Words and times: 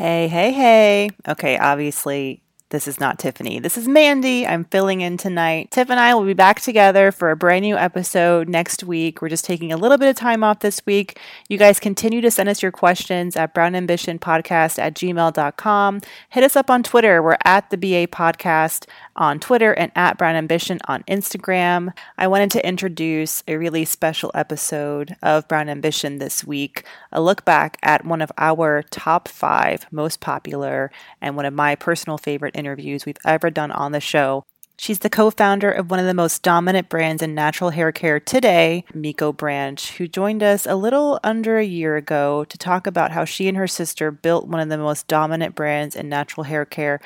Hey, 0.00 0.28
hey, 0.28 0.52
hey. 0.52 1.10
Okay, 1.28 1.58
obviously, 1.58 2.42
this 2.70 2.86
is 2.86 3.00
not 3.00 3.18
Tiffany. 3.18 3.58
This 3.58 3.76
is 3.76 3.88
Mandy. 3.88 4.46
I'm 4.46 4.64
filling 4.64 5.00
in 5.00 5.16
tonight. 5.16 5.72
Tiff 5.72 5.90
and 5.90 5.98
I 5.98 6.14
will 6.14 6.24
be 6.24 6.34
back 6.34 6.60
together 6.60 7.10
for 7.10 7.32
a 7.32 7.36
brand 7.36 7.62
new 7.62 7.76
episode 7.76 8.48
next 8.48 8.84
week. 8.84 9.20
We're 9.20 9.28
just 9.28 9.44
taking 9.44 9.72
a 9.72 9.76
little 9.76 9.98
bit 9.98 10.08
of 10.08 10.14
time 10.14 10.44
off 10.44 10.60
this 10.60 10.86
week. 10.86 11.18
You 11.48 11.58
guys 11.58 11.80
continue 11.80 12.20
to 12.20 12.30
send 12.30 12.48
us 12.48 12.62
your 12.62 12.70
questions 12.70 13.36
at 13.36 13.54
brownambitionpodcast 13.54 14.78
at 14.78 14.94
gmail.com. 14.94 16.00
Hit 16.28 16.44
us 16.44 16.54
up 16.54 16.70
on 16.70 16.84
Twitter. 16.84 17.20
We're 17.20 17.38
at 17.44 17.70
the 17.70 17.76
BA 17.76 18.06
Podcast 18.06 18.86
on 19.16 19.40
Twitter 19.40 19.72
and 19.72 19.90
at 19.96 20.16
Brown 20.16 20.36
Ambition 20.36 20.78
on 20.86 21.02
Instagram. 21.02 21.92
I 22.16 22.28
wanted 22.28 22.52
to 22.52 22.66
introduce 22.66 23.42
a 23.48 23.56
really 23.56 23.84
special 23.84 24.30
episode 24.32 25.16
of 25.24 25.48
Brown 25.48 25.68
Ambition 25.68 26.18
this 26.18 26.44
week, 26.44 26.84
a 27.10 27.20
look 27.20 27.44
back 27.44 27.78
at 27.82 28.04
one 28.04 28.22
of 28.22 28.30
our 28.38 28.84
top 28.90 29.26
five 29.26 29.86
most 29.90 30.20
popular 30.20 30.92
and 31.20 31.34
one 31.34 31.46
of 31.46 31.52
my 31.52 31.74
personal 31.74 32.16
favorite 32.16 32.59
interviews 32.60 33.04
we've 33.04 33.16
ever 33.24 33.50
done 33.50 33.72
on 33.72 33.90
the 33.90 34.00
show. 34.00 34.44
She's 34.80 35.00
the 35.00 35.10
co 35.10 35.30
founder 35.30 35.70
of 35.70 35.90
one 35.90 35.98
of 35.98 36.06
the 36.06 36.14
most 36.14 36.42
dominant 36.42 36.88
brands 36.88 37.22
in 37.22 37.34
natural 37.34 37.68
hair 37.68 37.92
care 37.92 38.18
today, 38.18 38.84
Miko 38.94 39.30
Branch, 39.30 39.90
who 39.98 40.08
joined 40.08 40.42
us 40.42 40.64
a 40.64 40.74
little 40.74 41.20
under 41.22 41.58
a 41.58 41.64
year 41.64 41.96
ago 41.96 42.44
to 42.44 42.56
talk 42.56 42.86
about 42.86 43.10
how 43.10 43.26
she 43.26 43.46
and 43.46 43.58
her 43.58 43.66
sister 43.66 44.10
built 44.10 44.48
one 44.48 44.60
of 44.60 44.70
the 44.70 44.78
most 44.78 45.06
dominant 45.06 45.54
brands 45.54 45.94
in 45.94 46.08
natural 46.08 46.44
hair 46.44 46.64
care 46.64 46.98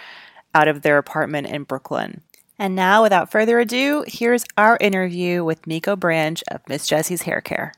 out 0.55 0.69
of 0.69 0.83
their 0.83 0.98
apartment 0.98 1.48
in 1.48 1.64
Brooklyn. 1.64 2.20
And 2.61 2.77
now, 2.77 3.02
without 3.02 3.33
further 3.33 3.58
ado, 3.58 4.05
here's 4.06 4.44
our 4.56 4.78
interview 4.80 5.42
with 5.42 5.66
Miko 5.66 5.96
Branch 5.96 6.44
of 6.52 6.61
Miss 6.68 6.86
Jessie's 6.86 7.22
Hair 7.22 7.41
Care. 7.41 7.72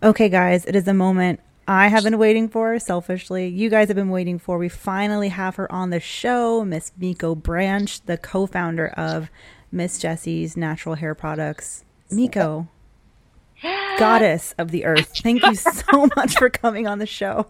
Okay, 0.00 0.28
guys, 0.28 0.64
it 0.64 0.76
is 0.76 0.86
a 0.86 0.94
moment 0.94 1.40
I 1.66 1.88
have 1.88 2.04
been 2.04 2.18
waiting 2.18 2.48
for 2.48 2.78
selfishly. 2.78 3.48
You 3.48 3.68
guys 3.68 3.88
have 3.88 3.96
been 3.96 4.10
waiting 4.10 4.38
for. 4.38 4.56
We 4.56 4.68
finally 4.68 5.28
have 5.28 5.56
her 5.56 5.70
on 5.72 5.90
the 5.90 5.98
show, 5.98 6.64
Miss 6.64 6.92
Miko 6.96 7.34
Branch, 7.34 8.00
the 8.06 8.16
co 8.16 8.46
founder 8.46 8.86
of 8.88 9.28
Miss 9.72 9.98
Jessie's 9.98 10.56
Natural 10.56 10.94
Hair 10.94 11.16
Products. 11.16 11.84
Miko, 12.12 12.68
goddess 13.98 14.54
of 14.56 14.70
the 14.70 14.84
earth, 14.84 15.12
thank 15.18 15.44
you 15.44 15.56
so 15.56 16.08
much 16.16 16.36
for 16.36 16.48
coming 16.48 16.86
on 16.86 17.00
the 17.00 17.06
show. 17.06 17.48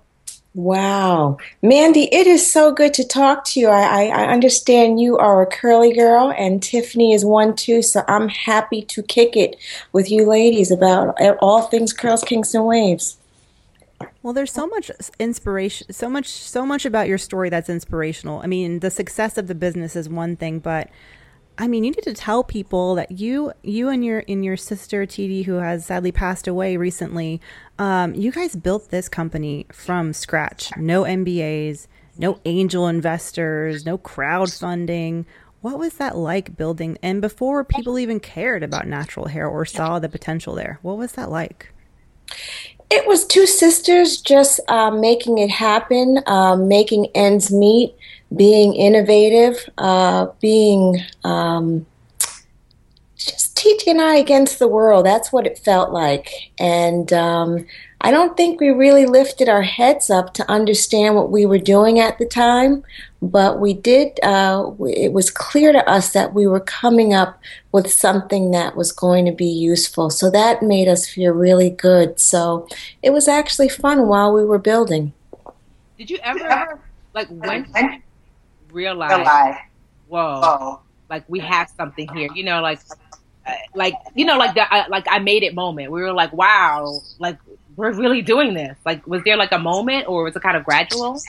Wow. 0.54 1.38
Mandy, 1.62 2.12
it 2.12 2.26
is 2.26 2.50
so 2.50 2.72
good 2.72 2.94
to 2.94 3.06
talk 3.06 3.44
to 3.46 3.60
you. 3.60 3.68
I, 3.68 4.06
I, 4.06 4.26
understand 4.32 4.98
you 4.98 5.16
are 5.18 5.42
a 5.42 5.46
curly 5.46 5.92
girl 5.92 6.32
and 6.36 6.62
Tiffany 6.62 7.12
is 7.12 7.24
one 7.24 7.54
too, 7.54 7.82
so 7.82 8.02
I'm 8.08 8.28
happy 8.28 8.82
to 8.82 9.02
kick 9.02 9.36
it 9.36 9.56
with 9.92 10.10
you 10.10 10.26
ladies 10.26 10.70
about 10.70 11.16
all 11.40 11.62
things 11.62 11.92
curls, 11.92 12.24
kinks, 12.24 12.54
and 12.54 12.66
waves. 12.66 13.18
Well, 14.22 14.32
there's 14.32 14.52
so 14.52 14.66
much 14.66 14.90
inspiration, 15.18 15.92
so 15.92 16.08
much, 16.08 16.26
so 16.28 16.64
much 16.64 16.84
about 16.84 17.08
your 17.08 17.18
story 17.18 17.50
that's 17.50 17.68
inspirational. 17.68 18.40
I 18.40 18.46
mean, 18.46 18.80
the 18.80 18.90
success 18.90 19.38
of 19.38 19.46
the 19.46 19.54
business 19.54 19.96
is 19.96 20.08
one 20.08 20.36
thing, 20.36 20.58
but 20.58 20.88
I 21.60 21.66
mean, 21.66 21.82
you 21.82 21.90
need 21.90 22.04
to 22.04 22.14
tell 22.14 22.44
people 22.44 22.94
that 22.94 23.10
you, 23.10 23.52
you 23.64 23.88
and 23.88 24.04
your 24.04 24.22
and 24.28 24.44
your 24.44 24.56
sister 24.56 25.04
Titi, 25.06 25.42
who 25.42 25.54
has 25.54 25.84
sadly 25.84 26.12
passed 26.12 26.46
away 26.46 26.76
recently, 26.76 27.40
um, 27.80 28.14
you 28.14 28.30
guys 28.30 28.54
built 28.54 28.90
this 28.90 29.08
company 29.08 29.66
from 29.72 30.12
scratch. 30.12 30.70
No 30.76 31.02
MBAs, 31.02 31.88
no 32.16 32.38
angel 32.44 32.86
investors, 32.86 33.84
no 33.84 33.98
crowdfunding. 33.98 35.24
What 35.60 35.80
was 35.80 35.94
that 35.94 36.16
like 36.16 36.56
building? 36.56 36.96
And 37.02 37.20
before 37.20 37.64
people 37.64 37.98
even 37.98 38.20
cared 38.20 38.62
about 38.62 38.86
natural 38.86 39.26
hair 39.26 39.48
or 39.48 39.64
saw 39.64 39.98
the 39.98 40.08
potential 40.08 40.54
there, 40.54 40.78
what 40.82 40.96
was 40.96 41.12
that 41.12 41.28
like? 41.28 41.72
It 42.90 43.06
was 43.06 43.26
two 43.26 43.46
sisters 43.46 44.20
just 44.20 44.60
uh, 44.68 44.92
making 44.92 45.38
it 45.38 45.50
happen, 45.50 46.20
uh, 46.26 46.54
making 46.54 47.08
ends 47.16 47.52
meet 47.52 47.97
being 48.34 48.74
innovative, 48.74 49.68
uh, 49.78 50.26
being 50.40 51.00
um, 51.24 51.86
just 53.16 53.56
teaching 53.56 54.00
I 54.00 54.16
against 54.16 54.58
the 54.58 54.68
world. 54.68 55.06
That's 55.06 55.32
what 55.32 55.46
it 55.46 55.58
felt 55.58 55.92
like. 55.92 56.30
And 56.58 57.12
um, 57.12 57.66
I 58.00 58.10
don't 58.10 58.36
think 58.36 58.60
we 58.60 58.68
really 58.68 59.06
lifted 59.06 59.48
our 59.48 59.62
heads 59.62 60.08
up 60.08 60.34
to 60.34 60.50
understand 60.50 61.16
what 61.16 61.30
we 61.30 61.46
were 61.46 61.58
doing 61.58 61.98
at 61.98 62.18
the 62.18 62.26
time, 62.26 62.84
but 63.20 63.58
we 63.58 63.74
did. 63.74 64.20
Uh, 64.22 64.70
it 64.80 65.12
was 65.12 65.30
clear 65.30 65.72
to 65.72 65.88
us 65.90 66.12
that 66.12 66.32
we 66.32 66.46
were 66.46 66.60
coming 66.60 67.12
up 67.12 67.40
with 67.72 67.90
something 67.90 68.52
that 68.52 68.76
was 68.76 68.92
going 68.92 69.24
to 69.24 69.32
be 69.32 69.46
useful. 69.48 70.10
So 70.10 70.30
that 70.30 70.62
made 70.62 70.86
us 70.86 71.08
feel 71.08 71.32
really 71.32 71.70
good. 71.70 72.20
So 72.20 72.68
it 73.02 73.10
was 73.10 73.26
actually 73.26 73.68
fun 73.68 74.06
while 74.06 74.32
we 74.32 74.44
were 74.44 74.58
building. 74.58 75.12
Did 75.98 76.10
you 76.10 76.18
ever, 76.22 76.78
like, 77.14 77.28
when 77.28 77.66
realize, 78.78 79.16
realize 79.16 79.56
whoa, 80.08 80.40
whoa, 80.40 80.80
like 81.10 81.24
we 81.28 81.40
have 81.40 81.68
something 81.76 82.08
here. 82.14 82.28
You 82.34 82.44
know, 82.44 82.60
like, 82.60 82.80
uh, 83.46 83.52
like 83.74 83.94
you 84.14 84.24
know, 84.24 84.38
like 84.38 84.54
the 84.54 84.62
uh, 84.62 84.84
like 84.88 85.06
I 85.10 85.18
made 85.18 85.42
it 85.42 85.54
moment. 85.54 85.90
We 85.90 86.00
were 86.02 86.12
like, 86.12 86.32
wow, 86.32 87.00
like 87.18 87.38
we're 87.76 87.92
really 87.92 88.22
doing 88.22 88.54
this. 88.54 88.76
Like, 88.84 89.06
was 89.06 89.22
there 89.24 89.36
like 89.36 89.52
a 89.52 89.58
moment, 89.58 90.08
or 90.08 90.24
was 90.24 90.36
it 90.36 90.42
kind 90.42 90.56
of 90.56 90.64
gradual? 90.64 91.20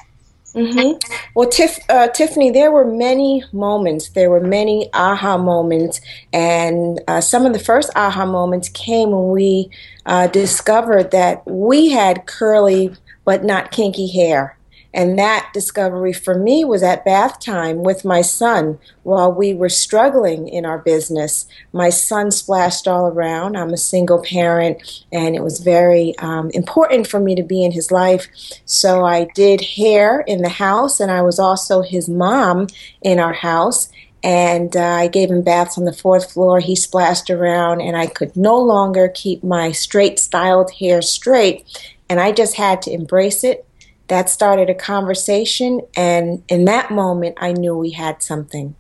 Mm-hmm. 0.56 0.98
Well, 1.36 1.48
Tiff, 1.48 1.78
uh, 1.90 2.08
Tiffany, 2.08 2.50
there 2.50 2.72
were 2.72 2.86
many 2.86 3.44
moments. 3.54 4.10
There 4.10 4.32
were 4.32 4.40
many 4.40 4.90
aha 4.94 5.38
moments, 5.38 6.02
and 6.34 7.00
uh, 7.08 7.22
some 7.22 7.46
of 7.46 7.54
the 7.54 7.60
first 7.60 7.92
aha 7.96 8.26
moments 8.26 8.70
came 8.70 9.12
when 9.12 9.30
we 9.30 9.70
uh, 10.06 10.28
discovered 10.28 11.12
that 11.12 11.46
we 11.46 11.90
had 11.90 12.26
curly 12.26 12.96
but 13.26 13.44
not 13.44 13.70
kinky 13.70 14.08
hair. 14.08 14.58
And 14.94 15.20
that 15.20 15.52
discovery 15.54 16.14
for 16.14 16.34
me 16.34 16.66
was 16.66 16.82
at 16.82 17.06
bath 17.06 17.40
time 17.40 17.84
with 17.84 18.04
my 18.04 18.22
son 18.22 18.80
while 19.04 19.32
we 19.32 19.54
were 19.54 19.70
struggling 19.70 20.48
in 20.48 20.66
our 20.66 20.80
business. 20.80 21.48
My 21.72 21.90
son 21.90 22.32
splashed 22.32 22.88
all 22.88 23.08
around. 23.08 23.56
I'm 23.56 23.72
a 23.72 23.78
single 23.78 24.24
parent, 24.24 25.06
and 25.12 25.36
it 25.36 25.44
was 25.44 25.60
very 25.60 26.18
um, 26.18 26.50
important 26.52 27.06
for 27.06 27.20
me 27.20 27.36
to 27.36 27.44
be 27.44 27.64
in 27.64 27.72
his 27.72 27.92
life. 27.92 28.28
So 28.66 29.06
I 29.06 29.26
did 29.36 29.62
hair 29.62 30.22
in 30.22 30.42
the 30.42 30.50
house, 30.50 31.00
and 31.00 31.12
I 31.12 31.22
was 31.22 31.38
also 31.38 31.82
his 31.84 32.10
mom 32.10 32.68
in 33.02 33.20
our 33.20 33.34
house. 33.34 33.90
And 34.22 34.76
uh, 34.76 34.82
I 34.82 35.08
gave 35.08 35.30
him 35.30 35.44
baths 35.44 35.78
on 35.78 35.86
the 35.86 35.94
fourth 35.94 36.34
floor. 36.34 36.60
He 36.60 36.76
splashed 36.76 37.30
around, 37.30 37.80
and 37.82 37.96
I 37.96 38.08
could 38.08 38.36
no 38.36 38.58
longer 38.58 39.08
keep 39.08 39.44
my 39.44 39.72
straight 39.72 40.20
styled 40.20 40.72
hair 40.72 41.02
straight. 41.02 41.96
And 42.10 42.20
I 42.20 42.32
just 42.32 42.56
had 42.56 42.82
to 42.82 42.92
embrace 42.92 43.44
it 43.44 43.69
that 44.10 44.30
started 44.30 44.70
a 44.70 44.76
conversation 44.76 45.82
and 45.96 46.44
in 46.50 46.66
that 46.66 46.92
moment 46.92 47.38
i 47.40 47.52
knew 47.52 47.76
we 47.76 47.92
had 47.92 48.22
something 48.22 48.76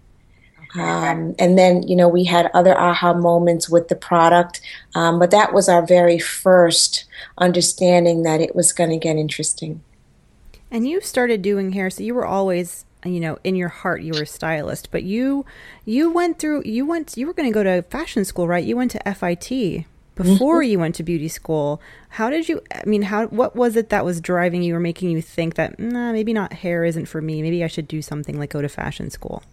Um, 0.75 1.33
and 1.39 1.57
then, 1.57 1.81
you 1.87 1.95
know, 1.95 2.07
we 2.07 2.25
had 2.25 2.51
other 2.53 2.77
aha 2.77 3.13
moments 3.13 3.69
with 3.69 3.87
the 3.87 3.95
product, 3.95 4.61
um, 4.93 5.17
but 5.17 5.31
that 5.31 5.51
was 5.51 5.67
our 5.67 5.83
very 5.83 6.19
first 6.19 7.05
understanding 7.39 8.21
that 8.23 8.39
it 8.39 8.55
was 8.55 8.71
going 8.71 8.91
to 8.91 8.97
get 8.97 9.15
interesting. 9.15 9.81
And 10.69 10.87
you 10.87 11.01
started 11.01 11.41
doing 11.41 11.71
hair, 11.71 11.89
so 11.89 12.03
you 12.03 12.13
were 12.13 12.25
always, 12.25 12.85
you 13.03 13.19
know, 13.19 13.39
in 13.43 13.55
your 13.55 13.69
heart, 13.69 14.03
you 14.03 14.13
were 14.13 14.21
a 14.21 14.27
stylist, 14.27 14.91
but 14.91 15.01
you, 15.01 15.43
you 15.85 16.11
went 16.11 16.37
through, 16.37 16.61
you 16.65 16.85
went, 16.85 17.17
you 17.17 17.25
were 17.25 17.33
going 17.33 17.49
to 17.49 17.53
go 17.53 17.63
to 17.63 17.81
fashion 17.89 18.23
school, 18.23 18.47
right? 18.47 18.63
You 18.63 18.77
went 18.77 18.91
to 18.91 19.13
FIT 19.15 19.85
before 20.21 20.61
mm-hmm. 20.61 20.71
you 20.71 20.79
went 20.79 20.95
to 20.95 21.03
beauty 21.03 21.29
school. 21.29 21.81
How 22.09 22.29
did 22.29 22.49
you, 22.49 22.61
I 22.75 22.83
mean, 22.85 23.03
how, 23.03 23.27
what 23.27 23.55
was 23.55 23.77
it 23.77 23.87
that 23.89 24.03
was 24.03 24.19
driving 24.19 24.61
you 24.63 24.75
or 24.75 24.79
making 24.79 25.11
you 25.11 25.21
think 25.21 25.55
that, 25.55 25.79
nah, 25.79 26.11
maybe 26.11 26.33
not 26.33 26.51
hair 26.51 26.83
isn't 26.83 27.05
for 27.05 27.21
me. 27.21 27.41
Maybe 27.41 27.63
I 27.63 27.67
should 27.67 27.87
do 27.87 28.01
something 28.01 28.37
like 28.37 28.49
go 28.49 28.61
to 28.61 28.67
fashion 28.67 29.09
school? 29.09 29.43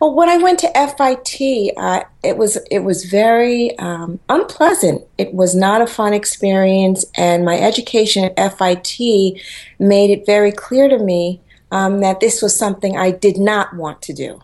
Well, 0.00 0.14
when 0.14 0.28
I 0.28 0.38
went 0.38 0.60
to 0.60 0.68
FIT, 0.68 1.72
uh, 1.76 2.04
it 2.22 2.38
was 2.38 2.56
it 2.70 2.78
was 2.78 3.04
very 3.04 3.76
um, 3.78 4.18
unpleasant. 4.30 5.02
It 5.18 5.34
was 5.34 5.54
not 5.54 5.82
a 5.82 5.86
fun 5.86 6.14
experience, 6.14 7.04
and 7.18 7.44
my 7.44 7.60
education 7.60 8.30
at 8.38 8.56
FIT 8.56 9.38
made 9.78 10.10
it 10.10 10.24
very 10.24 10.52
clear 10.52 10.88
to 10.88 10.98
me 10.98 11.42
um, 11.70 12.00
that 12.00 12.20
this 12.20 12.40
was 12.40 12.56
something 12.56 12.96
I 12.96 13.10
did 13.10 13.36
not 13.36 13.76
want 13.76 14.00
to 14.02 14.14
do. 14.14 14.40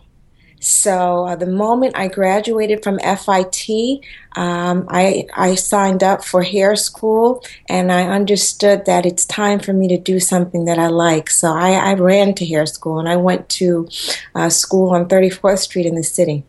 So 0.59 1.25
uh, 1.25 1.35
the 1.35 1.45
moment 1.45 1.95
I 1.95 2.07
graduated 2.07 2.83
from 2.83 2.99
FIT, 2.99 4.01
um, 4.35 4.87
I, 4.89 5.27
I 5.35 5.55
signed 5.55 6.03
up 6.03 6.23
for 6.23 6.41
hair 6.41 6.75
school 6.75 7.43
and 7.69 7.91
I 7.91 8.07
understood 8.07 8.85
that 8.85 9.05
it's 9.05 9.25
time 9.25 9.59
for 9.59 9.73
me 9.73 9.87
to 9.89 9.97
do 9.97 10.19
something 10.19 10.65
that 10.65 10.79
I 10.79 10.87
like. 10.87 11.29
So 11.29 11.53
I, 11.53 11.73
I 11.73 11.93
ran 11.93 12.33
to 12.35 12.45
hair 12.45 12.65
school 12.65 12.99
and 12.99 13.07
I 13.07 13.17
went 13.17 13.49
to 13.49 13.87
uh, 14.33 14.49
school 14.49 14.89
on 14.89 15.07
34th 15.07 15.59
Street 15.59 15.85
in 15.85 15.95
the 15.95 16.03
city. 16.03 16.43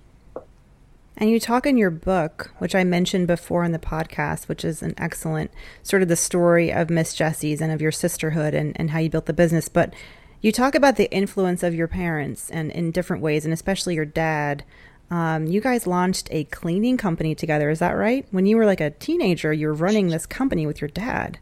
And 1.20 1.31
you 1.31 1.40
talk 1.40 1.66
in 1.66 1.76
your 1.76 1.90
book, 1.90 2.52
which 2.58 2.76
I 2.76 2.84
mentioned 2.84 3.26
before 3.26 3.64
in 3.64 3.72
the 3.72 3.78
podcast, 3.81 4.46
which 4.46 4.64
is 4.64 4.82
an 4.82 4.94
excellent 4.96 5.50
sort 5.82 6.00
of 6.00 6.08
the 6.08 6.14
story 6.14 6.72
of 6.72 6.90
Miss 6.90 7.12
Jessie's 7.12 7.60
and 7.60 7.72
of 7.72 7.82
your 7.82 7.90
sisterhood 7.90 8.55
and, 8.55 8.72
and 8.76 8.90
how 8.90 9.00
you 9.00 9.10
built 9.10 9.26
the 9.26 9.32
business. 9.32 9.69
But 9.69 9.93
you 10.40 10.52
talk 10.52 10.75
about 10.75 10.96
the 10.96 11.11
influence 11.11 11.62
of 11.62 11.75
your 11.75 11.88
parents 11.88 12.50
and 12.50 12.70
in 12.70 12.90
different 12.90 13.23
ways, 13.23 13.44
and 13.44 13.52
especially 13.52 13.94
your 13.94 14.05
dad. 14.05 14.64
Um, 15.11 15.46
you 15.46 15.61
guys 15.61 15.87
launched 15.87 16.29
a 16.31 16.44
cleaning 16.44 16.96
company 16.96 17.35
together. 17.35 17.70
Is 17.70 17.79
that 17.79 17.93
right? 17.93 18.26
When 18.31 18.46
you 18.46 18.56
were 18.56 18.67
like 18.67 18.81
a 18.81 18.90
teenager, 18.90 19.52
you 19.52 19.69
were 19.69 19.75
running 19.75 20.08
this 20.08 20.26
company 20.26 20.67
with 20.67 20.81
your 20.81 20.88
dad. 20.88 21.38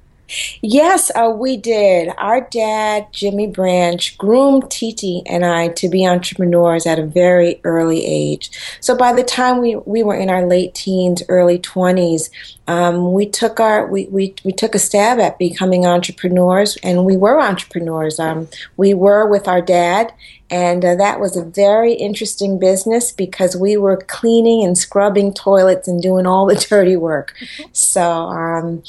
Yes, 0.61 1.11
uh, 1.15 1.33
we 1.37 1.57
did. 1.57 2.13
Our 2.19 2.41
dad, 2.41 3.07
Jimmy 3.13 3.47
Branch, 3.47 4.17
groomed 4.19 4.71
Titi 4.71 5.23
and 5.27 5.45
I 5.45 5.69
to 5.69 5.89
be 5.89 6.07
entrepreneurs 6.07 6.87
at 6.87 6.99
a 6.99 7.07
very 7.07 7.61
early 7.65 8.05
age. 8.05 8.51
So 8.81 8.97
by 8.97 9.13
the 9.13 9.23
time 9.23 9.61
we, 9.61 9.77
we 9.77 10.03
were 10.03 10.17
in 10.17 10.31
our 10.31 10.47
late 10.47 10.75
teens, 10.75 11.23
early 11.29 11.59
20s, 11.59 12.31
um, 12.69 13.13
we 13.13 13.27
took 13.27 13.61
our 13.61 13.87
we, 13.87 14.07
we, 14.07 14.35
we 14.45 14.53
took 14.53 14.75
a 14.75 14.81
stab 14.81 15.21
at 15.21 15.39
becoming 15.39 15.87
entrepreneurs, 15.87 16.77
and 16.83 17.05
we 17.05 17.17
were 17.17 17.41
entrepreneurs. 17.41 18.19
Um, 18.19 18.49
we 18.77 18.93
were 18.93 19.29
with 19.29 19.47
our 19.47 19.63
dad, 19.63 20.13
and 20.51 20.85
uh, 20.85 20.97
that 20.97 21.21
was 21.21 21.37
a 21.37 21.45
very 21.45 21.93
interesting 21.93 22.59
business 22.59 23.13
because 23.13 23.57
we 23.57 23.77
were 23.77 23.97
cleaning 23.97 24.65
and 24.65 24.77
scrubbing 24.77 25.33
toilets 25.33 25.87
and 25.87 26.03
doing 26.03 26.27
all 26.27 26.47
the 26.47 26.55
dirty 26.69 26.97
work. 26.97 27.35
So 27.73 28.03
um, 28.03 28.83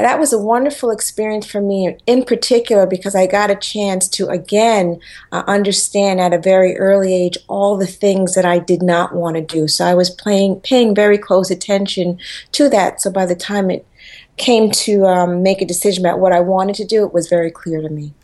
that 0.00 0.18
was 0.18 0.32
a 0.32 0.38
wonderful 0.38 0.90
experience 0.90 1.46
for 1.46 1.60
me 1.60 1.96
in 2.06 2.24
particular 2.24 2.86
because 2.86 3.14
I 3.14 3.26
got 3.26 3.50
a 3.50 3.54
chance 3.54 4.08
to 4.08 4.28
again 4.28 4.98
uh, 5.32 5.42
understand 5.46 6.18
at 6.20 6.32
a 6.32 6.38
very 6.38 6.78
early 6.78 7.14
age 7.14 7.36
all 7.46 7.76
the 7.76 7.86
things 7.86 8.34
that 8.34 8.46
I 8.46 8.58
did 8.58 8.80
not 8.80 9.14
want 9.14 9.36
to 9.36 9.42
do. 9.42 9.68
So 9.68 9.84
I 9.84 9.94
was 9.94 10.08
playing, 10.08 10.60
paying 10.60 10.94
very 10.94 11.18
close 11.18 11.50
attention 11.50 12.18
to 12.52 12.70
that. 12.70 13.02
So 13.02 13.10
by 13.10 13.26
the 13.26 13.36
time 13.36 13.70
it 13.70 13.86
came 14.38 14.70
to 14.70 15.04
um, 15.04 15.42
make 15.42 15.60
a 15.60 15.66
decision 15.66 16.04
about 16.04 16.20
what 16.20 16.32
I 16.32 16.40
wanted 16.40 16.76
to 16.76 16.86
do, 16.86 17.04
it 17.04 17.12
was 17.12 17.28
very 17.28 17.50
clear 17.50 17.82
to 17.82 17.90
me. 17.90 18.14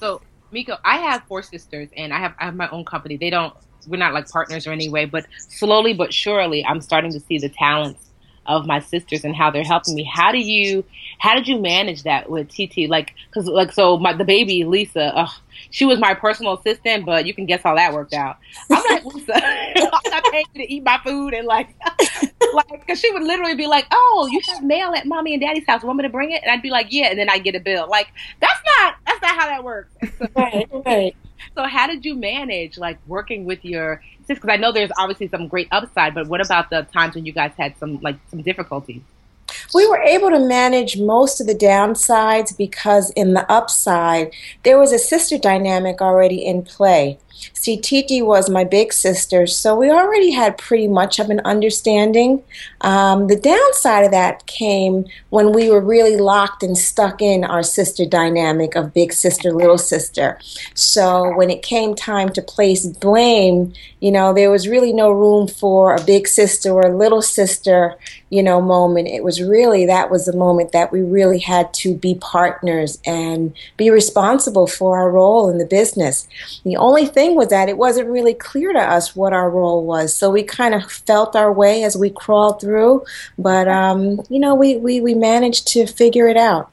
So, 0.00 0.20
Miko, 0.50 0.76
I 0.84 0.96
have 0.98 1.22
four 1.28 1.42
sisters 1.42 1.88
and 1.96 2.12
I 2.12 2.18
have, 2.18 2.34
I 2.40 2.46
have 2.46 2.56
my 2.56 2.68
own 2.70 2.84
company. 2.84 3.16
They 3.16 3.30
don't, 3.30 3.54
we're 3.86 3.96
not 3.96 4.12
like 4.12 4.28
partners 4.28 4.66
or 4.66 4.72
anyway, 4.72 5.06
but 5.06 5.26
slowly 5.38 5.94
but 5.94 6.12
surely 6.12 6.64
I'm 6.64 6.80
starting 6.80 7.12
to 7.12 7.20
see 7.20 7.38
the 7.38 7.48
talents 7.48 8.11
of 8.46 8.66
my 8.66 8.80
sisters 8.80 9.24
and 9.24 9.34
how 9.34 9.50
they're 9.50 9.64
helping 9.64 9.94
me. 9.94 10.04
How 10.04 10.32
do 10.32 10.38
you 10.38 10.84
how 11.18 11.34
did 11.34 11.46
you 11.46 11.60
manage 11.60 12.02
that 12.02 12.28
with 12.28 12.48
Titi? 12.48 12.86
Like 12.86 13.14
cuz 13.32 13.46
like 13.46 13.72
so 13.72 13.98
my 13.98 14.12
the 14.12 14.24
baby 14.24 14.64
Lisa, 14.64 15.12
ugh, 15.16 15.30
she 15.70 15.84
was 15.84 15.98
my 15.98 16.14
personal 16.14 16.54
assistant, 16.54 17.06
but 17.06 17.26
you 17.26 17.34
can 17.34 17.46
guess 17.46 17.62
how 17.62 17.74
that 17.76 17.92
worked 17.92 18.14
out. 18.14 18.38
I'm 18.70 18.82
like 18.90 19.04
Lisa, 19.14 19.34
I'm 19.34 20.10
not 20.10 20.24
paying 20.30 20.44
you 20.54 20.66
to 20.66 20.72
eat 20.72 20.82
my 20.82 20.98
food 21.04 21.34
and 21.34 21.46
like 21.46 21.68
like 22.54 22.86
cuz 22.86 23.00
she 23.00 23.10
would 23.12 23.22
literally 23.22 23.54
be 23.54 23.66
like, 23.66 23.86
"Oh, 23.90 24.28
you 24.30 24.40
have 24.48 24.64
mail 24.64 24.94
at 24.94 25.06
mommy 25.06 25.34
and 25.34 25.40
daddy's 25.40 25.66
house. 25.66 25.82
Want 25.82 25.98
me 25.98 26.02
to 26.02 26.08
bring 26.08 26.32
it?" 26.32 26.42
And 26.42 26.50
I'd 26.50 26.62
be 26.62 26.70
like, 26.70 26.88
"Yeah," 26.90 27.06
and 27.06 27.18
then 27.18 27.30
I'd 27.30 27.44
get 27.44 27.54
a 27.54 27.60
bill. 27.60 27.88
Like 27.88 28.08
that's 28.40 28.60
not 28.76 28.94
that's 29.06 29.22
not 29.22 29.36
how 29.38 29.46
that 29.46 29.64
works. 29.64 29.92
So, 30.18 30.26
right, 30.34 30.68
right. 30.86 31.16
So 31.54 31.64
how 31.64 31.86
did 31.86 32.04
you 32.04 32.14
manage 32.14 32.78
like 32.78 32.98
working 33.06 33.44
with 33.44 33.64
your 33.64 34.02
sis? 34.26 34.38
because 34.38 34.50
I 34.50 34.56
know 34.56 34.72
there's 34.72 34.90
obviously 34.98 35.28
some 35.28 35.48
great 35.48 35.68
upside, 35.70 36.14
but 36.14 36.26
what 36.28 36.44
about 36.44 36.70
the 36.70 36.82
times 36.92 37.14
when 37.14 37.26
you 37.26 37.32
guys 37.32 37.52
had 37.58 37.76
some 37.78 38.00
like 38.00 38.16
some 38.30 38.42
difficulties? 38.42 39.02
We 39.74 39.86
were 39.86 40.00
able 40.00 40.30
to 40.30 40.38
manage 40.38 40.98
most 40.98 41.40
of 41.40 41.46
the 41.46 41.54
downsides 41.54 42.56
because 42.56 43.10
in 43.10 43.34
the 43.34 43.50
upside, 43.50 44.32
there 44.62 44.78
was 44.78 44.92
a 44.92 44.98
sister 44.98 45.38
dynamic 45.38 46.00
already 46.00 46.44
in 46.44 46.62
play. 46.62 47.18
See, 47.52 47.76
Titi 47.76 48.22
was 48.22 48.50
my 48.50 48.64
big 48.64 48.92
sister, 48.92 49.46
so 49.46 49.76
we 49.76 49.88
already 49.88 50.32
had 50.32 50.58
pretty 50.58 50.88
much 50.88 51.20
of 51.20 51.30
an 51.30 51.40
understanding. 51.44 52.42
Um, 52.80 53.28
the 53.28 53.38
downside 53.38 54.04
of 54.04 54.10
that 54.10 54.46
came 54.46 55.06
when 55.30 55.52
we 55.52 55.70
were 55.70 55.80
really 55.80 56.16
locked 56.16 56.64
and 56.64 56.76
stuck 56.76 57.22
in 57.22 57.44
our 57.44 57.62
sister 57.62 58.04
dynamic 58.04 58.74
of 58.74 58.92
big 58.92 59.12
sister, 59.12 59.52
little 59.52 59.78
sister. 59.78 60.40
So 60.74 61.32
when 61.36 61.50
it 61.50 61.62
came 61.62 61.94
time 61.94 62.30
to 62.30 62.42
place 62.42 62.84
blame, 62.86 63.72
you 64.00 64.10
know, 64.10 64.34
there 64.34 64.50
was 64.50 64.66
really 64.66 64.92
no 64.92 65.12
room 65.12 65.46
for 65.46 65.94
a 65.94 66.02
big 66.02 66.26
sister 66.26 66.70
or 66.70 66.82
a 66.82 66.96
little 66.96 67.22
sister, 67.22 67.96
you 68.30 68.42
know, 68.42 68.60
moment. 68.60 69.06
It 69.06 69.22
was 69.22 69.40
really 69.40 69.86
that 69.86 70.10
was 70.10 70.24
the 70.24 70.36
moment 70.36 70.72
that 70.72 70.90
we 70.90 71.02
really 71.02 71.38
had 71.38 71.72
to 71.74 71.94
be 71.94 72.16
partners 72.16 72.98
and 73.06 73.54
be 73.76 73.90
responsible 73.90 74.66
for 74.66 74.98
our 74.98 75.08
role 75.08 75.48
in 75.48 75.58
the 75.58 75.64
business. 75.64 76.26
The 76.64 76.76
only 76.76 77.06
thing 77.06 77.21
thing 77.22 77.36
was 77.36 77.48
that 77.48 77.68
it 77.68 77.78
wasn't 77.78 78.08
really 78.08 78.34
clear 78.34 78.72
to 78.72 78.80
us 78.80 79.14
what 79.14 79.32
our 79.32 79.48
role 79.48 79.86
was. 79.86 80.14
So 80.14 80.30
we 80.30 80.42
kind 80.42 80.74
of 80.74 80.90
felt 80.90 81.36
our 81.36 81.52
way 81.52 81.84
as 81.84 81.96
we 81.96 82.10
crawled 82.10 82.60
through, 82.60 83.04
but 83.38 83.68
um, 83.68 84.22
you 84.28 84.40
know, 84.40 84.54
we, 84.54 84.76
we, 84.76 85.00
we 85.00 85.14
managed 85.14 85.68
to 85.68 85.86
figure 85.86 86.26
it 86.28 86.36
out. 86.36 86.70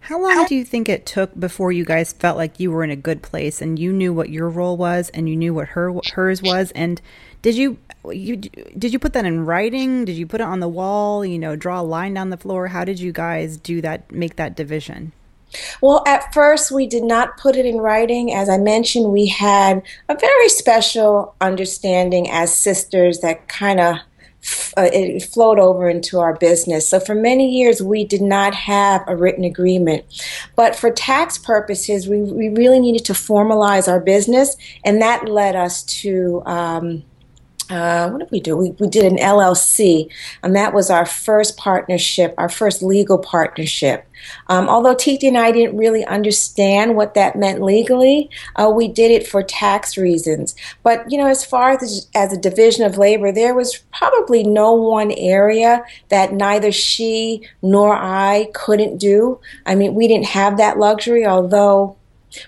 How 0.00 0.20
long 0.20 0.46
do 0.46 0.56
you 0.56 0.64
think 0.64 0.88
it 0.88 1.06
took 1.06 1.38
before 1.38 1.70
you 1.70 1.84
guys 1.84 2.12
felt 2.12 2.36
like 2.36 2.58
you 2.58 2.70
were 2.72 2.82
in 2.82 2.90
a 2.90 2.96
good 2.96 3.22
place 3.22 3.62
and 3.62 3.78
you 3.78 3.92
knew 3.92 4.12
what 4.12 4.28
your 4.28 4.48
role 4.48 4.76
was 4.76 5.08
and 5.10 5.28
you 5.28 5.36
knew 5.36 5.54
what 5.54 5.68
her 5.68 5.94
hers 6.14 6.42
was 6.42 6.72
and 6.72 7.00
did 7.42 7.54
you 7.54 7.78
you 8.10 8.36
did 8.36 8.92
you 8.92 8.98
put 8.98 9.12
that 9.12 9.24
in 9.24 9.46
writing? 9.46 10.04
Did 10.04 10.16
you 10.16 10.26
put 10.26 10.40
it 10.40 10.46
on 10.46 10.60
the 10.60 10.68
wall, 10.68 11.24
you 11.24 11.38
know, 11.38 11.54
draw 11.54 11.80
a 11.80 11.82
line 11.82 12.14
down 12.14 12.30
the 12.30 12.36
floor? 12.36 12.68
How 12.68 12.84
did 12.84 12.98
you 12.98 13.12
guys 13.12 13.56
do 13.56 13.80
that 13.82 14.10
make 14.10 14.36
that 14.36 14.56
division? 14.56 15.12
Well, 15.80 16.02
at 16.06 16.32
first, 16.32 16.70
we 16.70 16.86
did 16.86 17.04
not 17.04 17.36
put 17.36 17.56
it 17.56 17.66
in 17.66 17.78
writing. 17.78 18.32
As 18.32 18.48
I 18.48 18.58
mentioned, 18.58 19.12
we 19.12 19.26
had 19.26 19.82
a 20.08 20.16
very 20.16 20.48
special 20.48 21.34
understanding 21.40 22.30
as 22.30 22.54
sisters 22.54 23.20
that 23.20 23.48
kind 23.48 23.80
of 23.80 23.96
uh, 24.76 24.88
it 24.92 25.22
flowed 25.22 25.58
over 25.58 25.88
into 25.88 26.18
our 26.18 26.34
business. 26.36 26.88
So 26.88 26.98
for 26.98 27.14
many 27.14 27.48
years, 27.50 27.82
we 27.82 28.04
did 28.04 28.22
not 28.22 28.54
have 28.54 29.02
a 29.06 29.14
written 29.14 29.44
agreement. 29.44 30.04
But 30.56 30.74
for 30.74 30.90
tax 30.90 31.36
purposes, 31.36 32.08
we, 32.08 32.22
we 32.22 32.48
really 32.48 32.80
needed 32.80 33.04
to 33.06 33.12
formalize 33.12 33.86
our 33.86 34.00
business, 34.00 34.56
and 34.84 35.02
that 35.02 35.28
led 35.28 35.56
us 35.56 35.82
to. 35.84 36.42
Um, 36.46 37.04
uh, 37.70 38.10
what 38.10 38.18
did 38.18 38.30
we 38.30 38.40
do? 38.40 38.56
We, 38.56 38.70
we 38.72 38.88
did 38.88 39.04
an 39.04 39.18
LLC, 39.18 40.10
and 40.42 40.56
that 40.56 40.74
was 40.74 40.90
our 40.90 41.06
first 41.06 41.56
partnership, 41.56 42.34
our 42.36 42.48
first 42.48 42.82
legal 42.82 43.18
partnership. 43.18 44.06
Um, 44.48 44.68
although 44.68 44.94
Titi 44.94 45.28
and 45.28 45.38
I 45.38 45.52
didn't 45.52 45.76
really 45.76 46.04
understand 46.04 46.96
what 46.96 47.14
that 47.14 47.36
meant 47.36 47.62
legally, 47.62 48.30
uh, 48.56 48.70
we 48.74 48.88
did 48.88 49.10
it 49.10 49.26
for 49.26 49.42
tax 49.42 49.96
reasons. 49.96 50.54
But, 50.82 51.10
you 51.10 51.18
know, 51.18 51.26
as 51.26 51.44
far 51.44 51.70
as, 51.70 52.08
as 52.14 52.32
a 52.32 52.36
division 52.38 52.84
of 52.84 52.98
labor, 52.98 53.32
there 53.32 53.54
was 53.54 53.78
probably 53.92 54.42
no 54.42 54.72
one 54.72 55.12
area 55.12 55.84
that 56.08 56.32
neither 56.32 56.72
she 56.72 57.48
nor 57.62 57.94
I 57.94 58.50
couldn't 58.52 58.98
do. 58.98 59.40
I 59.64 59.74
mean, 59.74 59.94
we 59.94 60.08
didn't 60.08 60.26
have 60.26 60.56
that 60.58 60.78
luxury, 60.78 61.24
although 61.26 61.96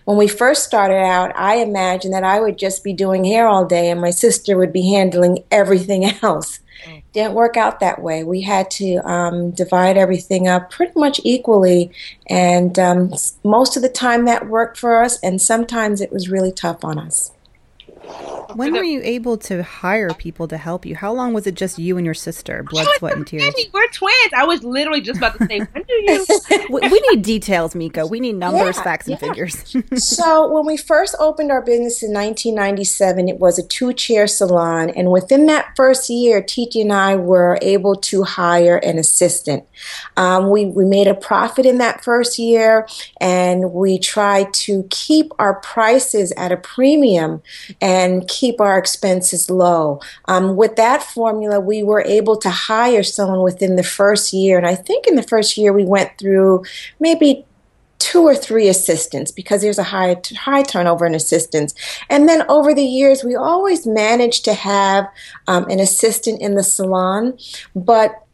when 0.04 0.16
we 0.16 0.28
first 0.28 0.64
started 0.64 1.02
out, 1.02 1.32
I 1.36 1.56
imagined 1.56 2.14
that 2.14 2.24
I 2.24 2.40
would 2.40 2.58
just 2.58 2.84
be 2.84 2.92
doing 2.92 3.24
hair 3.24 3.46
all 3.46 3.64
day 3.64 3.90
and 3.90 4.00
my 4.00 4.10
sister 4.10 4.56
would 4.56 4.72
be 4.72 4.90
handling 4.90 5.44
everything 5.50 6.04
else. 6.22 6.60
Mm. 6.84 7.02
Didn't 7.12 7.34
work 7.34 7.56
out 7.56 7.80
that 7.80 8.02
way. 8.02 8.24
We 8.24 8.42
had 8.42 8.70
to 8.72 8.96
um, 9.08 9.50
divide 9.52 9.96
everything 9.96 10.48
up 10.48 10.70
pretty 10.70 10.98
much 10.98 11.20
equally, 11.22 11.92
and 12.28 12.76
um, 12.78 13.12
most 13.44 13.76
of 13.76 13.82
the 13.82 13.88
time 13.88 14.24
that 14.24 14.48
worked 14.48 14.78
for 14.78 15.02
us, 15.02 15.20
and 15.20 15.40
sometimes 15.40 16.00
it 16.00 16.12
was 16.12 16.28
really 16.28 16.50
tough 16.50 16.84
on 16.84 16.98
us. 16.98 17.30
When 18.54 18.73
were 18.73 18.82
you 18.82 19.00
able 19.02 19.37
to 19.38 19.62
hire 19.62 20.11
people 20.14 20.49
to 20.49 20.56
help 20.56 20.85
you? 20.85 20.94
How 20.97 21.12
long 21.12 21.32
was 21.32 21.47
it 21.47 21.54
just 21.54 21.78
you 21.78 21.97
and 21.97 22.04
your 22.04 22.14
sister, 22.14 22.62
blood, 22.62 22.87
sweat, 22.99 23.16
and 23.16 23.26
tears? 23.26 23.54
We're 23.73 23.88
twins. 23.88 24.32
I 24.37 24.44
was 24.44 24.62
literally 24.62 25.00
just 25.00 25.18
about 25.18 25.38
to 25.38 25.47
say, 25.47 25.61
when 25.61 25.82
do 25.85 25.94
you? 25.94 26.26
we, 26.71 26.80
we 26.80 27.00
need 27.11 27.23
details, 27.23 27.75
Miko. 27.75 28.06
We 28.06 28.21
need 28.21 28.37
numbers, 28.37 28.76
yeah, 28.76 28.82
facts, 28.82 29.06
and 29.06 29.21
yeah. 29.21 29.28
figures. 29.28 29.76
so 29.97 30.50
when 30.50 30.66
we 30.66 30.76
first 30.76 31.14
opened 31.18 31.50
our 31.50 31.62
business 31.62 32.02
in 32.02 32.12
1997, 32.12 33.28
it 33.28 33.38
was 33.38 33.59
a 33.59 33.66
two-chair 33.66 34.26
salon, 34.26 34.90
and 34.90 35.11
within 35.11 35.47
that 35.47 35.73
first 35.76 36.11
year, 36.11 36.42
Titi 36.42 36.80
and 36.80 36.92
I 36.92 37.16
were 37.16 37.59
able 37.62 37.97
to 37.97 38.25
hire 38.25 38.76
an 38.78 38.99
assistant. 38.99 39.64
Um, 40.16 40.50
we 40.50 40.66
we 40.66 40.85
made 40.85 41.06
a 41.06 41.14
profit 41.14 41.66
in 41.66 41.78
that 41.78 42.04
first 42.04 42.38
year, 42.38 42.87
and 43.21 43.73
we 43.73 43.99
tried 43.99 44.52
to 44.54 44.87
keep 44.90 45.32
our 45.38 45.54
prices 45.61 46.32
at 46.37 46.52
a 46.52 46.56
premium 46.56 47.42
and 47.80 47.91
keep 48.28 48.61
our 48.61 48.78
expenses 48.78 49.50
low. 49.50 50.00
Um, 50.26 50.56
with 50.56 50.76
that 50.76 51.02
formula, 51.02 51.61
we 51.61 51.82
were 51.82 52.02
able 52.02 52.37
to 52.38 52.50
hire 52.50 53.02
someone 53.02 53.42
within 53.42 53.76
the 53.76 53.82
first 53.82 54.32
year. 54.32 54.58
And 54.58 54.66
I 54.66 54.75
think 54.75 55.06
in 55.06 55.14
the 55.14 55.22
first 55.22 55.56
year, 55.56 55.72
we 55.72 55.84
went 55.84 56.11
through 56.18 56.64
maybe 57.00 57.44
two 57.99 58.22
or 58.22 58.34
three 58.34 58.68
assistants 58.68 59.30
because 59.30 59.62
there's 59.62 59.78
a 59.78 59.84
high 59.84 60.20
high 60.37 60.62
turnover 60.62 61.06
in 61.06 61.14
assistants. 61.14 61.72
And 62.11 62.28
then 62.28 62.42
over 62.49 62.75
the 62.75 62.84
years, 62.84 63.22
we 63.22 63.37
always 63.37 63.87
managed 63.87 64.44
to 64.46 64.54
have 64.54 65.06
um, 65.46 65.64
an 65.70 65.78
assistant 65.78 66.40
in 66.40 66.56
the 66.56 66.64
salon, 66.64 67.38
but 67.76 68.25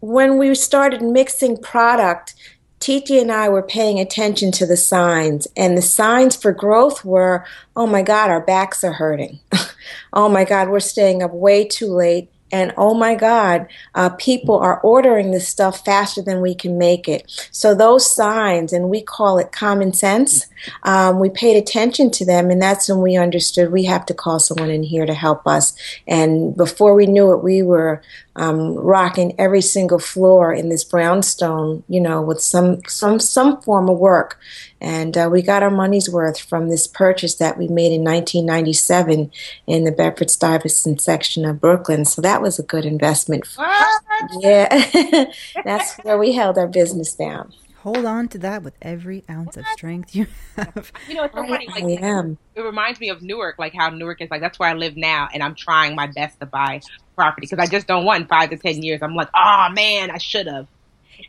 when 0.00 0.38
we 0.38 0.54
started 0.54 1.02
mixing 1.02 1.56
product, 1.56 2.34
Titi 2.80 3.18
and 3.18 3.32
I 3.32 3.48
were 3.48 3.62
paying 3.62 3.98
attention 3.98 4.52
to 4.52 4.66
the 4.66 4.76
signs, 4.76 5.48
and 5.56 5.76
the 5.76 5.82
signs 5.82 6.36
for 6.36 6.52
growth 6.52 7.04
were 7.04 7.44
oh 7.74 7.86
my 7.86 8.02
God, 8.02 8.30
our 8.30 8.40
backs 8.40 8.82
are 8.84 8.92
hurting. 8.92 9.38
oh 10.12 10.28
my 10.28 10.44
God, 10.44 10.68
we're 10.68 10.80
staying 10.80 11.22
up 11.22 11.32
way 11.32 11.64
too 11.64 11.92
late. 11.92 12.30
And 12.52 12.72
oh 12.76 12.94
my 12.94 13.16
God, 13.16 13.66
uh, 13.94 14.10
people 14.10 14.56
are 14.56 14.80
ordering 14.80 15.32
this 15.32 15.48
stuff 15.48 15.84
faster 15.84 16.22
than 16.22 16.40
we 16.40 16.54
can 16.54 16.78
make 16.78 17.08
it. 17.08 17.48
So 17.50 17.74
those 17.74 18.10
signs, 18.10 18.72
and 18.72 18.88
we 18.88 19.02
call 19.02 19.38
it 19.38 19.50
common 19.50 19.92
sense, 19.92 20.46
um, 20.82 21.18
we 21.18 21.30
paid 21.30 21.56
attention 21.56 22.10
to 22.12 22.24
them, 22.24 22.50
and 22.50 22.60
that's 22.60 22.88
when 22.88 23.00
we 23.00 23.16
understood 23.16 23.72
we 23.72 23.84
have 23.84 24.06
to 24.06 24.14
call 24.14 24.38
someone 24.38 24.70
in 24.70 24.82
here 24.82 25.06
to 25.06 25.14
help 25.14 25.46
us. 25.46 25.76
And 26.06 26.56
before 26.56 26.94
we 26.94 27.06
knew 27.06 27.32
it, 27.32 27.42
we 27.42 27.62
were 27.62 28.02
um, 28.36 28.74
rocking 28.74 29.34
every 29.38 29.62
single 29.62 29.98
floor 29.98 30.52
in 30.52 30.68
this 30.68 30.84
brownstone, 30.84 31.82
you 31.88 32.00
know, 32.00 32.20
with 32.20 32.40
some 32.40 32.82
some 32.86 33.18
some 33.18 33.60
form 33.62 33.88
of 33.88 33.98
work. 33.98 34.38
And 34.78 35.16
uh, 35.16 35.28
we 35.32 35.40
got 35.40 35.62
our 35.62 35.70
money's 35.70 36.10
worth 36.10 36.38
from 36.38 36.68
this 36.68 36.86
purchase 36.86 37.36
that 37.36 37.56
we 37.56 37.66
made 37.66 37.92
in 37.92 38.04
1997 38.04 39.30
in 39.66 39.84
the 39.84 39.90
Bedford 39.90 40.30
Stuyvesant 40.30 41.00
section 41.00 41.46
of 41.46 41.60
Brooklyn. 41.60 42.04
So 42.04 42.20
that 42.20 42.42
was 42.42 42.58
a 42.58 42.62
good 42.62 42.84
investment. 42.84 43.46
What? 43.56 44.02
Yeah, 44.38 45.30
that's 45.64 45.96
where 45.98 46.18
we 46.18 46.32
held 46.32 46.58
our 46.58 46.68
business 46.68 47.14
down. 47.14 47.54
Hold 47.86 48.04
on 48.04 48.26
to 48.30 48.38
that 48.38 48.64
with 48.64 48.74
every 48.82 49.22
ounce 49.30 49.56
of 49.56 49.64
strength 49.68 50.12
you 50.16 50.26
have. 50.56 50.90
You 51.08 51.14
know, 51.14 51.22
it's 51.22 51.36
so 51.36 51.46
funny. 51.46 51.68
Like, 51.68 51.84
I 51.84 52.04
am. 52.04 52.36
It 52.56 52.62
reminds 52.62 52.98
me 52.98 53.10
of 53.10 53.22
Newark, 53.22 53.60
like 53.60 53.74
how 53.74 53.90
Newark 53.90 54.20
is 54.20 54.28
like, 54.28 54.40
that's 54.40 54.58
where 54.58 54.68
I 54.68 54.72
live 54.72 54.96
now, 54.96 55.28
and 55.32 55.40
I'm 55.40 55.54
trying 55.54 55.94
my 55.94 56.08
best 56.08 56.40
to 56.40 56.46
buy 56.46 56.80
property 57.14 57.46
because 57.48 57.64
I 57.64 57.70
just 57.70 57.86
don't 57.86 58.04
want 58.04 58.22
in 58.22 58.26
five 58.26 58.50
to 58.50 58.56
10 58.56 58.82
years. 58.82 59.02
I'm 59.02 59.14
like, 59.14 59.28
oh 59.36 59.68
man, 59.72 60.10
I 60.10 60.18
should 60.18 60.48
have 60.48 60.66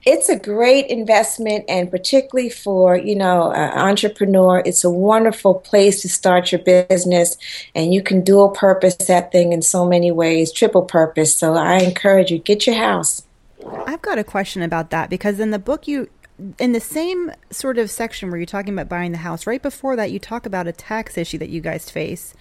it's 0.05 0.27
a 0.27 0.37
great 0.37 0.87
investment 0.87 1.63
and 1.69 1.89
particularly 1.89 2.49
for 2.49 2.97
you 2.97 3.15
know 3.15 3.53
an 3.53 3.71
entrepreneur 3.77 4.61
it's 4.65 4.83
a 4.83 4.89
wonderful 4.89 5.53
place 5.53 6.01
to 6.01 6.09
start 6.09 6.51
your 6.51 6.59
business 6.59 7.37
and 7.73 7.93
you 7.93 8.03
can 8.03 8.21
dual 8.21 8.49
purpose 8.49 8.95
that 8.95 9.31
thing 9.31 9.53
in 9.53 9.61
so 9.61 9.85
many 9.85 10.11
ways 10.11 10.51
triple 10.51 10.81
purpose 10.81 11.33
so 11.33 11.53
i 11.53 11.77
encourage 11.77 12.29
you 12.31 12.37
get 12.37 12.67
your 12.67 12.75
house 12.75 13.23
i've 13.85 14.01
got 14.01 14.17
a 14.17 14.25
question 14.25 14.61
about 14.61 14.89
that 14.89 15.09
because 15.09 15.39
in 15.39 15.51
the 15.51 15.59
book 15.59 15.87
you 15.87 16.09
in 16.60 16.72
the 16.72 16.79
same 16.79 17.32
sort 17.50 17.77
of 17.77 17.89
section 17.89 18.29
where 18.29 18.38
you're 18.38 18.46
talking 18.46 18.74
about 18.74 18.88
buying 18.88 19.12
the 19.12 19.17
house 19.17 19.48
right 19.48 19.62
before 19.62 19.96
that 19.96 20.12
you 20.12 20.20
talk 20.20 20.46
about 20.46 20.67
a 20.67 20.72
tax 20.72 21.17
issue 21.17 21.38
that 21.38 21.50
you 21.50 21.62
guys 21.62 21.89
face 21.89 22.34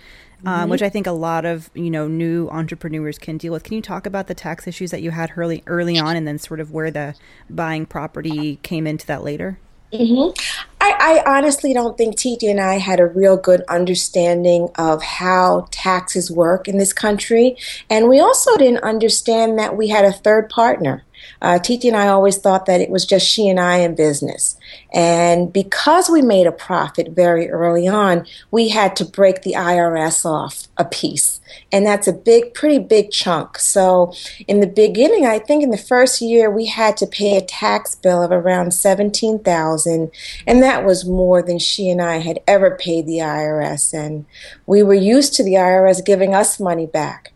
um, 0.44 0.60
mm-hmm. 0.62 0.70
which 0.70 0.82
I 0.82 0.88
think 0.88 1.06
a 1.06 1.12
lot 1.12 1.44
of 1.44 1.70
you 1.74 1.90
know 1.90 2.08
new 2.08 2.48
entrepreneurs 2.48 3.18
can 3.18 3.38
deal 3.38 3.52
with. 3.52 3.64
Can 3.64 3.74
you 3.74 3.82
talk 3.82 4.06
about 4.06 4.26
the 4.26 4.34
tax 4.34 4.66
issues 4.66 4.90
that 4.90 5.02
you 5.02 5.10
had 5.10 5.32
early 5.36 5.62
early 5.66 5.98
on, 5.98 6.16
and 6.16 6.26
then 6.26 6.38
sort 6.38 6.60
of 6.60 6.72
where 6.72 6.90
the 6.90 7.14
buying 7.48 7.86
property 7.86 8.56
came 8.62 8.86
into 8.86 9.06
that 9.06 9.24
later? 9.24 9.58
Mm-hmm. 9.92 10.32
I, 10.80 11.22
I, 11.24 11.38
honestly 11.38 11.72
don't 11.72 11.96
think 11.96 12.16
Titi 12.16 12.48
and 12.48 12.60
I 12.60 12.74
had 12.74 12.98
a 12.98 13.06
real 13.06 13.36
good 13.36 13.62
understanding 13.68 14.68
of 14.74 15.00
how 15.00 15.68
taxes 15.70 16.28
work 16.28 16.66
in 16.66 16.76
this 16.76 16.92
country. 16.92 17.56
And 17.88 18.08
we 18.08 18.18
also 18.18 18.56
didn't 18.56 18.82
understand 18.82 19.60
that 19.60 19.76
we 19.76 19.88
had 19.88 20.04
a 20.04 20.12
third 20.12 20.50
partner. 20.50 21.04
Uh, 21.42 21.58
Titi 21.58 21.88
and 21.88 21.96
I 21.96 22.08
always 22.08 22.38
thought 22.38 22.66
that 22.66 22.80
it 22.80 22.90
was 22.90 23.04
just 23.04 23.26
she 23.26 23.48
and 23.48 23.60
I 23.60 23.78
in 23.78 23.94
business. 23.94 24.56
And 24.92 25.52
because 25.52 26.08
we 26.08 26.22
made 26.22 26.46
a 26.46 26.52
profit 26.52 27.10
very 27.10 27.50
early 27.50 27.86
on, 27.86 28.26
we 28.50 28.68
had 28.68 28.96
to 28.96 29.04
break 29.04 29.42
the 29.42 29.52
IRS 29.52 30.24
off 30.24 30.68
a 30.76 30.84
piece. 30.84 31.40
And 31.72 31.86
that's 31.86 32.08
a 32.08 32.12
big, 32.12 32.54
pretty 32.54 32.78
big 32.78 33.10
chunk. 33.10 33.58
So 33.58 34.12
in 34.46 34.60
the 34.60 34.66
beginning, 34.66 35.26
I 35.26 35.38
think 35.38 35.62
in 35.62 35.70
the 35.70 35.78
first 35.78 36.20
year, 36.20 36.50
we 36.50 36.66
had 36.66 36.96
to 36.98 37.06
pay 37.06 37.36
a 37.36 37.42
tax 37.42 37.94
bill 37.94 38.22
of 38.22 38.32
around 38.32 38.72
17000 38.72 40.10
And 40.46 40.62
that 40.62 40.84
was 40.84 41.04
more 41.04 41.42
than 41.42 41.58
she 41.58 41.90
and 41.90 42.02
I 42.02 42.18
had 42.18 42.40
ever 42.46 42.76
paid 42.76 43.06
the 43.06 43.18
IRS. 43.18 43.92
And 43.92 44.26
we 44.66 44.82
were 44.82 44.94
used 44.94 45.34
to 45.34 45.44
the 45.44 45.54
IRS 45.54 46.04
giving 46.04 46.34
us 46.34 46.60
money 46.60 46.86
back. 46.86 47.32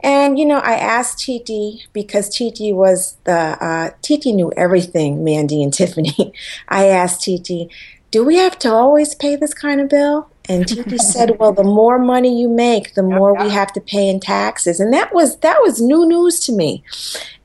And 0.00 0.38
you 0.38 0.46
know, 0.46 0.58
I 0.58 0.74
asked 0.74 1.20
Titi 1.20 1.86
because 1.92 2.28
Titi 2.28 2.72
was 2.72 3.16
the 3.24 3.32
uh, 3.64 3.90
Titi 4.02 4.32
knew 4.32 4.52
everything, 4.56 5.24
Mandy 5.24 5.62
and 5.62 5.72
Tiffany. 5.78 6.32
I 6.68 6.86
asked 6.86 7.22
Titi, 7.22 7.68
"Do 8.10 8.24
we 8.24 8.36
have 8.36 8.58
to 8.60 8.72
always 8.72 9.14
pay 9.14 9.36
this 9.36 9.54
kind 9.54 9.80
of 9.80 9.88
bill?" 9.88 10.30
And 10.48 10.66
Titi 10.66 10.98
said, 10.98 11.38
"Well, 11.38 11.52
the 11.52 11.64
more 11.64 11.98
money 11.98 12.40
you 12.40 12.48
make, 12.48 12.94
the 12.94 13.02
more 13.02 13.34
we 13.34 13.50
have 13.50 13.72
to 13.72 13.80
pay 13.80 14.08
in 14.08 14.20
taxes." 14.20 14.80
And 14.80 14.92
that 14.92 15.14
was 15.14 15.38
that 15.38 15.60
was 15.62 15.80
new 15.80 16.06
news 16.06 16.40
to 16.40 16.52
me. 16.52 16.84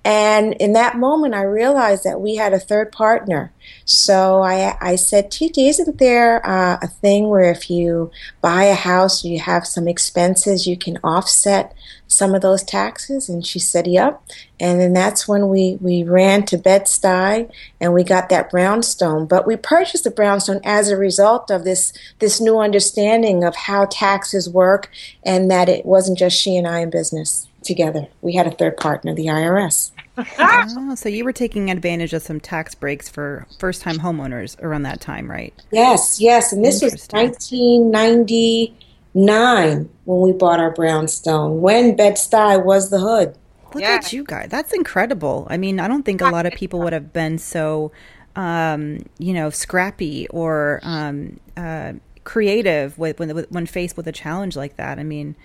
And 0.06 0.54
in 0.56 0.74
that 0.74 0.98
moment, 0.98 1.34
I 1.34 1.44
realized 1.44 2.04
that 2.04 2.20
we 2.20 2.36
had 2.36 2.54
a 2.54 2.60
third 2.60 2.92
partner. 2.92 3.53
So 3.86 4.42
I, 4.42 4.78
I 4.80 4.96
said, 4.96 5.30
Titi, 5.30 5.68
isn't 5.68 5.98
there 5.98 6.46
uh, 6.48 6.78
a 6.82 6.88
thing 6.88 7.28
where 7.28 7.52
if 7.52 7.70
you 7.70 8.12
buy 8.42 8.64
a 8.64 8.76
house, 8.76 9.26
you 9.26 9.40
have 9.40 9.68
some 9.68 9.88
expenses, 9.88 10.68
you 10.68 10.78
can 10.78 10.98
offset 11.04 11.76
some 12.08 12.34
of 12.34 12.42
those 12.42 12.64
taxes? 12.64 13.28
And 13.28 13.46
she 13.46 13.60
said, 13.60 13.86
Yep. 13.88 14.22
And 14.60 14.80
then 14.80 14.94
that's 14.94 15.28
when 15.28 15.50
we, 15.50 15.78
we 15.82 16.04
ran 16.04 16.46
to 16.46 16.58
Bed-Stuy 16.58 17.52
and 17.82 17.94
we 17.94 18.04
got 18.04 18.30
that 18.30 18.50
brownstone. 18.50 19.26
But 19.26 19.46
we 19.46 19.58
purchased 19.58 20.06
the 20.06 20.12
brownstone 20.12 20.62
as 20.64 20.90
a 20.90 20.96
result 20.96 21.52
of 21.52 21.66
this, 21.66 21.92
this 22.20 22.40
new 22.40 22.60
understanding 22.60 23.44
of 23.44 23.56
how 23.56 23.86
taxes 23.86 24.50
work 24.50 24.90
and 25.24 25.52
that 25.52 25.68
it 25.68 25.86
wasn't 25.86 26.18
just 26.18 26.40
she 26.40 26.56
and 26.56 26.68
I 26.68 26.80
in 26.80 26.90
business 26.90 27.48
together. 27.64 28.08
We 28.22 28.36
had 28.36 28.48
a 28.48 28.52
third 28.52 28.78
partner, 28.78 29.14
the 29.14 29.28
IRS. 29.28 29.92
Oh, 30.18 30.96
so 30.96 31.10
you 31.10 31.26
were 31.26 31.34
taking 31.34 31.72
advantage 31.72 32.14
of 32.14 32.22
some 32.22 32.40
tax 32.40 32.76
breaks 32.76 33.10
for 33.10 33.48
first 33.60 33.82
time 33.82 33.98
homeowners 33.98 34.62
around 34.62 34.84
that 34.84 35.02
time, 35.02 35.28
right? 35.30 35.54
Yes, 35.72 36.22
yes. 36.22 36.54
And 36.54 36.64
this 36.64 36.84
was 36.84 37.08
1999 37.12 39.90
when 40.06 40.22
we 40.22 40.32
bought 40.32 40.60
our 40.60 40.72
brownstone, 40.72 41.62
when 41.62 41.96
Bed-Stuy 41.96 42.64
was 42.64 42.90
the 42.90 43.00
hood. 43.00 43.36
Look 43.74 43.82
yeah. 43.82 43.96
at 43.96 44.14
you 44.14 44.24
guys. 44.24 44.50
That's 44.50 44.72
incredible. 44.72 45.48
I 45.50 45.58
mean, 45.58 45.80
I 45.80 45.88
don't 45.88 46.04
think 46.04 46.22
a 46.22 46.30
lot 46.30 46.46
of 46.46 46.54
people 46.54 46.80
would 46.82 46.94
have 46.94 47.12
been 47.12 47.40
so, 47.40 47.92
um, 48.36 49.00
you 49.18 49.34
know, 49.34 49.50
scrappy 49.50 50.28
or 50.28 50.80
um, 50.84 51.40
uh, 51.58 51.94
creative 52.24 53.00
with, 53.00 53.20
when, 53.20 53.32
when 53.50 53.66
faced 53.66 53.98
with 53.98 54.08
a 54.08 54.12
challenge 54.12 54.56
like 54.56 54.78
that. 54.78 55.00
I 55.00 55.04
mean, 55.04 55.36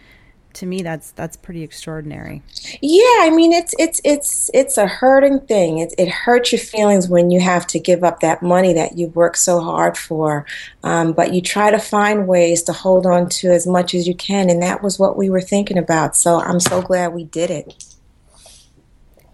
to 0.54 0.66
me 0.66 0.82
that's 0.82 1.12
that's 1.12 1.36
pretty 1.36 1.62
extraordinary. 1.62 2.42
Yeah 2.80 3.18
i 3.20 3.30
mean 3.30 3.52
it's 3.52 3.74
it's 3.78 4.00
it's 4.04 4.50
it's 4.54 4.76
a 4.76 4.86
hurting 4.86 5.40
thing. 5.40 5.78
It, 5.78 5.94
it 5.98 6.08
hurts 6.08 6.52
your 6.52 6.60
feelings 6.60 7.08
when 7.08 7.30
you 7.30 7.40
have 7.40 7.66
to 7.68 7.78
give 7.78 8.04
up 8.04 8.20
that 8.20 8.42
money 8.42 8.72
that 8.74 8.98
you 8.98 9.08
worked 9.08 9.38
so 9.38 9.60
hard 9.60 9.96
for. 9.96 10.46
Um, 10.82 11.12
but 11.12 11.32
you 11.32 11.40
try 11.40 11.70
to 11.70 11.78
find 11.78 12.28
ways 12.28 12.62
to 12.64 12.72
hold 12.72 13.06
on 13.06 13.28
to 13.30 13.50
as 13.50 13.66
much 13.66 13.94
as 13.94 14.08
you 14.08 14.14
can 14.14 14.50
and 14.50 14.62
that 14.62 14.82
was 14.82 14.98
what 14.98 15.16
we 15.16 15.30
were 15.30 15.40
thinking 15.40 15.78
about. 15.78 16.16
So 16.16 16.40
i'm 16.40 16.60
so 16.60 16.82
glad 16.82 17.12
we 17.12 17.24
did 17.24 17.50
it 17.50 17.87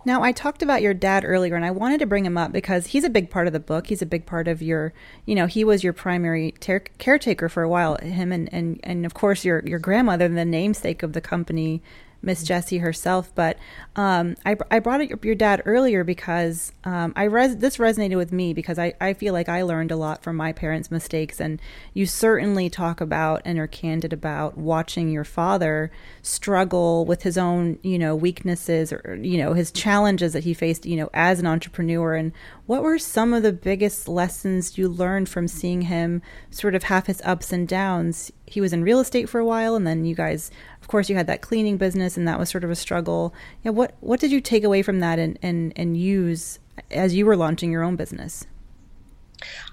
now, 0.04 0.22
I 0.22 0.32
talked 0.32 0.62
about 0.62 0.82
your 0.82 0.94
dad 0.94 1.24
earlier, 1.24 1.56
and 1.56 1.64
I 1.64 1.70
wanted 1.70 1.98
to 2.00 2.06
bring 2.06 2.26
him 2.26 2.36
up 2.36 2.52
because 2.52 2.88
he's 2.88 3.04
a 3.04 3.10
big 3.10 3.30
part 3.30 3.46
of 3.46 3.52
the 3.52 3.60
book. 3.60 3.86
He's 3.86 4.02
a 4.02 4.06
big 4.06 4.26
part 4.26 4.48
of 4.48 4.60
your, 4.60 4.92
you 5.24 5.34
know, 5.34 5.46
he 5.46 5.64
was 5.64 5.82
your 5.82 5.92
primary 5.92 6.52
ter- 6.60 6.84
caretaker 6.98 7.48
for 7.48 7.62
a 7.62 7.68
while. 7.68 7.96
Him 7.96 8.32
and, 8.32 8.52
and 8.52 8.80
and 8.82 9.06
of 9.06 9.14
course 9.14 9.44
your 9.44 9.62
your 9.66 9.78
grandmother, 9.78 10.28
the 10.28 10.44
namesake 10.44 11.02
of 11.02 11.12
the 11.12 11.20
company, 11.20 11.82
Miss 12.24 12.42
Jessie 12.42 12.78
herself. 12.78 13.32
But 13.34 13.58
um, 13.96 14.36
I, 14.44 14.56
I 14.70 14.78
brought 14.78 15.00
up 15.00 15.24
your 15.24 15.34
dad 15.34 15.62
earlier 15.64 16.04
because 16.04 16.72
um, 16.84 17.12
I 17.16 17.24
res- 17.24 17.56
this 17.56 17.76
resonated 17.76 18.16
with 18.16 18.32
me 18.32 18.52
because 18.52 18.78
I, 18.78 18.94
I 19.00 19.12
feel 19.12 19.32
like 19.32 19.48
I 19.48 19.62
learned 19.62 19.90
a 19.90 19.96
lot 19.96 20.22
from 20.22 20.36
my 20.36 20.52
parents' 20.52 20.90
mistakes. 20.90 21.40
And 21.40 21.60
you 21.92 22.06
certainly 22.06 22.70
talk 22.70 23.00
about 23.00 23.42
and 23.44 23.58
are 23.58 23.66
candid 23.66 24.12
about 24.12 24.56
watching 24.56 25.10
your 25.10 25.24
father 25.24 25.90
struggle 26.22 27.04
with 27.04 27.22
his 27.22 27.38
own, 27.38 27.78
you 27.82 27.98
know, 27.98 28.16
weaknesses 28.16 28.92
or, 28.92 29.18
you 29.20 29.38
know, 29.38 29.52
his 29.52 29.70
challenges 29.70 30.32
that 30.32 30.44
he 30.44 30.54
faced, 30.54 30.86
you 30.86 30.96
know, 30.96 31.10
as 31.14 31.38
an 31.38 31.46
entrepreneur. 31.46 32.14
And 32.14 32.32
what 32.66 32.82
were 32.82 32.98
some 32.98 33.34
of 33.34 33.42
the 33.42 33.52
biggest 33.52 34.08
lessons 34.08 34.78
you 34.78 34.88
learned 34.88 35.28
from 35.28 35.48
seeing 35.48 35.82
him 35.82 36.22
sort 36.50 36.74
of 36.74 36.84
have 36.84 37.06
his 37.06 37.20
ups 37.24 37.52
and 37.52 37.68
downs? 37.68 38.32
He 38.46 38.60
was 38.60 38.72
in 38.72 38.82
real 38.82 39.00
estate 39.00 39.28
for 39.28 39.38
a 39.38 39.44
while, 39.44 39.74
and 39.74 39.86
then 39.86 40.04
you 40.04 40.14
guys, 40.14 40.50
of 40.84 40.88
course, 40.88 41.08
you 41.08 41.16
had 41.16 41.26
that 41.28 41.40
cleaning 41.40 41.78
business, 41.78 42.18
and 42.18 42.28
that 42.28 42.38
was 42.38 42.50
sort 42.50 42.62
of 42.62 42.68
a 42.68 42.74
struggle. 42.74 43.32
Yeah, 43.62 43.70
what 43.70 43.94
what 44.00 44.20
did 44.20 44.30
you 44.30 44.42
take 44.42 44.64
away 44.64 44.82
from 44.82 45.00
that 45.00 45.18
and 45.18 45.38
and 45.40 45.72
and 45.76 45.96
use 45.96 46.58
as 46.90 47.14
you 47.14 47.24
were 47.24 47.38
launching 47.38 47.72
your 47.72 47.82
own 47.82 47.96
business? 47.96 48.46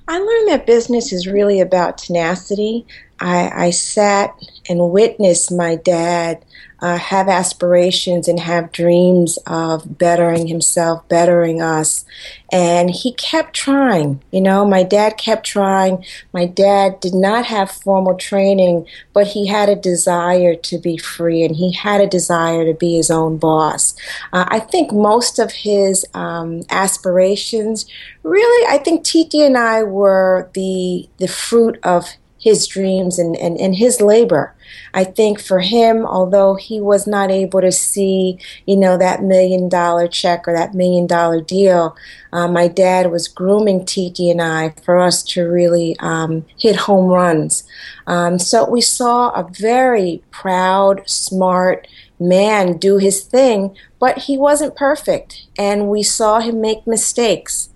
I 0.07 0.19
learned 0.19 0.47
that 0.47 0.65
business 0.65 1.11
is 1.11 1.27
really 1.27 1.59
about 1.59 1.97
tenacity. 1.97 2.85
I, 3.19 3.65
I 3.65 3.69
sat 3.71 4.33
and 4.69 4.91
witnessed 4.91 5.51
my 5.51 5.75
dad 5.75 6.45
uh, 6.81 6.97
have 6.97 7.29
aspirations 7.29 8.27
and 8.27 8.39
have 8.39 8.71
dreams 8.71 9.37
of 9.45 9.97
bettering 9.97 10.47
himself, 10.47 11.07
bettering 11.07 11.61
us. 11.61 12.05
And 12.51 12.89
he 12.89 13.13
kept 13.13 13.53
trying. 13.53 14.21
You 14.31 14.41
know, 14.41 14.65
my 14.65 14.83
dad 14.83 15.17
kept 15.17 15.45
trying. 15.45 16.03
My 16.33 16.45
dad 16.45 16.99
did 16.99 17.13
not 17.13 17.45
have 17.45 17.71
formal 17.71 18.15
training, 18.15 18.87
but 19.13 19.27
he 19.27 19.47
had 19.47 19.69
a 19.69 19.75
desire 19.75 20.55
to 20.55 20.77
be 20.79 20.97
free 20.97 21.43
and 21.43 21.55
he 21.55 21.71
had 21.71 22.01
a 22.01 22.07
desire 22.07 22.65
to 22.65 22.73
be 22.73 22.95
his 22.95 23.11
own 23.11 23.37
boss. 23.37 23.95
Uh, 24.33 24.45
I 24.47 24.59
think 24.59 24.91
most 24.91 25.37
of 25.37 25.51
his 25.51 26.05
um, 26.13 26.63
aspirations 26.69 27.85
really, 28.23 28.67
I 28.67 28.77
think 28.77 29.03
Titi 29.03 29.41
and 29.41 29.57
I 29.57 29.83
were 29.83 30.49
the, 30.53 31.07
the 31.17 31.27
fruit 31.27 31.79
of 31.83 32.07
his 32.41 32.65
dreams 32.65 33.19
and, 33.19 33.37
and, 33.37 33.57
and 33.59 33.75
his 33.75 34.01
labor. 34.01 34.53
I 34.93 35.03
think 35.03 35.39
for 35.39 35.59
him, 35.59 36.05
although 36.05 36.55
he 36.55 36.81
was 36.81 37.05
not 37.05 37.29
able 37.29 37.61
to 37.61 37.71
see, 37.71 38.39
you 38.65 38.75
know, 38.75 38.97
that 38.97 39.21
million 39.21 39.69
dollar 39.69 40.07
check 40.07 40.47
or 40.47 40.53
that 40.53 40.73
million 40.73 41.05
dollar 41.05 41.39
deal, 41.39 41.95
uh, 42.33 42.47
my 42.47 42.67
dad 42.67 43.11
was 43.11 43.27
grooming 43.27 43.85
Titi 43.85 44.31
and 44.31 44.41
I 44.41 44.73
for 44.83 44.97
us 44.97 45.21
to 45.23 45.43
really 45.43 45.95
um, 45.99 46.45
hit 46.57 46.75
home 46.75 47.07
runs. 47.07 47.63
Um, 48.07 48.39
so 48.39 48.67
we 48.67 48.81
saw 48.81 49.29
a 49.29 49.47
very 49.51 50.23
proud, 50.31 51.07
smart 51.07 51.87
man 52.19 52.77
do 52.77 52.97
his 52.97 53.21
thing, 53.21 53.75
but 53.99 54.17
he 54.19 54.37
wasn't 54.37 54.75
perfect. 54.75 55.47
And 55.59 55.89
we 55.89 56.01
saw 56.01 56.39
him 56.39 56.59
make 56.59 56.87
mistakes 56.87 57.69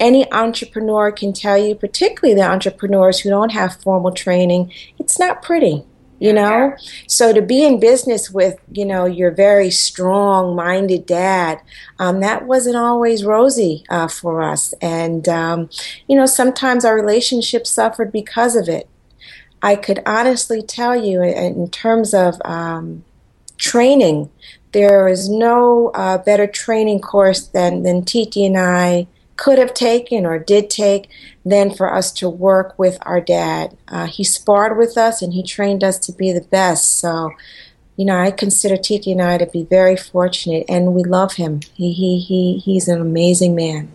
any 0.00 0.30
entrepreneur 0.32 1.10
can 1.10 1.32
tell 1.32 1.58
you, 1.58 1.74
particularly 1.74 2.34
the 2.34 2.48
entrepreneurs 2.48 3.20
who 3.20 3.30
don't 3.30 3.52
have 3.52 3.80
formal 3.82 4.12
training, 4.12 4.72
it's 4.98 5.18
not 5.18 5.42
pretty 5.42 5.84
you 6.18 6.32
know? 6.32 6.76
So 7.06 7.32
to 7.32 7.40
be 7.40 7.64
in 7.64 7.80
business 7.80 8.30
with 8.30 8.58
you 8.72 8.84
know 8.84 9.06
your 9.06 9.30
very 9.30 9.70
strong 9.70 10.56
minded 10.56 11.06
dad 11.06 11.60
um, 11.98 12.20
that 12.20 12.46
wasn't 12.46 12.76
always 12.76 13.24
rosy 13.24 13.84
uh, 13.88 14.08
for 14.08 14.42
us. 14.42 14.74
And 14.80 15.28
um, 15.28 15.70
you 16.08 16.16
know 16.16 16.26
sometimes 16.26 16.84
our 16.84 16.94
relationship 16.94 17.66
suffered 17.66 18.12
because 18.12 18.56
of 18.56 18.68
it. 18.68 18.88
I 19.62 19.74
could 19.74 20.02
honestly 20.06 20.62
tell 20.62 20.94
you 20.94 21.22
in 21.22 21.68
terms 21.70 22.14
of 22.14 22.40
um, 22.44 23.04
training 23.56 24.30
there 24.72 25.08
is 25.08 25.28
no 25.28 25.88
uh, 25.94 26.18
better 26.18 26.46
training 26.46 27.00
course 27.00 27.46
than 27.48 27.82
than 27.82 28.04
titi 28.04 28.46
and 28.46 28.56
i 28.56 29.04
could 29.38 29.56
have 29.56 29.72
taken 29.72 30.26
or 30.26 30.38
did 30.38 30.68
take 30.68 31.08
than 31.46 31.72
for 31.72 31.94
us 31.94 32.12
to 32.12 32.28
work 32.28 32.78
with 32.78 32.98
our 33.02 33.20
dad. 33.20 33.74
Uh, 33.86 34.06
he 34.06 34.22
sparred 34.24 34.76
with 34.76 34.98
us 34.98 35.22
and 35.22 35.32
he 35.32 35.42
trained 35.42 35.82
us 35.82 35.98
to 36.00 36.12
be 36.12 36.32
the 36.32 36.42
best. 36.42 36.98
So, 36.98 37.32
you 37.96 38.04
know, 38.04 38.18
I 38.18 38.32
consider 38.32 38.76
Titi 38.76 39.12
and 39.12 39.22
I 39.22 39.38
to 39.38 39.46
be 39.46 39.64
very 39.64 39.96
fortunate, 39.96 40.66
and 40.68 40.94
we 40.94 41.02
love 41.02 41.34
him. 41.34 41.60
He 41.74 41.92
he 41.92 42.18
he 42.18 42.58
he's 42.58 42.86
an 42.88 43.00
amazing 43.00 43.54
man. 43.54 43.92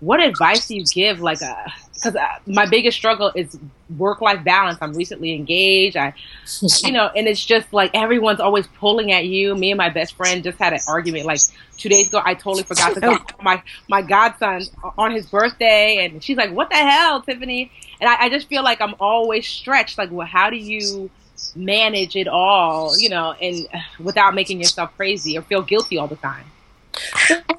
What 0.00 0.20
advice 0.20 0.68
do 0.68 0.76
you 0.76 0.84
give, 0.84 1.20
like 1.20 1.40
a 1.40 1.56
because 1.98 2.16
uh, 2.16 2.26
my 2.46 2.66
biggest 2.66 2.96
struggle 2.96 3.32
is 3.34 3.58
work 3.96 4.20
life 4.20 4.44
balance. 4.44 4.78
I'm 4.80 4.94
recently 4.94 5.34
engaged. 5.34 5.96
I, 5.96 6.14
you 6.84 6.92
know, 6.92 7.10
and 7.14 7.26
it's 7.26 7.44
just 7.44 7.72
like 7.72 7.90
everyone's 7.94 8.40
always 8.40 8.66
pulling 8.78 9.12
at 9.12 9.26
you. 9.26 9.54
Me 9.54 9.72
and 9.72 9.78
my 9.78 9.90
best 9.90 10.14
friend 10.14 10.42
just 10.42 10.58
had 10.58 10.72
an 10.72 10.80
argument 10.88 11.26
like 11.26 11.40
two 11.76 11.88
days 11.88 12.08
ago. 12.08 12.22
I 12.24 12.34
totally 12.34 12.62
forgot 12.62 12.94
to 12.94 13.00
tell 13.00 13.18
my 13.42 13.62
my 13.88 14.02
godson 14.02 14.62
on 14.96 15.10
his 15.10 15.26
birthday, 15.26 16.04
and 16.04 16.22
she's 16.22 16.36
like, 16.36 16.52
"What 16.52 16.70
the 16.70 16.76
hell, 16.76 17.20
Tiffany?" 17.22 17.70
And 18.00 18.08
I, 18.08 18.24
I 18.24 18.28
just 18.28 18.48
feel 18.48 18.62
like 18.62 18.80
I'm 18.80 18.94
always 19.00 19.46
stretched. 19.46 19.98
Like, 19.98 20.10
well, 20.12 20.26
how 20.26 20.50
do 20.50 20.56
you 20.56 21.10
manage 21.54 22.16
it 22.16 22.28
all, 22.28 22.98
you 22.98 23.08
know, 23.08 23.32
and 23.32 23.66
uh, 23.72 23.78
without 24.00 24.34
making 24.34 24.58
yourself 24.60 24.94
crazy 24.96 25.36
or 25.36 25.42
feel 25.42 25.62
guilty 25.62 25.98
all 25.98 26.06
the 26.06 26.16
time? 26.16 26.44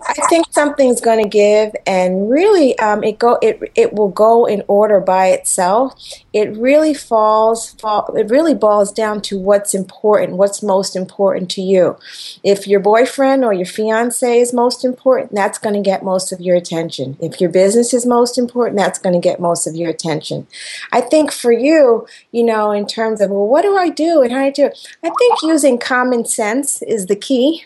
I 0.10 0.28
think 0.28 0.48
something's 0.50 1.02
going 1.02 1.24
to 1.24 1.30
give, 1.30 1.76
and 1.86 2.32
really, 2.32 2.78
um, 2.80 3.04
it 3.04 3.20
go 3.20 3.38
it 3.44 3.72
it 3.76 3.94
will 3.94 4.10
go 4.10 4.46
in 4.46 4.64
order 4.68 5.00
by 5.00 5.28
itself. 5.28 5.94
It 6.34 6.56
really 6.58 6.96
falls 6.96 7.72
fall, 7.76 8.16
it 8.16 8.30
really 8.30 8.56
boils 8.56 8.92
down 8.92 9.22
to 9.24 9.38
what's 9.38 9.76
important, 9.76 10.38
what's 10.38 10.64
most 10.64 10.96
important 10.96 11.52
to 11.52 11.62
you. 11.62 11.96
If 12.44 12.68
your 12.68 12.80
boyfriend 12.80 13.46
or 13.46 13.54
your 13.54 13.68
fiance 13.68 14.40
is 14.40 14.52
most 14.52 14.84
important, 14.84 15.36
that's 15.36 15.60
going 15.60 15.76
to 15.76 15.82
get 15.82 16.04
most 16.04 16.32
of 16.32 16.42
your 16.42 16.56
attention. 16.56 17.16
If 17.22 17.40
your 17.40 17.52
business 17.52 17.94
is 17.94 18.06
most 18.06 18.38
important, 18.38 18.78
that's 18.78 19.00
going 19.00 19.14
to 19.14 19.20
get 19.20 19.40
most 19.40 19.68
of 19.68 19.76
your 19.76 19.92
attention. 19.92 20.48
I 20.92 21.02
think 21.02 21.32
for 21.32 21.52
you, 21.52 22.08
you 22.32 22.44
know, 22.44 22.72
in 22.72 22.88
terms 22.88 23.22
of 23.22 23.30
well, 23.30 23.48
what 23.48 23.62
do 23.62 23.78
I 23.78 23.90
do 23.90 24.24
and 24.24 24.32
how 24.32 24.40
do 24.40 24.46
I 24.46 24.52
do 24.52 24.66
it? 24.66 24.88
I 25.04 25.12
think 25.20 25.42
using 25.44 25.78
common 25.78 26.26
sense 26.26 26.82
is 26.82 27.06
the 27.06 27.16
key 27.16 27.66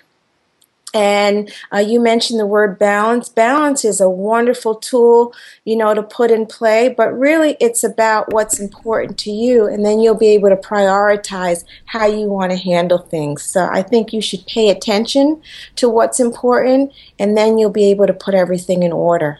and 0.94 1.52
uh, 1.74 1.80
you 1.80 2.00
mentioned 2.00 2.40
the 2.40 2.46
word 2.46 2.78
balance. 2.78 3.30
Balance 3.30 3.84
is 3.84 4.00
a 4.00 4.10
wonderful 4.10 4.76
tool, 4.76 5.34
you 5.66 5.76
know, 5.76 5.94
to 5.94 6.04
put 6.04 6.32
in 6.32 6.46
play, 6.46 6.90
but 6.90 7.12
really 7.18 7.58
it's 7.60 7.84
about 7.84 8.32
what's 8.32 8.60
important 8.60 9.18
to 9.20 9.32
you, 9.32 9.66
and 9.66 9.86
then 9.86 10.00
you'll 10.00 10.16
be 10.16 10.28
able 10.28 10.50
to 10.50 10.56
prioritize 10.56 11.64
how 11.86 12.06
you 12.06 12.28
want 12.28 12.52
to 12.52 12.58
handle 12.58 13.00
things. 13.00 13.44
So 13.44 13.68
I 13.72 13.82
think 13.82 14.14
you 14.14 14.22
should 14.22 14.46
pay 14.46 14.70
attention 14.70 15.42
to 15.76 15.90
what's 15.90 16.20
important, 16.20 16.92
and 17.20 17.38
then 17.38 17.58
you'll 17.58 17.70
be 17.70 17.90
able 17.92 18.08
to 18.08 18.14
put 18.14 18.34
everything 18.34 18.84
in 18.84 18.92
order. 18.92 19.40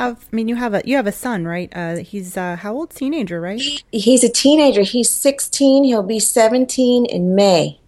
Have, 0.00 0.28
I 0.32 0.36
mean, 0.36 0.48
you 0.48 0.56
have 0.56 0.74
a 0.74 0.82
you 0.84 0.96
have 0.96 1.06
a 1.06 1.12
son, 1.12 1.46
right? 1.46 1.70
Uh, 1.74 1.96
he's 1.96 2.36
uh, 2.36 2.56
how 2.56 2.74
old? 2.74 2.90
Teenager, 2.90 3.40
right? 3.40 3.60
He's 3.92 4.24
a 4.24 4.28
teenager. 4.28 4.82
He's 4.82 5.10
16. 5.10 5.84
He'll 5.84 6.02
be 6.02 6.18
17 6.18 7.06
in 7.06 7.34
May. 7.34 7.80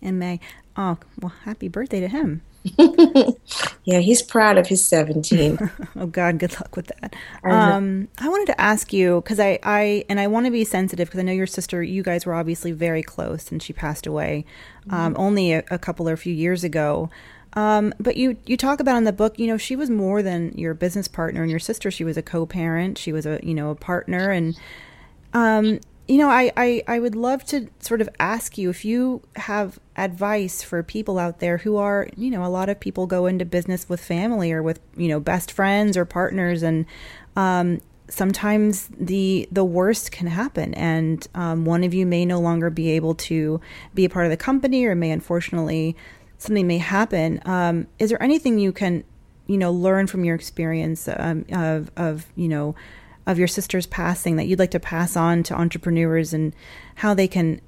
In 0.00 0.18
May. 0.18 0.40
Oh, 0.76 0.98
well, 1.20 1.32
happy 1.44 1.68
birthday 1.68 2.00
to 2.00 2.08
him. 2.08 2.42
yeah, 3.84 3.98
he's 4.00 4.20
proud 4.20 4.58
of 4.58 4.66
his 4.66 4.84
17. 4.84 5.58
oh 5.96 6.06
God, 6.06 6.38
good 6.38 6.52
luck 6.52 6.76
with 6.76 6.90
that. 7.00 7.14
Um, 7.42 8.08
I 8.18 8.28
wanted 8.28 8.46
to 8.46 8.60
ask 8.60 8.92
you 8.92 9.22
because 9.22 9.40
I, 9.40 9.58
I, 9.62 10.04
and 10.08 10.20
I 10.20 10.26
want 10.26 10.46
to 10.46 10.52
be 10.52 10.64
sensitive 10.64 11.08
because 11.08 11.20
I 11.20 11.22
know 11.22 11.32
your 11.32 11.46
sister. 11.46 11.82
You 11.82 12.02
guys 12.02 12.26
were 12.26 12.34
obviously 12.34 12.72
very 12.72 13.02
close, 13.02 13.50
and 13.50 13.62
she 13.62 13.72
passed 13.72 14.06
away 14.06 14.44
um, 14.90 15.14
mm-hmm. 15.14 15.22
only 15.22 15.52
a, 15.52 15.64
a, 15.70 15.78
couple 15.78 16.08
or 16.08 16.12
a 16.12 16.18
few 16.18 16.34
years 16.34 16.62
ago. 16.62 17.08
Um, 17.54 17.92
but 17.98 18.16
you, 18.16 18.36
you 18.46 18.56
talk 18.56 18.80
about 18.80 18.96
in 18.96 19.04
the 19.04 19.12
book, 19.12 19.38
you 19.38 19.46
know, 19.46 19.56
she 19.56 19.76
was 19.76 19.90
more 19.90 20.22
than 20.22 20.52
your 20.56 20.72
business 20.74 21.08
partner 21.08 21.42
and 21.42 21.50
your 21.50 21.60
sister. 21.60 21.90
She 21.90 22.04
was 22.04 22.16
a 22.16 22.22
co-parent. 22.22 22.96
She 22.96 23.12
was 23.12 23.26
a, 23.26 23.40
you 23.42 23.54
know, 23.54 23.70
a 23.70 23.74
partner, 23.74 24.30
and 24.30 24.56
um, 25.32 25.80
you 26.08 26.18
know, 26.18 26.28
I, 26.28 26.50
I, 26.56 26.82
I 26.88 26.98
would 26.98 27.14
love 27.14 27.44
to 27.46 27.68
sort 27.78 28.00
of 28.00 28.08
ask 28.18 28.58
you 28.58 28.68
if 28.68 28.84
you 28.84 29.22
have 29.36 29.78
advice 29.96 30.60
for 30.60 30.82
people 30.82 31.20
out 31.20 31.38
there 31.38 31.58
who 31.58 31.76
are, 31.76 32.08
you 32.16 32.32
know, 32.32 32.44
a 32.44 32.48
lot 32.50 32.68
of 32.68 32.80
people 32.80 33.06
go 33.06 33.26
into 33.26 33.44
business 33.44 33.88
with 33.88 34.00
family 34.04 34.50
or 34.50 34.60
with, 34.60 34.80
you 34.96 35.06
know, 35.06 35.20
best 35.20 35.52
friends 35.52 35.96
or 35.96 36.04
partners, 36.04 36.64
and 36.64 36.84
um, 37.36 37.80
sometimes 38.08 38.88
the 38.88 39.48
the 39.52 39.64
worst 39.64 40.10
can 40.10 40.26
happen, 40.26 40.74
and 40.74 41.28
um, 41.34 41.64
one 41.64 41.84
of 41.84 41.94
you 41.94 42.04
may 42.06 42.24
no 42.24 42.40
longer 42.40 42.70
be 42.70 42.90
able 42.90 43.14
to 43.14 43.60
be 43.94 44.04
a 44.04 44.10
part 44.10 44.26
of 44.26 44.30
the 44.30 44.36
company, 44.36 44.84
or 44.84 44.96
may 44.96 45.12
unfortunately 45.12 45.96
something 46.40 46.66
may 46.66 46.78
happen. 46.78 47.40
Um, 47.44 47.86
is 47.98 48.08
there 48.08 48.22
anything 48.22 48.58
you 48.58 48.72
can, 48.72 49.04
you 49.46 49.58
know, 49.58 49.70
learn 49.70 50.06
from 50.06 50.24
your 50.24 50.34
experience 50.34 51.08
um, 51.08 51.44
of 51.52 51.90
of 51.96 52.26
you 52.34 52.48
know 52.48 52.74
of 53.26 53.38
your 53.38 53.46
sister's 53.46 53.86
passing 53.86 54.36
that 54.36 54.46
you'd 54.46 54.58
like 54.58 54.70
to 54.72 54.80
pass 54.80 55.16
on 55.16 55.42
to 55.44 55.54
entrepreneurs 55.54 56.32
and 56.32 56.54
how 56.96 57.14
they 57.14 57.28
can 57.28 57.60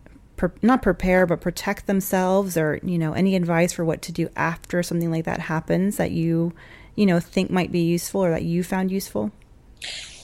not 0.61 0.83
prepare 0.83 1.25
but 1.25 1.41
protect 1.41 1.87
themselves 1.87 2.57
or 2.57 2.81
you 2.83 2.99
know 2.99 3.13
any 3.13 3.37
advice 3.37 3.73
for 3.73 3.85
what 3.85 4.03
to 4.03 4.11
do 4.11 4.29
after 4.35 4.83
something 4.83 5.11
like 5.11 5.25
that 5.25 5.39
happens 5.39 5.99
that 5.99 6.11
you 6.11 6.53
you 6.97 7.07
know 7.07 7.21
think 7.21 7.49
might 7.49 7.71
be 7.71 7.81
useful 7.81 8.25
or 8.25 8.31
that 8.31 8.43
you 8.43 8.65
found 8.65 8.91
useful 8.91 9.31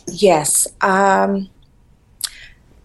yes 0.08 0.66
um, 0.80 1.48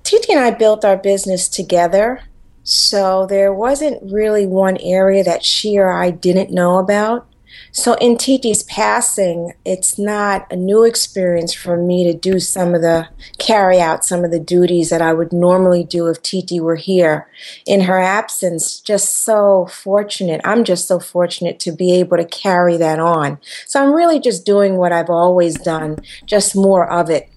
titi 0.04 0.32
and 0.32 0.42
i 0.42 0.52
built 0.52 0.86
our 0.86 0.98
business 0.98 1.48
together 1.48 2.22
so 2.64 3.26
there 3.26 3.54
wasn't 3.54 4.12
really 4.12 4.46
one 4.46 4.78
area 4.78 5.24
that 5.24 5.44
she 5.44 5.78
or 5.78 5.92
i 5.92 6.10
didn't 6.10 6.52
know 6.52 6.78
about 6.78 7.28
so 7.72 7.96
in 7.96 8.18
Titi's 8.18 8.62
passing, 8.64 9.54
it's 9.66 9.98
not 9.98 10.46
a 10.52 10.56
new 10.56 10.84
experience 10.84 11.54
for 11.56 11.76
me 11.76 12.04
to 12.04 12.14
do 12.14 12.40
some 12.40 12.76
of 12.76 12.82
the 12.82 13.08
carry 13.40 13.80
out 13.80 14.06
some 14.06 14.24
of 14.24 14.30
the 14.30 14.40
duties 14.40 14.92
that 14.92 15.02
I 15.02 15.12
would 15.12 15.34
normally 15.34 15.84
do 15.84 16.08
if 16.08 16.22
Titi 16.22 16.60
were 16.60 16.76
here. 16.76 17.28
In 17.66 17.82
her 17.82 18.00
absence, 18.00 18.80
just 18.80 19.24
so 19.24 19.66
fortunate. 19.66 20.40
I'm 20.44 20.64
just 20.64 20.88
so 20.88 21.00
fortunate 21.00 21.60
to 21.62 21.72
be 21.72 21.94
able 21.94 22.18
to 22.18 22.26
carry 22.26 22.78
that 22.78 23.00
on. 23.00 23.40
So 23.66 23.84
I'm 23.84 23.94
really 23.94 24.20
just 24.20 24.46
doing 24.46 24.78
what 24.78 24.92
I've 24.92 25.10
always 25.10 25.56
done, 25.56 25.98
just 26.28 26.56
more 26.56 26.88
of 26.90 27.10
it. 27.10 27.28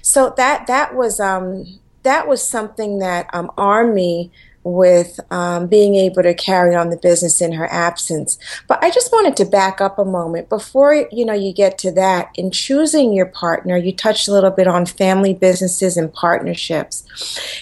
So 0.00 0.32
that 0.36 0.66
that 0.66 0.94
was 0.94 1.20
um 1.20 1.80
that 2.02 2.26
was 2.26 2.46
something 2.46 2.98
that 2.98 3.28
um 3.34 3.50
armed 3.58 3.94
me 3.94 4.30
with 4.64 5.18
um, 5.30 5.66
being 5.66 5.94
able 5.96 6.22
to 6.22 6.34
carry 6.34 6.74
on 6.74 6.90
the 6.90 6.96
business 6.96 7.40
in 7.40 7.52
her 7.52 7.70
absence. 7.72 8.38
But 8.68 8.82
I 8.82 8.90
just 8.90 9.12
wanted 9.12 9.36
to 9.36 9.44
back 9.44 9.80
up 9.80 9.98
a 9.98 10.04
moment 10.04 10.48
before 10.48 11.06
you 11.10 11.24
know 11.24 11.34
you 11.34 11.52
get 11.52 11.78
to 11.78 11.92
that. 11.92 12.30
In 12.34 12.50
choosing 12.50 13.12
your 13.12 13.26
partner, 13.26 13.76
you 13.76 13.92
touched 13.92 14.28
a 14.28 14.32
little 14.32 14.50
bit 14.50 14.66
on 14.66 14.86
family 14.86 15.34
businesses 15.34 15.96
and 15.96 16.12
partnerships. 16.12 17.04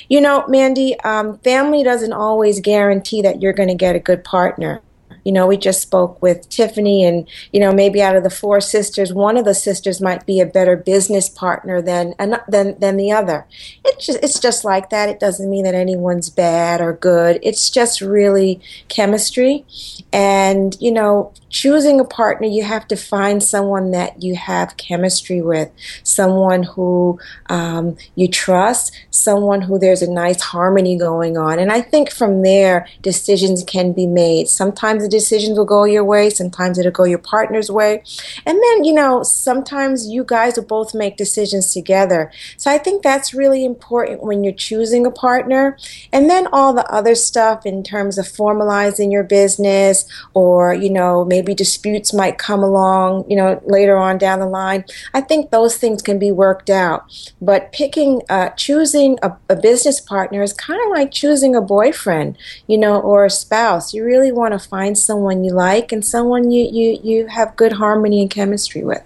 You 0.09 0.21
know, 0.21 0.47
Mandy, 0.49 0.99
um, 1.01 1.39
family 1.39 1.83
doesn't 1.83 2.13
always 2.13 2.61
guarantee 2.61 3.23
that 3.23 3.41
you're 3.41 3.53
going 3.53 3.69
to 3.69 3.75
get 3.75 3.97
a 3.97 4.01
good 4.01 4.25
partner. 4.25 4.83
You 5.31 5.35
know, 5.35 5.47
we 5.47 5.59
just 5.59 5.81
spoke 5.81 6.21
with 6.21 6.49
Tiffany, 6.49 7.05
and 7.05 7.25
you 7.53 7.61
know, 7.61 7.71
maybe 7.71 8.03
out 8.03 8.17
of 8.17 8.25
the 8.25 8.31
four 8.31 8.61
sisters, 8.61 9.15
one 9.15 9.37
of 9.37 9.45
the 9.45 9.55
sisters 9.55 10.01
might 10.01 10.27
be 10.27 10.41
a 10.41 10.45
better 10.45 10.75
business 10.75 11.29
partner 11.29 11.81
than 11.81 12.17
than 12.49 12.77
than 12.81 12.97
the 12.97 13.13
other. 13.13 13.47
It's 13.85 14.07
just 14.07 14.19
it's 14.25 14.41
just 14.41 14.65
like 14.65 14.91
that. 14.91 15.09
It 15.09 15.21
doesn't 15.21 15.49
mean 15.49 15.63
that 15.67 15.75
anyone's 15.77 16.31
bad 16.31 16.81
or 16.81 16.95
good. 16.95 17.39
It's 17.45 17.71
just 17.71 18.01
really 18.01 18.61
chemistry, 18.89 19.65
and 20.13 20.77
you 20.81 20.91
know, 20.91 21.33
choosing 21.49 22.01
a 22.01 22.05
partner, 22.05 22.49
you 22.49 22.65
have 22.65 22.89
to 22.89 22.97
find 22.97 23.41
someone 23.41 23.93
that 23.93 24.21
you 24.25 24.35
have 24.35 24.77
chemistry 24.79 25.41
with, 25.41 25.71
someone 26.03 26.65
who 26.65 27.21
um, 27.49 27.97
you 28.17 28.27
trust, 28.27 28.91
someone 29.11 29.63
who 29.63 29.79
there's 29.79 30.03
a 30.03 30.11
nice 30.11 30.41
harmony 30.41 30.99
going 30.99 31.39
on, 31.39 31.61
and 31.61 31.71
I 31.71 31.83
think 31.83 32.11
from 32.11 32.43
there 32.43 32.89
decisions 33.01 33.63
can 33.63 33.93
be 33.93 34.09
made. 34.09 34.49
Sometimes 34.49 35.07
decisions 35.21 35.59
will 35.59 35.73
go 35.77 35.85
your 35.85 36.05
way, 36.05 36.31
sometimes 36.31 36.79
it'll 36.79 36.99
go 37.01 37.05
your 37.05 37.25
partner's 37.35 37.71
way. 37.71 38.03
And 38.47 38.57
then, 38.65 38.85
you 38.85 38.95
know, 38.95 39.23
sometimes 39.23 40.09
you 40.09 40.25
guys 40.25 40.57
will 40.57 40.65
both 40.65 40.95
make 40.95 41.17
decisions 41.17 41.75
together. 41.75 42.33
So 42.57 42.71
I 42.71 42.79
think 42.79 43.03
that's 43.03 43.35
really 43.35 43.65
important 43.65 44.23
when 44.23 44.43
you're 44.43 44.63
choosing 44.69 45.05
a 45.07 45.11
partner. 45.11 45.77
And 46.13 46.31
then 46.31 46.47
all 46.53 46.73
the 46.73 46.91
other 46.91 47.15
stuff 47.15 47.67
in 47.67 47.83
terms 47.83 48.19
of 48.19 48.25
formalizing 48.27 49.13
your 49.13 49.25
business 49.25 50.07
or, 50.35 50.75
you 50.75 50.91
know, 50.91 51.25
maybe 51.25 51.55
disputes 51.55 52.15
might 52.15 52.39
come 52.39 52.63
along, 52.63 53.29
you 53.29 53.37
know, 53.37 53.61
later 53.67 53.97
on 53.97 54.17
down 54.17 54.41
the 54.41 54.47
line. 54.47 54.85
I 55.13 55.21
think 55.21 55.51
those 55.51 55.77
things 55.77 56.01
can 56.03 56.19
be 56.19 56.33
worked 56.33 56.71
out. 56.71 57.01
But 57.41 57.73
picking, 57.73 58.23
uh, 58.29 58.51
choosing 58.51 59.19
a, 59.23 59.37
a 59.49 59.57
business 59.57 60.01
partner 60.01 60.43
is 60.43 60.53
kind 60.55 60.81
of 60.85 60.91
like 60.91 61.11
choosing 61.13 61.55
a 61.55 61.61
boyfriend, 61.61 62.39
you 62.67 62.79
know, 62.79 63.01
or 63.01 63.25
a 63.25 63.31
spouse. 63.31 63.93
You 63.93 64.05
really 64.05 64.33
want 64.33 64.53
to 64.53 64.69
find 64.69 64.97
someone 65.01 65.45
you 65.45 65.53
like 65.53 65.93
and 65.93 66.05
someone 66.05 66.51
you, 66.51 66.69
you, 66.71 67.01
you 67.03 67.27
have 67.27 67.57
good 67.57 67.73
harmony 67.73 68.21
and 68.21 68.31
chemistry 68.31 68.85
with. 68.85 69.03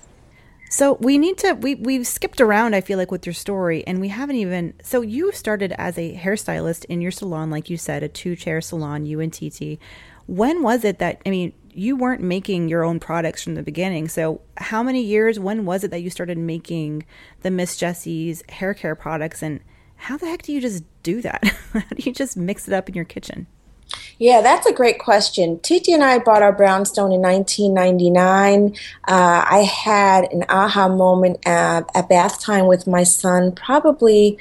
So 0.74 0.94
we 0.94 1.18
need 1.18 1.38
to 1.38 1.52
we 1.52 1.76
we've 1.76 2.04
skipped 2.04 2.40
around 2.40 2.74
I 2.74 2.80
feel 2.80 2.98
like 2.98 3.12
with 3.12 3.26
your 3.26 3.32
story 3.32 3.86
and 3.86 4.00
we 4.00 4.08
haven't 4.08 4.34
even 4.34 4.74
so 4.82 5.02
you 5.02 5.30
started 5.30 5.72
as 5.78 5.96
a 5.96 6.16
hairstylist 6.16 6.84
in 6.86 7.00
your 7.00 7.12
salon 7.12 7.48
like 7.48 7.70
you 7.70 7.76
said 7.76 8.02
a 8.02 8.08
two 8.08 8.34
chair 8.34 8.60
salon 8.60 9.06
you 9.06 9.20
and 9.20 9.32
Titi. 9.32 9.78
When 10.26 10.64
was 10.64 10.82
it 10.82 10.98
that 10.98 11.22
I 11.24 11.30
mean 11.30 11.52
you 11.72 11.94
weren't 11.94 12.22
making 12.22 12.68
your 12.68 12.82
own 12.82 12.98
products 12.98 13.44
from 13.44 13.54
the 13.54 13.62
beginning. 13.62 14.08
So 14.08 14.40
how 14.56 14.82
many 14.82 15.00
years 15.00 15.38
when 15.38 15.64
was 15.64 15.84
it 15.84 15.92
that 15.92 16.02
you 16.02 16.10
started 16.10 16.38
making 16.38 17.04
the 17.42 17.52
Miss 17.52 17.76
Jessie's 17.76 18.42
hair 18.48 18.74
care 18.74 18.96
products 18.96 19.44
and 19.44 19.60
how 19.94 20.16
the 20.16 20.26
heck 20.26 20.42
do 20.42 20.52
you 20.52 20.60
just 20.60 20.82
do 21.04 21.22
that? 21.22 21.44
how 21.72 21.80
do 21.80 22.02
you 22.02 22.12
just 22.12 22.36
mix 22.36 22.66
it 22.66 22.74
up 22.74 22.88
in 22.88 22.96
your 22.96 23.04
kitchen? 23.04 23.46
Yeah, 24.18 24.40
that's 24.40 24.66
a 24.66 24.72
great 24.72 24.98
question. 24.98 25.58
Titi 25.60 25.92
and 25.92 26.02
I 26.02 26.18
bought 26.18 26.42
our 26.42 26.52
brownstone 26.52 27.12
in 27.12 27.20
1999. 27.20 28.74
Uh, 29.06 29.44
I 29.48 29.58
had 29.58 30.32
an 30.32 30.44
aha 30.48 30.88
moment 30.88 31.38
at, 31.46 31.90
at 31.94 32.08
bath 32.08 32.40
time 32.40 32.66
with 32.66 32.86
my 32.86 33.02
son, 33.02 33.52
probably 33.52 34.38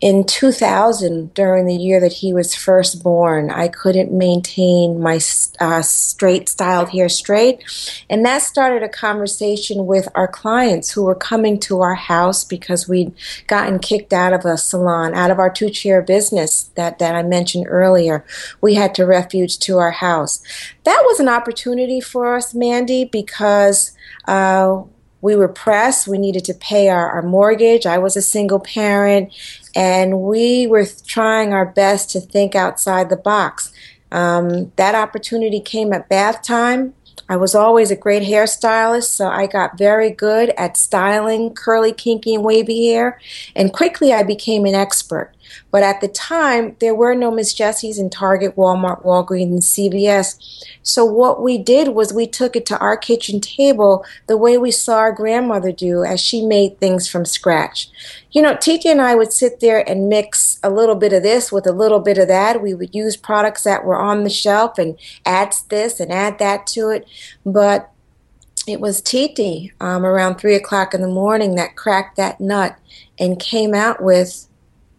in 0.00 0.24
2000, 0.24 1.32
during 1.32 1.66
the 1.66 1.74
year 1.74 2.00
that 2.00 2.12
he 2.12 2.34
was 2.34 2.54
first 2.54 3.02
born, 3.02 3.50
I 3.50 3.68
couldn't 3.68 4.12
maintain 4.12 5.00
my 5.00 5.18
uh, 5.58 5.80
straight 5.80 6.50
styled 6.50 6.90
hair 6.90 7.08
straight. 7.08 7.64
And 8.10 8.24
that 8.26 8.42
started 8.42 8.82
a 8.82 8.90
conversation 8.90 9.86
with 9.86 10.08
our 10.14 10.28
clients 10.28 10.90
who 10.90 11.04
were 11.04 11.14
coming 11.14 11.58
to 11.60 11.80
our 11.80 11.94
house 11.94 12.44
because 12.44 12.86
we'd 12.86 13.14
gotten 13.46 13.78
kicked 13.78 14.12
out 14.12 14.34
of 14.34 14.44
a 14.44 14.58
salon, 14.58 15.14
out 15.14 15.30
of 15.30 15.38
our 15.38 15.50
two 15.50 15.70
chair 15.70 16.02
business 16.02 16.64
that, 16.74 16.98
that 16.98 17.14
I 17.14 17.22
mentioned 17.22 17.64
earlier. 17.66 18.22
We 18.60 18.74
had 18.74 18.94
to 18.96 19.06
refuge 19.06 19.58
to 19.60 19.78
our 19.78 19.92
house. 19.92 20.42
That 20.84 21.02
was 21.06 21.20
an 21.20 21.28
opportunity 21.30 22.02
for 22.02 22.36
us, 22.36 22.54
Mandy, 22.54 23.06
because 23.06 23.92
uh, 24.28 24.82
we 25.26 25.34
were 25.34 25.48
pressed. 25.48 26.06
We 26.06 26.18
needed 26.18 26.44
to 26.44 26.54
pay 26.54 26.88
our, 26.88 27.10
our 27.10 27.22
mortgage. 27.22 27.86
I 27.86 27.98
was 27.98 28.16
a 28.16 28.22
single 28.22 28.60
parent, 28.60 29.32
and 29.76 30.22
we 30.22 30.66
were 30.66 30.86
trying 31.06 31.52
our 31.52 31.66
best 31.66 32.10
to 32.10 32.20
think 32.20 32.54
outside 32.54 33.10
the 33.10 33.16
box. 33.16 33.72
Um, 34.10 34.72
that 34.76 34.94
opportunity 34.94 35.60
came 35.60 35.92
at 35.92 36.08
bath 36.08 36.42
time. 36.42 36.94
I 37.28 37.36
was 37.36 37.54
always 37.54 37.90
a 37.90 37.96
great 37.96 38.22
hairstylist, 38.22 39.08
so 39.08 39.28
I 39.28 39.46
got 39.46 39.76
very 39.76 40.10
good 40.10 40.50
at 40.56 40.76
styling 40.76 41.52
curly, 41.54 41.92
kinky, 41.92 42.34
and 42.34 42.44
wavy 42.44 42.88
hair, 42.88 43.20
and 43.54 43.72
quickly 43.72 44.12
I 44.12 44.22
became 44.22 44.64
an 44.64 44.74
expert. 44.74 45.35
But 45.70 45.82
at 45.82 46.00
the 46.00 46.08
time, 46.08 46.76
there 46.80 46.94
were 46.94 47.14
no 47.14 47.30
Miss 47.30 47.52
Jessie's 47.52 47.98
in 47.98 48.10
Target, 48.10 48.56
Walmart, 48.56 49.04
Walgreens, 49.04 49.42
and 49.42 49.60
CVS. 49.60 50.64
So 50.82 51.04
what 51.04 51.42
we 51.42 51.58
did 51.58 51.88
was 51.88 52.12
we 52.12 52.26
took 52.26 52.56
it 52.56 52.66
to 52.66 52.78
our 52.78 52.96
kitchen 52.96 53.40
table 53.40 54.04
the 54.26 54.36
way 54.36 54.58
we 54.58 54.70
saw 54.70 54.96
our 54.98 55.12
grandmother 55.12 55.72
do 55.72 56.04
as 56.04 56.20
she 56.20 56.44
made 56.44 56.78
things 56.78 57.08
from 57.08 57.24
scratch. 57.24 57.88
You 58.30 58.42
know, 58.42 58.56
Titi 58.56 58.88
and 58.88 59.00
I 59.00 59.14
would 59.14 59.32
sit 59.32 59.60
there 59.60 59.88
and 59.88 60.08
mix 60.08 60.60
a 60.62 60.70
little 60.70 60.94
bit 60.94 61.12
of 61.12 61.22
this 61.22 61.50
with 61.50 61.66
a 61.66 61.72
little 61.72 62.00
bit 62.00 62.18
of 62.18 62.28
that. 62.28 62.62
We 62.62 62.74
would 62.74 62.94
use 62.94 63.16
products 63.16 63.64
that 63.64 63.84
were 63.84 63.98
on 63.98 64.24
the 64.24 64.30
shelf 64.30 64.78
and 64.78 64.98
add 65.24 65.54
this 65.68 66.00
and 66.00 66.12
add 66.12 66.38
that 66.38 66.66
to 66.68 66.90
it. 66.90 67.06
But 67.44 67.90
it 68.66 68.80
was 68.80 69.00
Titi 69.00 69.72
um, 69.80 70.04
around 70.04 70.36
three 70.36 70.54
o'clock 70.54 70.92
in 70.92 71.00
the 71.00 71.08
morning 71.08 71.54
that 71.54 71.76
cracked 71.76 72.16
that 72.16 72.40
nut 72.40 72.76
and 73.18 73.38
came 73.38 73.74
out 73.74 74.02
with 74.02 74.45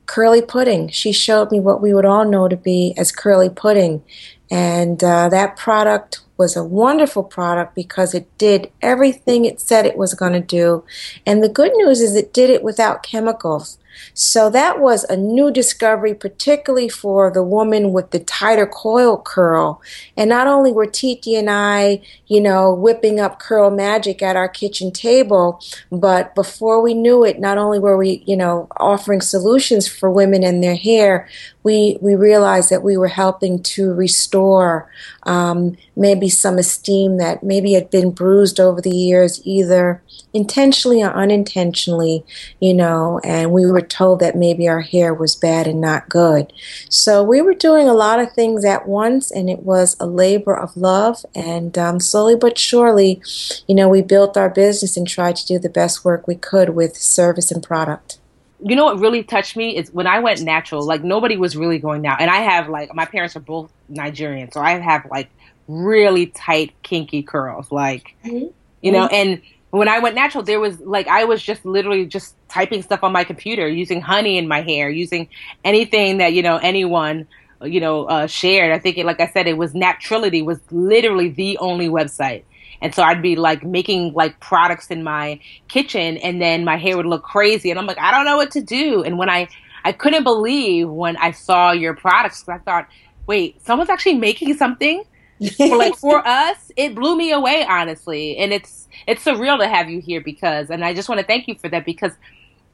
curly 0.07 0.41
pudding. 0.41 0.89
She 0.89 1.11
showed 1.11 1.51
me 1.51 1.59
what 1.59 1.81
we 1.81 1.93
would 1.93 2.05
all 2.05 2.25
know 2.25 2.47
to 2.47 2.57
be 2.57 2.93
as 2.97 3.11
curly 3.11 3.49
pudding. 3.49 4.03
And 4.49 5.03
uh, 5.03 5.29
that 5.29 5.57
product 5.57 6.21
was 6.37 6.55
a 6.55 6.63
wonderful 6.63 7.23
product 7.23 7.75
because 7.75 8.13
it 8.13 8.25
did 8.37 8.71
everything 8.81 9.45
it 9.45 9.59
said 9.59 9.85
it 9.85 9.97
was 9.97 10.13
going 10.13 10.33
to 10.33 10.39
do. 10.39 10.83
And 11.25 11.43
the 11.43 11.49
good 11.49 11.73
news 11.75 11.99
is 12.01 12.15
it 12.15 12.33
did 12.33 12.49
it 12.49 12.63
without 12.63 13.03
chemicals. 13.03 13.77
So 14.13 14.49
that 14.49 14.79
was 14.79 15.03
a 15.05 15.17
new 15.17 15.51
discovery, 15.51 16.13
particularly 16.13 16.89
for 16.89 17.31
the 17.31 17.43
woman 17.43 17.93
with 17.93 18.11
the 18.11 18.19
tighter 18.19 18.65
coil 18.67 19.21
curl. 19.21 19.81
And 20.15 20.29
not 20.29 20.47
only 20.47 20.71
were 20.71 20.85
Titi 20.85 21.35
and 21.35 21.49
I, 21.49 22.01
you 22.27 22.41
know, 22.41 22.73
whipping 22.73 23.19
up 23.19 23.39
curl 23.39 23.69
magic 23.69 24.21
at 24.21 24.35
our 24.35 24.49
kitchen 24.49 24.91
table, 24.91 25.61
but 25.91 26.35
before 26.35 26.81
we 26.81 26.93
knew 26.93 27.23
it, 27.23 27.39
not 27.39 27.57
only 27.57 27.79
were 27.79 27.97
we, 27.97 28.23
you 28.25 28.37
know, 28.37 28.67
offering 28.77 29.21
solutions 29.21 29.87
for 29.87 30.09
women 30.09 30.43
and 30.43 30.63
their 30.63 30.75
hair, 30.75 31.27
we, 31.63 31.97
we 32.01 32.15
realized 32.15 32.69
that 32.69 32.83
we 32.83 32.95
were 32.95 33.07
helping 33.07 33.61
to 33.61 33.93
restore 33.93 34.89
um, 35.23 35.77
maybe 35.95 36.29
some 36.29 36.57
esteem 36.57 37.17
that 37.17 37.43
maybe 37.43 37.73
had 37.73 37.89
been 37.89 38.11
bruised 38.11 38.59
over 38.59 38.81
the 38.81 38.95
years, 38.95 39.41
either 39.43 40.01
intentionally 40.33 41.03
or 41.03 41.11
unintentionally, 41.11 42.23
you 42.61 42.73
know, 42.73 43.19
and 43.23 43.51
we 43.51 43.65
were 43.65 43.81
told 43.89 44.19
that 44.19 44.35
maybe 44.35 44.67
our 44.67 44.81
hair 44.81 45.13
was 45.13 45.35
bad 45.35 45.67
and 45.67 45.81
not 45.81 46.09
good. 46.09 46.53
So 46.89 47.23
we 47.23 47.41
were 47.41 47.53
doing 47.53 47.87
a 47.87 47.93
lot 47.93 48.19
of 48.19 48.31
things 48.33 48.65
at 48.65 48.87
once, 48.87 49.31
and 49.31 49.49
it 49.49 49.63
was 49.63 49.95
a 49.99 50.05
labor 50.05 50.55
of 50.55 50.77
love. 50.77 51.25
And 51.35 51.77
um, 51.77 51.99
slowly 51.99 52.35
but 52.35 52.57
surely, 52.57 53.21
you 53.67 53.75
know, 53.75 53.89
we 53.89 54.01
built 54.01 54.37
our 54.37 54.49
business 54.49 54.97
and 54.97 55.07
tried 55.07 55.35
to 55.37 55.45
do 55.45 55.59
the 55.59 55.69
best 55.69 56.05
work 56.05 56.27
we 56.27 56.35
could 56.35 56.69
with 56.69 56.95
service 56.95 57.51
and 57.51 57.63
product 57.63 58.19
you 58.59 58.75
know 58.75 58.85
what 58.85 58.99
really 58.99 59.23
touched 59.23 59.55
me 59.55 59.77
is 59.77 59.91
when 59.91 60.07
I 60.07 60.19
went 60.19 60.41
natural, 60.41 60.83
like 60.83 61.03
nobody 61.03 61.37
was 61.37 61.55
really 61.55 61.79
going 61.79 62.01
now. 62.01 62.17
And 62.19 62.29
I 62.29 62.37
have 62.37 62.69
like 62.69 62.93
my 62.93 63.05
parents 63.05 63.35
are 63.35 63.41
both 63.41 63.71
Nigerian, 63.87 64.51
so 64.51 64.61
I 64.61 64.79
have 64.79 65.05
like 65.11 65.29
really 65.67 66.27
tight 66.27 66.73
kinky 66.83 67.23
curls, 67.23 67.71
like 67.71 68.15
mm-hmm. 68.25 68.47
you 68.81 68.91
know, 68.91 69.05
and 69.07 69.41
when 69.77 69.87
I 69.87 69.99
went 69.99 70.15
natural, 70.15 70.43
there 70.43 70.59
was 70.59 70.79
like 70.81 71.07
I 71.07 71.25
was 71.25 71.41
just 71.41 71.65
literally 71.65 72.05
just 72.05 72.35
typing 72.49 72.81
stuff 72.81 73.03
on 73.03 73.11
my 73.11 73.23
computer, 73.23 73.67
using 73.67 74.01
honey 74.01 74.37
in 74.37 74.47
my 74.47 74.61
hair, 74.61 74.89
using 74.89 75.29
anything 75.63 76.17
that 76.17 76.33
you 76.33 76.41
know 76.41 76.57
anyone 76.57 77.27
you 77.63 77.79
know 77.79 78.05
uh, 78.05 78.27
shared. 78.27 78.71
I 78.71 78.79
think, 78.79 78.97
it, 78.97 79.05
like 79.05 79.19
I 79.19 79.27
said, 79.27 79.47
it 79.47 79.57
was 79.57 79.73
Nappturality 79.73 80.43
was 80.45 80.59
literally 80.71 81.29
the 81.29 81.57
only 81.57 81.89
website 81.89 82.43
and 82.81 82.93
so 82.93 83.03
I'd 83.03 83.21
be 83.21 83.35
like 83.35 83.63
making 83.63 84.13
like 84.13 84.39
products 84.39 84.87
in 84.87 85.03
my 85.03 85.39
kitchen 85.67 86.17
and 86.17 86.41
then 86.41 86.63
my 86.63 86.77
hair 86.77 86.97
would 86.97 87.05
look 87.05 87.23
crazy. 87.23 87.69
And 87.71 87.79
I'm 87.79 87.85
like, 87.85 87.99
I 87.99 88.11
don't 88.11 88.25
know 88.25 88.37
what 88.37 88.51
to 88.51 88.61
do. 88.61 89.03
And 89.03 89.17
when 89.17 89.29
I, 89.29 89.47
I 89.83 89.91
couldn't 89.91 90.23
believe 90.23 90.89
when 90.89 91.17
I 91.17 91.31
saw 91.31 91.71
your 91.71 91.95
products, 91.95 92.47
I 92.47 92.59
thought, 92.59 92.87
wait, 93.25 93.63
someone's 93.65 93.89
actually 93.89 94.15
making 94.15 94.55
something 94.55 95.03
for 95.57 95.77
like 95.77 95.95
for 95.95 96.25
us. 96.25 96.71
It 96.75 96.95
blew 96.95 97.15
me 97.15 97.31
away, 97.31 97.65
honestly. 97.67 98.37
And 98.37 98.53
it's, 98.53 98.76
it's 99.07 99.23
surreal 99.23 99.57
to 99.59 99.67
have 99.67 99.89
you 99.89 100.01
here 100.01 100.21
because, 100.21 100.69
and 100.69 100.83
I 100.83 100.93
just 100.93 101.09
want 101.09 101.19
to 101.19 101.25
thank 101.25 101.47
you 101.47 101.55
for 101.55 101.69
that 101.69 101.85
because 101.85 102.11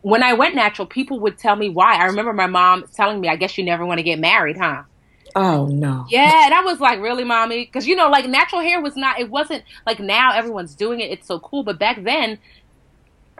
when 0.02 0.24
I 0.24 0.34
went 0.34 0.56
natural, 0.56 0.86
people 0.86 1.20
would 1.22 1.38
tell 1.38 1.56
me 1.56 1.70
why. 1.70 1.96
I 1.96 2.06
remember 2.06 2.34
my 2.34 2.48
mom 2.48 2.86
telling 2.94 3.22
me, 3.22 3.30
I 3.30 3.36
guess 3.38 3.58
you 3.58 3.64
never 3.64 3.86
want 3.86 4.00
to 4.00 4.04
get 4.04 4.20
married, 4.20 4.58
huh? 4.58 4.84
Oh 5.36 5.68
no. 5.68 6.06
Yeah, 6.10 6.46
and 6.46 6.54
I 6.54 6.62
was 6.62 6.80
like, 6.80 7.00
really, 7.00 7.24
mommy? 7.24 7.66
Because 7.66 7.88
you 7.88 7.96
know, 7.96 8.10
like 8.10 8.28
natural 8.28 8.62
hair 8.62 8.82
was 8.82 8.96
not. 8.96 9.20
It 9.20 9.30
wasn't 9.30 9.64
like 9.86 10.00
now 10.00 10.34
everyone's 10.34 10.76
doing 10.76 11.00
it. 11.00 11.12
It's 11.12 11.28
so 11.28 11.40
cool, 11.40 11.64
but 11.64 11.80
back 11.80 12.04
then, 12.04 12.38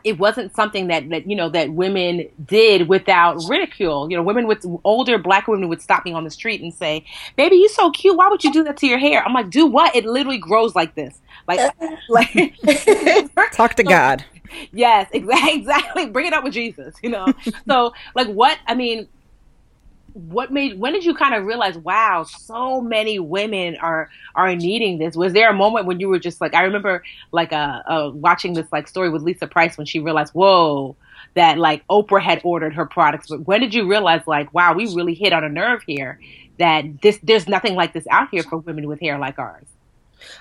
it 0.04 0.20
wasn't 0.20 0.56
something 0.56 0.88
that 0.88 1.10
that 1.10 1.30
you 1.30 1.36
know 1.36 1.50
that 1.50 1.72
women 1.72 2.28
did 2.46 2.88
without 2.88 3.42
ridicule. 3.48 4.10
You 4.10 4.18
know, 4.18 4.24
women 4.24 4.48
with 4.48 4.66
older 4.84 5.18
black 5.18 5.48
women 5.48 5.70
would 5.70 5.82
stop 5.82 6.06
me 6.06 6.14
on 6.14 6.24
the 6.24 6.30
street 6.30 6.62
and 6.62 6.74
say, 6.74 7.06
"Baby, 7.36 7.58
you 7.58 7.70
so 7.70 7.92
cute. 7.92 8.16
Why 8.16 8.28
would 8.30 8.44
you 8.44 8.52
do 8.52 8.64
that 8.64 8.78
to 8.78 8.88
your 8.88 9.00
hair?" 9.00 9.24
I'm 9.26 9.34
like, 9.34 9.50
"Do 9.50 9.66
what? 9.66 9.96
It 9.96 10.06
literally 10.06 10.38
grows 10.38 10.76
like 10.76 10.96
this. 10.96 11.22
Like, 11.48 11.60
uh, 11.60 11.88
like 12.10 12.56
talk 13.54 13.76
to 13.76 13.84
God." 13.84 14.24
Yes, 14.72 15.10
exactly. 15.14 15.54
Exactly. 15.64 16.06
Bring 16.08 16.28
it 16.28 16.34
up 16.34 16.44
with 16.44 16.54
Jesus. 16.54 16.96
You 17.02 17.10
know. 17.10 17.28
so, 17.68 17.94
like, 18.16 18.28
what? 18.28 18.58
I 18.68 18.76
mean 18.76 19.08
what 20.14 20.52
made 20.52 20.80
when 20.80 20.94
did 20.94 21.04
you 21.04 21.14
kind 21.16 21.34
of 21.34 21.46
realize 21.46 21.78
wow 21.80 22.24
so 22.24 22.80
many 22.82 23.20
women 23.20 23.76
are 23.78 24.10
are 24.36 24.56
needing 24.56 25.00
this? 25.00 25.16
Was 25.16 25.34
there 25.34 25.50
a 25.50 25.54
moment 25.54 25.86
when 25.86 26.00
you 26.00 26.08
were 26.08 26.20
just 26.20 26.40
like 26.40 26.54
i 26.54 26.64
remember 26.64 27.04
like 27.32 27.52
uh, 27.52 27.82
uh 27.88 28.12
watching 28.14 28.54
this 28.54 28.68
like 28.72 28.88
story 28.88 29.10
with 29.10 29.24
lisa 29.24 29.48
price 29.48 29.78
when 29.78 29.86
she 29.86 30.00
realized 30.00 30.34
whoa 30.34 30.96
that 31.36 31.58
like 31.58 31.86
oprah 31.88 32.22
had 32.22 32.42
ordered 32.44 32.74
her 32.76 32.86
products. 32.86 33.28
But 33.28 33.48
when 33.48 33.62
did 33.62 33.74
you 33.74 33.90
realize 33.90 34.22
like 34.28 34.54
wow 34.54 34.74
we 34.74 34.94
really 34.94 35.16
hit 35.16 35.34
on 35.34 35.44
a 35.44 35.50
nerve 35.50 35.82
here 35.84 36.20
that 36.60 36.86
this 37.02 37.20
there's 37.24 37.48
nothing 37.48 37.76
like 37.76 37.94
this 37.94 38.06
out 38.12 38.30
here 38.30 38.44
for 38.44 38.58
women 38.58 38.88
with 38.88 39.00
hair 39.00 39.18
like 39.18 39.40
ours 39.40 39.66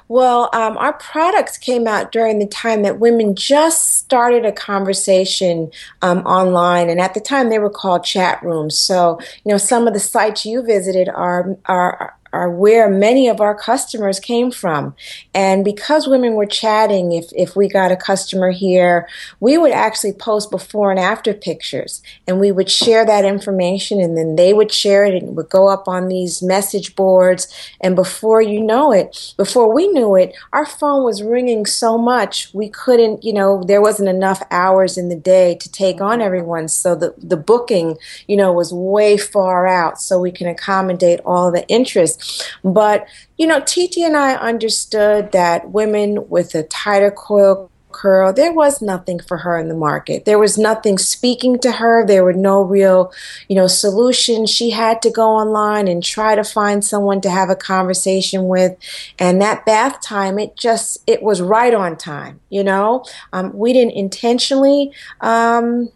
well, 0.08 0.50
um, 0.52 0.76
our 0.78 0.92
products 0.94 1.58
came 1.58 1.86
out 1.86 2.12
during 2.12 2.38
the 2.38 2.46
time 2.46 2.82
that 2.82 2.98
women 2.98 3.34
just 3.34 3.96
started 3.96 4.44
a 4.44 4.52
conversation 4.52 5.70
um, 6.02 6.18
online, 6.20 6.88
and 6.88 7.00
at 7.00 7.14
the 7.14 7.20
time 7.20 7.48
they 7.48 7.58
were 7.58 7.70
called 7.70 8.04
chat 8.04 8.42
rooms. 8.42 8.78
So, 8.78 9.18
you 9.44 9.50
know, 9.50 9.58
some 9.58 9.86
of 9.86 9.94
the 9.94 10.00
sites 10.00 10.46
you 10.46 10.62
visited 10.62 11.08
are 11.08 11.56
are 11.66 12.14
are 12.32 12.50
where 12.50 12.88
many 12.88 13.28
of 13.28 13.40
our 13.40 13.54
customers 13.54 14.20
came 14.20 14.50
from. 14.50 14.94
And 15.34 15.64
because 15.64 16.06
women 16.06 16.34
were 16.34 16.46
chatting, 16.46 17.12
if, 17.12 17.26
if 17.32 17.56
we 17.56 17.68
got 17.68 17.92
a 17.92 17.96
customer 17.96 18.50
here, 18.50 19.08
we 19.40 19.58
would 19.58 19.72
actually 19.72 20.12
post 20.12 20.50
before 20.50 20.90
and 20.90 21.00
after 21.00 21.34
pictures 21.34 22.02
and 22.26 22.40
we 22.40 22.52
would 22.52 22.70
share 22.70 23.04
that 23.04 23.24
information 23.24 24.00
and 24.00 24.16
then 24.16 24.36
they 24.36 24.52
would 24.52 24.72
share 24.72 25.04
it 25.04 25.14
and 25.14 25.30
it 25.30 25.34
would 25.34 25.50
go 25.50 25.68
up 25.68 25.88
on 25.88 26.08
these 26.08 26.42
message 26.42 26.94
boards. 26.96 27.52
And 27.80 27.96
before 27.96 28.40
you 28.40 28.60
know 28.60 28.92
it, 28.92 29.34
before 29.36 29.72
we 29.72 29.88
knew 29.88 30.14
it, 30.16 30.34
our 30.52 30.66
phone 30.66 31.04
was 31.04 31.22
ringing 31.22 31.66
so 31.66 31.98
much 31.98 32.52
we 32.52 32.68
couldn't, 32.68 33.24
you 33.24 33.32
know, 33.32 33.62
there 33.62 33.80
wasn't 33.80 34.08
enough 34.08 34.42
hours 34.50 34.96
in 34.96 35.08
the 35.08 35.16
day 35.16 35.54
to 35.56 35.70
take 35.70 36.00
on 36.00 36.20
everyone. 36.20 36.68
So 36.68 36.94
the, 36.94 37.14
the 37.18 37.36
booking, 37.36 37.98
you 38.26 38.36
know, 38.36 38.52
was 38.52 38.72
way 38.72 39.16
far 39.16 39.66
out 39.66 40.00
so 40.00 40.18
we 40.18 40.32
can 40.32 40.46
accommodate 40.46 41.20
all 41.24 41.50
the 41.50 41.66
interest. 41.68 42.21
But, 42.64 43.06
you 43.36 43.46
know, 43.46 43.60
Titi 43.60 44.02
and 44.02 44.16
I 44.16 44.34
understood 44.34 45.32
that 45.32 45.70
women 45.70 46.28
with 46.28 46.54
a 46.54 46.62
tighter 46.64 47.10
coil 47.10 47.70
curl, 47.92 48.32
there 48.32 48.52
was 48.52 48.82
nothing 48.82 49.20
for 49.20 49.36
her 49.38 49.58
in 49.58 49.68
the 49.68 49.74
market. 49.74 50.24
There 50.24 50.38
was 50.38 50.58
nothing 50.58 50.98
speaking 50.98 51.58
to 51.60 51.72
her. 51.72 52.04
There 52.04 52.24
were 52.24 52.32
no 52.32 52.62
real, 52.62 53.12
you 53.48 53.54
know, 53.54 53.66
solutions. 53.66 54.50
She 54.50 54.70
had 54.70 55.02
to 55.02 55.10
go 55.10 55.28
online 55.28 55.86
and 55.86 56.02
try 56.02 56.34
to 56.34 56.42
find 56.42 56.84
someone 56.84 57.20
to 57.20 57.30
have 57.30 57.50
a 57.50 57.56
conversation 57.56 58.48
with. 58.48 58.76
And 59.18 59.40
that 59.40 59.64
bath 59.64 60.00
time, 60.00 60.38
it 60.38 60.56
just, 60.56 60.98
it 61.06 61.22
was 61.22 61.40
right 61.40 61.74
on 61.74 61.96
time, 61.96 62.40
you 62.48 62.64
know. 62.64 63.04
Um, 63.32 63.56
we 63.56 63.72
didn't 63.72 63.92
intentionally, 63.92 64.92
um, 65.20 65.90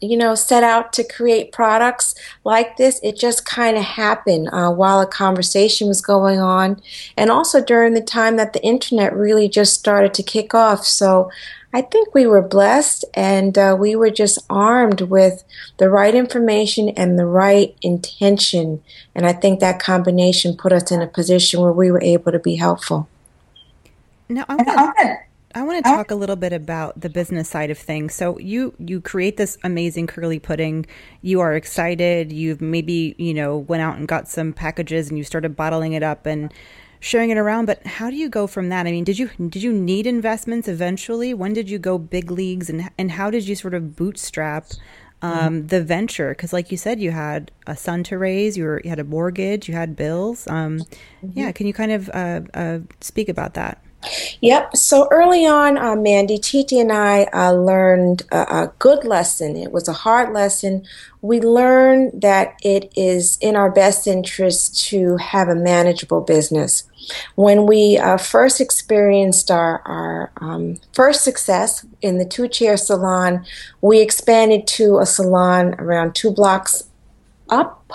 you 0.00 0.16
know, 0.16 0.34
set 0.34 0.62
out 0.62 0.92
to 0.94 1.04
create 1.04 1.52
products 1.52 2.14
like 2.44 2.76
this. 2.76 3.00
It 3.02 3.16
just 3.16 3.46
kind 3.46 3.76
of 3.76 3.84
happened 3.84 4.48
uh, 4.52 4.70
while 4.70 5.00
a 5.00 5.06
conversation 5.06 5.88
was 5.88 6.00
going 6.00 6.38
on, 6.38 6.80
and 7.16 7.30
also 7.30 7.62
during 7.62 7.94
the 7.94 8.00
time 8.00 8.36
that 8.36 8.52
the 8.52 8.62
internet 8.62 9.14
really 9.14 9.48
just 9.48 9.74
started 9.74 10.14
to 10.14 10.22
kick 10.22 10.54
off. 10.54 10.84
So 10.84 11.30
I 11.76 11.82
think 11.82 12.14
we 12.14 12.26
were 12.26 12.40
blessed 12.40 13.04
and 13.12 13.58
uh, 13.58 13.76
we 13.78 13.96
were 13.96 14.08
just 14.08 14.38
armed 14.48 15.02
with 15.02 15.44
the 15.76 15.90
right 15.90 16.14
information 16.14 16.88
and 16.88 17.18
the 17.18 17.26
right 17.26 17.76
intention. 17.82 18.82
And 19.14 19.26
I 19.26 19.34
think 19.34 19.60
that 19.60 19.78
combination 19.78 20.56
put 20.56 20.72
us 20.72 20.90
in 20.90 21.02
a 21.02 21.06
position 21.06 21.60
where 21.60 21.72
we 21.72 21.90
were 21.90 22.02
able 22.02 22.32
to 22.32 22.38
be 22.38 22.56
helpful. 22.56 23.10
Now, 24.30 24.46
I'm 24.48 24.56
going 24.56 25.18
I 25.56 25.62
want 25.62 25.82
to 25.82 25.90
talk 25.90 26.10
a 26.10 26.14
little 26.14 26.36
bit 26.36 26.52
about 26.52 27.00
the 27.00 27.08
business 27.08 27.48
side 27.48 27.70
of 27.70 27.78
things. 27.78 28.14
So 28.14 28.38
you 28.38 28.74
you 28.78 29.00
create 29.00 29.38
this 29.38 29.56
amazing 29.64 30.06
curly 30.06 30.38
pudding. 30.38 30.84
You 31.22 31.40
are 31.40 31.54
excited. 31.54 32.30
You've 32.30 32.60
maybe 32.60 33.14
you 33.16 33.32
know 33.32 33.56
went 33.56 33.82
out 33.82 33.96
and 33.96 34.06
got 34.06 34.28
some 34.28 34.52
packages 34.52 35.08
and 35.08 35.16
you 35.16 35.24
started 35.24 35.56
bottling 35.56 35.94
it 35.94 36.02
up 36.02 36.26
and 36.26 36.52
sharing 37.00 37.30
it 37.30 37.38
around. 37.38 37.64
But 37.64 37.86
how 37.86 38.10
do 38.10 38.16
you 38.16 38.28
go 38.28 38.46
from 38.46 38.68
that? 38.68 38.86
I 38.86 38.90
mean, 38.90 39.04
did 39.04 39.18
you 39.18 39.30
did 39.48 39.62
you 39.62 39.72
need 39.72 40.06
investments 40.06 40.68
eventually? 40.68 41.32
When 41.32 41.54
did 41.54 41.70
you 41.70 41.78
go 41.78 41.96
big 41.96 42.30
leagues 42.30 42.68
and 42.68 42.90
and 42.98 43.12
how 43.12 43.30
did 43.30 43.48
you 43.48 43.56
sort 43.56 43.72
of 43.72 43.96
bootstrap 43.96 44.66
um, 45.22 45.32
mm-hmm. 45.32 45.66
the 45.68 45.82
venture? 45.82 46.32
Because 46.32 46.52
like 46.52 46.70
you 46.70 46.76
said, 46.76 47.00
you 47.00 47.12
had 47.12 47.50
a 47.66 47.78
son 47.78 48.04
to 48.04 48.18
raise. 48.18 48.58
You 48.58 48.64
were 48.64 48.82
you 48.84 48.90
had 48.90 48.98
a 49.00 49.04
mortgage. 49.04 49.70
You 49.70 49.74
had 49.74 49.96
bills. 49.96 50.46
Um, 50.48 50.80
mm-hmm. 50.80 51.30
Yeah, 51.32 51.50
can 51.52 51.66
you 51.66 51.72
kind 51.72 51.92
of 51.92 52.10
uh, 52.10 52.42
uh, 52.52 52.80
speak 53.00 53.30
about 53.30 53.54
that? 53.54 53.80
Yep. 54.40 54.76
So 54.76 55.08
early 55.10 55.46
on, 55.46 55.78
uh, 55.78 55.96
Mandy, 55.96 56.38
Titi 56.38 56.78
and 56.78 56.92
I 56.92 57.24
uh, 57.32 57.52
learned 57.52 58.22
a, 58.30 58.40
a, 58.42 58.72
good 58.78 59.04
lesson. 59.04 59.56
It 59.56 59.72
was 59.72 59.88
a 59.88 59.92
hard 59.92 60.32
lesson. 60.32 60.84
We 61.22 61.40
learned 61.40 62.22
that 62.22 62.54
it 62.62 62.92
is 62.94 63.38
in 63.40 63.56
our 63.56 63.70
best 63.70 64.06
interest 64.06 64.78
to 64.88 65.16
have 65.16 65.48
a 65.48 65.54
manageable 65.54 66.20
business. 66.20 66.84
When 67.34 67.66
we 67.66 67.98
uh, 67.98 68.16
first 68.16 68.60
experienced 68.60 69.50
our, 69.50 69.80
our 69.86 70.32
um, 70.40 70.78
first 70.92 71.22
success 71.22 71.84
in 72.02 72.18
the 72.18 72.24
two 72.24 72.48
chair 72.48 72.76
salon, 72.76 73.44
we 73.80 74.00
expanded 74.00 74.66
to 74.68 74.98
a 74.98 75.06
salon 75.06 75.74
around 75.78 76.14
two 76.14 76.30
blocks 76.30 76.84
up 77.48 77.86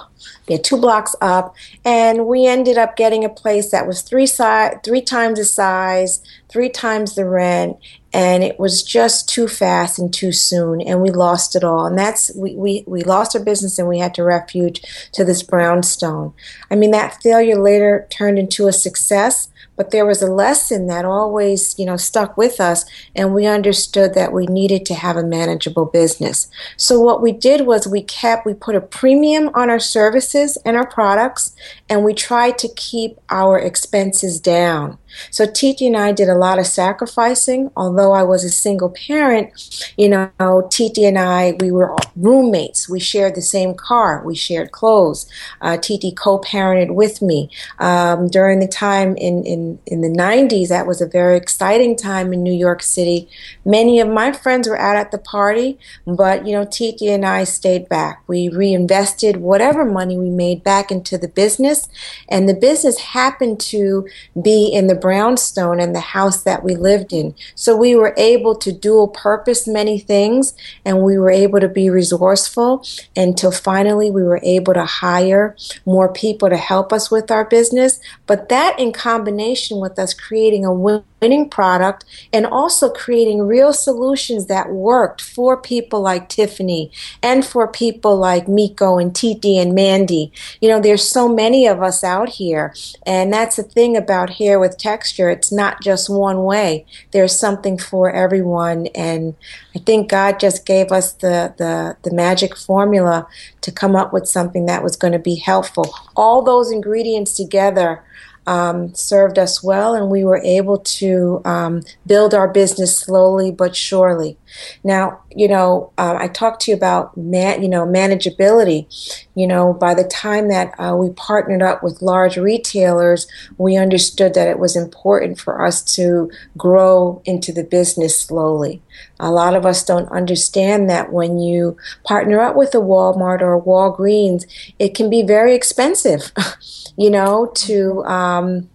yeah, 0.47 0.57
two 0.57 0.77
blocks 0.77 1.15
up, 1.21 1.55
and 1.85 2.25
we 2.27 2.45
ended 2.45 2.77
up 2.77 2.95
getting 2.95 3.23
a 3.23 3.29
place 3.29 3.71
that 3.71 3.87
was 3.87 4.01
three 4.01 4.25
si- 4.25 4.77
three 4.83 5.01
times 5.01 5.39
the 5.39 5.45
size, 5.45 6.21
three 6.49 6.69
times 6.69 7.15
the 7.15 7.25
rent, 7.25 7.77
and 8.13 8.43
it 8.43 8.59
was 8.59 8.83
just 8.83 9.29
too 9.29 9.47
fast 9.47 9.97
and 9.97 10.13
too 10.13 10.31
soon, 10.31 10.81
and 10.81 11.01
we 11.01 11.09
lost 11.09 11.55
it 11.55 11.63
all. 11.63 11.85
And 11.85 11.97
that's 11.97 12.35
we 12.35 12.55
we, 12.55 12.83
we 12.87 13.03
lost 13.03 13.35
our 13.35 13.43
business, 13.43 13.79
and 13.79 13.87
we 13.87 13.99
had 13.99 14.13
to 14.15 14.23
refuge 14.23 14.81
to 15.13 15.23
this 15.23 15.43
brownstone. 15.43 16.33
I 16.69 16.75
mean, 16.75 16.91
that 16.91 17.21
failure 17.21 17.57
later 17.57 18.07
turned 18.09 18.39
into 18.39 18.67
a 18.67 18.73
success 18.73 19.47
but 19.81 19.89
there 19.89 20.05
was 20.05 20.21
a 20.21 20.31
lesson 20.31 20.85
that 20.85 21.05
always, 21.05 21.73
you 21.79 21.87
know, 21.87 21.97
stuck 21.97 22.37
with 22.37 22.61
us, 22.61 22.85
and 23.15 23.33
we 23.33 23.47
understood 23.47 24.13
that 24.13 24.31
we 24.31 24.45
needed 24.45 24.85
to 24.85 24.93
have 24.93 25.17
a 25.17 25.23
manageable 25.23 25.85
business. 25.85 26.51
So 26.77 26.99
what 26.99 27.19
we 27.19 27.31
did 27.31 27.61
was 27.61 27.87
we 27.87 28.03
kept, 28.03 28.45
we 28.45 28.53
put 28.53 28.75
a 28.75 28.79
premium 28.79 29.49
on 29.55 29.71
our 29.71 29.79
services 29.79 30.55
and 30.65 30.77
our 30.77 30.85
products, 30.85 31.55
and 31.91 32.05
we 32.05 32.13
tried 32.13 32.57
to 32.57 32.69
keep 32.69 33.19
our 33.29 33.59
expenses 33.59 34.39
down. 34.39 34.97
So 35.29 35.45
Titi 35.45 35.87
and 35.87 35.97
I 35.97 36.11
did 36.11 36.29
a 36.29 36.35
lot 36.35 36.59
of 36.59 36.65
sacrificing. 36.65 37.71
Although 37.75 38.13
I 38.13 38.23
was 38.23 38.43
a 38.43 38.49
single 38.49 38.89
parent, 38.89 39.93
you 39.97 40.09
know, 40.09 40.67
Titi 40.69 41.05
and 41.05 41.17
I, 41.17 41.57
we 41.59 41.71
were 41.71 41.95
roommates. 42.15 42.89
We 42.89 42.99
shared 42.99 43.35
the 43.35 43.41
same 43.41 43.73
car. 43.73 44.23
We 44.25 44.35
shared 44.35 44.71
clothes. 44.71 45.29
Uh, 45.61 45.77
Titi 45.77 46.11
co-parented 46.11 46.93
with 46.93 47.21
me. 47.21 47.49
Um, 47.79 48.27
during 48.27 48.59
the 48.59 48.67
time 48.67 49.15
in, 49.17 49.43
in, 49.43 49.79
in 49.85 50.01
the 50.01 50.09
90s, 50.09 50.69
that 50.69 50.87
was 50.87 51.01
a 51.01 51.07
very 51.07 51.37
exciting 51.37 51.95
time 51.95 52.33
in 52.33 52.43
New 52.43 52.53
York 52.53 52.81
City. 52.81 53.29
Many 53.65 53.99
of 53.99 54.07
my 54.07 54.31
friends 54.31 54.67
were 54.67 54.79
out 54.79 54.95
at 54.95 55.11
the 55.11 55.17
party, 55.17 55.77
but, 56.05 56.45
you 56.45 56.53
know, 56.53 56.65
Titi 56.65 57.09
and 57.09 57.25
I 57.25 57.43
stayed 57.43 57.89
back. 57.89 58.23
We 58.27 58.49
reinvested 58.49 59.37
whatever 59.37 59.85
money 59.85 60.17
we 60.17 60.29
made 60.29 60.63
back 60.63 60.91
into 60.91 61.17
the 61.17 61.27
business, 61.27 61.80
and 62.29 62.47
the 62.47 62.53
business 62.53 62.99
happened 62.99 63.59
to 63.59 64.07
be 64.41 64.67
in 64.67 64.87
the 64.87 64.95
brownstone 64.95 65.79
and 65.79 65.95
the 65.95 65.99
house 65.99 66.43
that 66.43 66.63
we 66.63 66.75
lived 66.75 67.13
in. 67.13 67.35
So 67.55 67.75
we 67.75 67.95
were 67.95 68.13
able 68.17 68.55
to 68.55 68.71
dual 68.71 69.07
purpose 69.07 69.67
many 69.67 69.99
things 69.99 70.53
and 70.85 71.01
we 71.01 71.17
were 71.17 71.31
able 71.31 71.59
to 71.59 71.69
be 71.69 71.89
resourceful 71.89 72.85
until 73.15 73.51
finally 73.51 74.11
we 74.11 74.23
were 74.23 74.41
able 74.43 74.73
to 74.73 74.85
hire 74.85 75.55
more 75.85 76.11
people 76.11 76.49
to 76.49 76.57
help 76.57 76.91
us 76.93 77.11
with 77.11 77.31
our 77.31 77.45
business. 77.45 77.99
But 78.25 78.49
that 78.49 78.79
in 78.79 78.91
combination 78.91 79.79
with 79.79 79.99
us 79.99 80.13
creating 80.13 80.65
a 80.65 80.73
winning 81.21 81.47
product 81.47 82.03
and 82.33 82.47
also 82.47 82.89
creating 82.89 83.43
real 83.43 83.73
solutions 83.73 84.47
that 84.47 84.71
worked 84.71 85.21
for 85.21 85.55
people 85.55 86.01
like 86.01 86.27
Tiffany 86.27 86.91
and 87.21 87.45
for 87.45 87.67
people 87.67 88.17
like 88.17 88.47
Miko 88.47 88.97
and 88.97 89.15
Titi 89.15 89.59
and 89.59 89.75
Mandy. 89.75 90.31
You 90.61 90.69
know, 90.69 90.81
there's 90.81 91.07
so 91.07 91.29
many 91.29 91.67
of 91.67 91.83
us 91.83 92.03
out 92.03 92.29
here, 92.29 92.73
and 93.05 93.31
that's 93.31 93.57
the 93.57 93.63
thing 93.63 93.95
about 93.95 94.31
hair 94.31 94.59
with 94.59 94.79
texture. 94.79 95.29
It's 95.29 95.51
not 95.51 95.81
just 95.81 96.09
one 96.09 96.43
way. 96.43 96.87
There's 97.11 97.37
something 97.37 97.77
for 97.77 98.11
everyone, 98.11 98.87
and 98.95 99.35
I 99.75 99.79
think 99.79 100.09
God 100.09 100.39
just 100.39 100.65
gave 100.65 100.91
us 100.91 101.13
the 101.13 101.53
the, 101.57 101.97
the 102.01 102.15
magic 102.15 102.57
formula 102.57 103.27
to 103.61 103.71
come 103.71 103.95
up 103.95 104.11
with 104.11 104.27
something 104.27 104.65
that 104.65 104.81
was 104.83 104.95
going 104.95 105.13
to 105.13 105.19
be 105.19 105.35
helpful. 105.35 105.93
All 106.15 106.41
those 106.41 106.71
ingredients 106.71 107.35
together 107.35 108.03
um, 108.47 108.93
served 108.95 109.37
us 109.39 109.63
well, 109.63 109.93
and 109.95 110.09
we 110.09 110.23
were 110.23 110.41
able 110.43 110.79
to 110.79 111.41
um, 111.45 111.81
build 112.05 112.33
our 112.33 112.47
business 112.47 112.97
slowly 112.97 113.51
but 113.51 113.75
surely. 113.75 114.37
Now, 114.83 115.21
you 115.35 115.47
know, 115.47 115.91
uh, 115.97 116.17
I 116.19 116.27
talked 116.27 116.61
to 116.63 116.71
you 116.71 116.77
about 116.77 117.15
man, 117.15 117.61
you 117.61 117.69
know 117.69 117.85
manageability. 117.85 118.87
You 119.35 119.47
know, 119.47 119.73
by 119.73 119.93
the 119.93 120.03
time 120.03 120.49
that 120.49 120.73
uh, 120.79 120.95
we 120.95 121.09
partnered 121.11 121.61
up 121.61 121.83
with 121.83 122.01
large 122.01 122.37
retailers, 122.37 123.27
we 123.57 123.77
understood 123.77 124.33
that 124.33 124.47
it 124.47 124.59
was 124.59 124.75
important 124.75 125.39
for 125.39 125.65
us 125.65 125.81
to 125.95 126.29
grow 126.57 127.21
into 127.25 127.51
the 127.51 127.63
business 127.63 128.19
slowly. 128.19 128.81
A 129.19 129.31
lot 129.31 129.55
of 129.55 129.65
us 129.65 129.83
don't 129.83 130.11
understand 130.11 130.89
that 130.89 131.11
when 131.11 131.39
you 131.39 131.77
partner 132.03 132.39
up 132.39 132.55
with 132.55 132.75
a 132.75 132.79
Walmart 132.79 133.41
or 133.41 133.55
a 133.55 133.61
Walgreens, 133.61 134.45
it 134.79 134.95
can 134.95 135.09
be 135.09 135.23
very 135.23 135.55
expensive. 135.55 136.31
you 136.97 137.09
know, 137.09 137.51
to 137.55 138.03
um, 138.05 138.69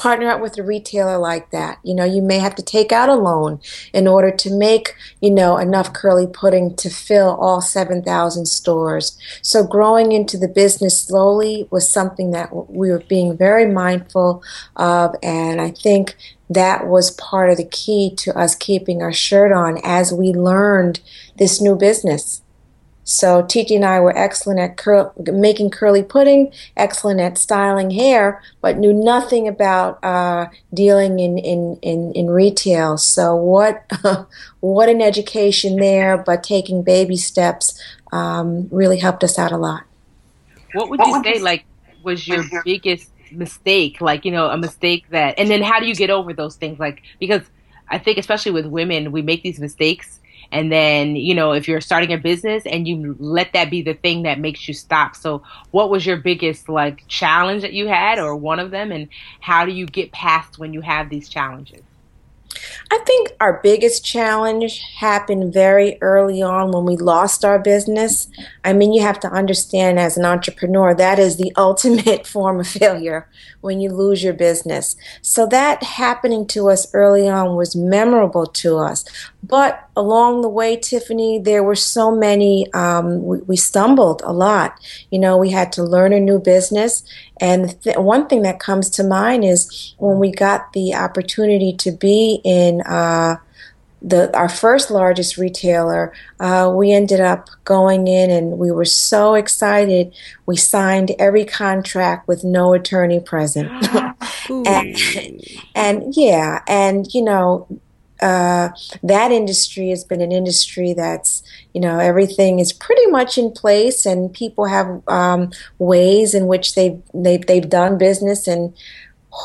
partner 0.00 0.30
up 0.30 0.40
with 0.40 0.56
a 0.56 0.62
retailer 0.62 1.18
like 1.18 1.50
that. 1.50 1.78
You 1.82 1.94
know, 1.94 2.06
you 2.06 2.22
may 2.22 2.38
have 2.38 2.54
to 2.54 2.62
take 2.62 2.90
out 2.90 3.10
a 3.10 3.14
loan 3.14 3.60
in 3.92 4.08
order 4.08 4.30
to 4.30 4.50
make, 4.50 4.94
you 5.20 5.30
know, 5.30 5.58
enough 5.58 5.92
curly 5.92 6.26
pudding 6.26 6.74
to 6.76 6.88
fill 6.88 7.36
all 7.36 7.60
7,000 7.60 8.46
stores. 8.46 9.18
So 9.42 9.62
growing 9.62 10.12
into 10.12 10.38
the 10.38 10.48
business 10.48 10.98
slowly 10.98 11.68
was 11.70 11.86
something 11.86 12.30
that 12.30 12.48
we 12.70 12.88
were 12.88 13.04
being 13.10 13.36
very 13.36 13.70
mindful 13.70 14.42
of. 14.74 15.14
And 15.22 15.60
I 15.60 15.70
think 15.70 16.16
that 16.48 16.86
was 16.86 17.10
part 17.10 17.50
of 17.50 17.58
the 17.58 17.68
key 17.68 18.14
to 18.20 18.36
us 18.36 18.54
keeping 18.54 19.02
our 19.02 19.12
shirt 19.12 19.52
on 19.52 19.78
as 19.84 20.14
we 20.14 20.32
learned 20.32 21.00
this 21.36 21.60
new 21.60 21.76
business. 21.76 22.40
So 23.04 23.42
Titi 23.42 23.74
and 23.74 23.84
I 23.84 23.98
were 23.98 24.16
excellent 24.16 24.60
at 24.60 24.76
cur- 24.76 25.10
making 25.18 25.70
curly 25.70 26.02
pudding, 26.02 26.52
excellent 26.76 27.20
at 27.20 27.38
styling 27.38 27.90
hair, 27.90 28.42
but 28.60 28.78
knew 28.78 28.92
nothing 28.92 29.48
about 29.48 30.02
uh, 30.04 30.46
dealing 30.72 31.18
in, 31.18 31.38
in, 31.38 31.78
in, 31.82 32.12
in, 32.12 32.30
retail. 32.30 32.98
So 32.98 33.34
what 33.34 33.84
what 34.60 34.88
an 34.88 35.00
education 35.00 35.76
there! 35.76 36.18
But 36.18 36.44
taking 36.44 36.82
baby 36.82 37.16
steps 37.16 37.80
um, 38.12 38.68
really 38.70 38.98
helped 38.98 39.24
us 39.24 39.38
out 39.38 39.52
a 39.52 39.56
lot. 39.56 39.84
What 40.74 40.90
would 40.90 41.00
you 41.00 41.22
say 41.24 41.40
like 41.40 41.64
was 42.04 42.28
your 42.28 42.44
biggest 42.64 43.10
mistake? 43.32 44.00
Like 44.00 44.24
you 44.24 44.30
know 44.30 44.46
a 44.50 44.56
mistake 44.56 45.06
that, 45.10 45.38
and 45.38 45.50
then 45.50 45.62
how 45.62 45.80
do 45.80 45.86
you 45.86 45.94
get 45.94 46.10
over 46.10 46.32
those 46.32 46.56
things? 46.56 46.78
Like 46.78 47.02
because 47.18 47.42
I 47.88 47.98
think 47.98 48.18
especially 48.18 48.52
with 48.52 48.66
women, 48.66 49.10
we 49.10 49.22
make 49.22 49.42
these 49.42 49.58
mistakes 49.58 50.19
and 50.52 50.70
then 50.70 51.16
you 51.16 51.34
know 51.34 51.52
if 51.52 51.68
you're 51.68 51.80
starting 51.80 52.12
a 52.12 52.18
business 52.18 52.64
and 52.66 52.86
you 52.86 53.16
let 53.18 53.52
that 53.52 53.70
be 53.70 53.82
the 53.82 53.94
thing 53.94 54.22
that 54.22 54.38
makes 54.38 54.66
you 54.66 54.74
stop 54.74 55.16
so 55.16 55.42
what 55.70 55.90
was 55.90 56.04
your 56.04 56.16
biggest 56.16 56.68
like 56.68 57.06
challenge 57.08 57.62
that 57.62 57.72
you 57.72 57.86
had 57.88 58.18
or 58.18 58.36
one 58.36 58.58
of 58.58 58.70
them 58.70 58.92
and 58.92 59.08
how 59.40 59.64
do 59.64 59.72
you 59.72 59.86
get 59.86 60.12
past 60.12 60.58
when 60.58 60.72
you 60.72 60.80
have 60.80 61.08
these 61.08 61.28
challenges 61.28 61.82
I 62.90 62.98
think 63.06 63.30
our 63.40 63.60
biggest 63.62 64.04
challenge 64.04 64.80
happened 64.96 65.52
very 65.52 65.96
early 66.00 66.42
on 66.42 66.72
when 66.72 66.84
we 66.84 66.96
lost 66.96 67.44
our 67.44 67.58
business. 67.58 68.28
I 68.64 68.72
mean, 68.72 68.92
you 68.92 69.02
have 69.02 69.20
to 69.20 69.28
understand 69.28 69.98
as 69.98 70.16
an 70.16 70.24
entrepreneur, 70.24 70.94
that 70.94 71.18
is 71.18 71.36
the 71.36 71.52
ultimate 71.56 72.26
form 72.26 72.60
of 72.60 72.66
failure 72.66 73.28
when 73.60 73.80
you 73.80 73.90
lose 73.90 74.24
your 74.24 74.32
business. 74.32 74.96
So 75.22 75.46
that 75.46 75.82
happening 75.82 76.46
to 76.48 76.68
us 76.70 76.92
early 76.92 77.28
on 77.28 77.56
was 77.56 77.76
memorable 77.76 78.46
to 78.46 78.78
us. 78.78 79.04
But 79.42 79.88
along 79.96 80.42
the 80.42 80.48
way, 80.48 80.76
Tiffany, 80.76 81.38
there 81.38 81.62
were 81.62 81.74
so 81.74 82.14
many, 82.14 82.70
um, 82.72 83.24
we, 83.24 83.38
we, 83.38 83.56
stumbled 83.56 84.20
a 84.24 84.32
lot. 84.32 84.78
You 85.10 85.18
know, 85.18 85.38
we 85.38 85.50
had 85.50 85.72
to 85.72 85.82
learn 85.82 86.12
a 86.12 86.20
new 86.20 86.38
business. 86.38 87.02
And 87.40 87.80
th- 87.82 87.96
one 87.96 88.28
thing 88.28 88.42
that 88.42 88.60
comes 88.60 88.90
to 88.90 89.04
mind 89.04 89.44
is 89.44 89.94
when 89.98 90.18
we 90.18 90.30
got 90.30 90.72
the 90.74 90.94
opportunity 90.94 91.72
to 91.78 91.90
be 91.90 92.40
in, 92.44 92.82
uh, 92.82 93.36
the 94.02 94.34
our 94.36 94.48
first 94.48 94.90
largest 94.90 95.36
retailer, 95.36 96.12
uh, 96.38 96.72
we 96.74 96.90
ended 96.90 97.20
up 97.20 97.50
going 97.64 98.08
in 98.08 98.30
and 98.30 98.58
we 98.58 98.70
were 98.70 98.84
so 98.84 99.34
excited. 99.34 100.14
We 100.46 100.56
signed 100.56 101.12
every 101.18 101.44
contract 101.44 102.26
with 102.26 102.42
no 102.42 102.72
attorney 102.72 103.20
present, 103.20 103.70
and, 104.48 104.96
and 105.74 106.16
yeah, 106.16 106.62
and 106.66 107.12
you 107.12 107.22
know 107.22 107.66
uh, 108.22 108.70
that 109.02 109.32
industry 109.32 109.90
has 109.90 110.04
been 110.04 110.20
an 110.20 110.32
industry 110.32 110.92
that's 110.92 111.42
you 111.74 111.80
know 111.80 111.98
everything 111.98 112.58
is 112.58 112.72
pretty 112.72 113.06
much 113.06 113.38
in 113.38 113.50
place 113.50 114.06
and 114.06 114.32
people 114.32 114.66
have 114.66 115.02
um, 115.08 115.50
ways 115.78 116.34
in 116.34 116.46
which 116.46 116.74
they've, 116.74 117.00
they've 117.14 117.46
they've 117.46 117.68
done 117.68 117.98
business 117.98 118.46
and 118.46 118.74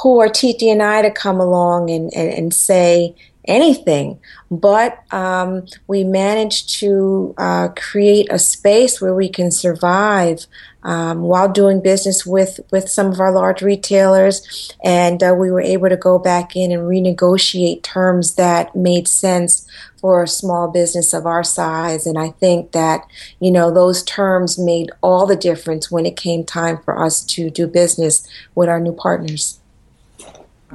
who 0.02 0.20
are 0.20 0.30
Titi 0.30 0.70
and 0.70 0.82
I 0.82 1.02
to 1.04 1.12
come 1.12 1.40
along 1.40 1.90
and, 1.90 2.14
and, 2.14 2.30
and 2.34 2.54
say 2.54 3.16
anything. 3.48 4.20
But 4.50 5.04
um, 5.14 5.66
we 5.88 6.04
managed 6.04 6.70
to 6.80 7.34
uh, 7.38 7.70
create 7.76 8.28
a 8.32 8.40
space 8.40 9.00
where 9.00 9.14
we 9.14 9.30
can 9.30 9.52
survive 9.52 10.48
um, 10.86 11.24
while 11.24 11.52
doing 11.52 11.82
business 11.82 12.26
with, 12.26 12.60
with 12.72 12.88
some 12.88 13.12
of 13.12 13.20
our 13.20 13.32
large 13.32 13.62
retailers. 13.62 14.72
And 14.84 15.22
uh, 15.22 15.36
we 15.38 15.52
were 15.52 15.62
able 15.62 15.90
to 15.90 15.98
go 15.98 16.20
back 16.20 16.56
in 16.56 16.72
and 16.72 16.84
renegotiate 16.84 17.82
terms 17.82 18.36
that 18.36 18.76
made 18.76 19.08
sense 19.08 19.68
for 19.98 20.22
a 20.22 20.28
small 20.28 20.68
business 20.70 21.12
of 21.12 21.26
our 21.26 21.44
size. 21.44 22.06
And 22.06 22.20
I 22.20 22.30
think 22.30 22.72
that, 22.74 23.02
you 23.40 23.50
know, 23.50 23.74
those 23.74 24.04
terms 24.04 24.60
made 24.60 24.92
all 25.02 25.26
the 25.26 25.36
difference 25.36 25.90
when 25.90 26.06
it 26.06 26.16
came 26.16 26.46
time 26.46 26.78
for 26.78 27.04
us 27.04 27.26
to 27.26 27.50
do 27.50 27.66
business 27.66 28.26
with 28.54 28.70
our 28.70 28.80
new 28.80 28.94
partners. 28.94 29.60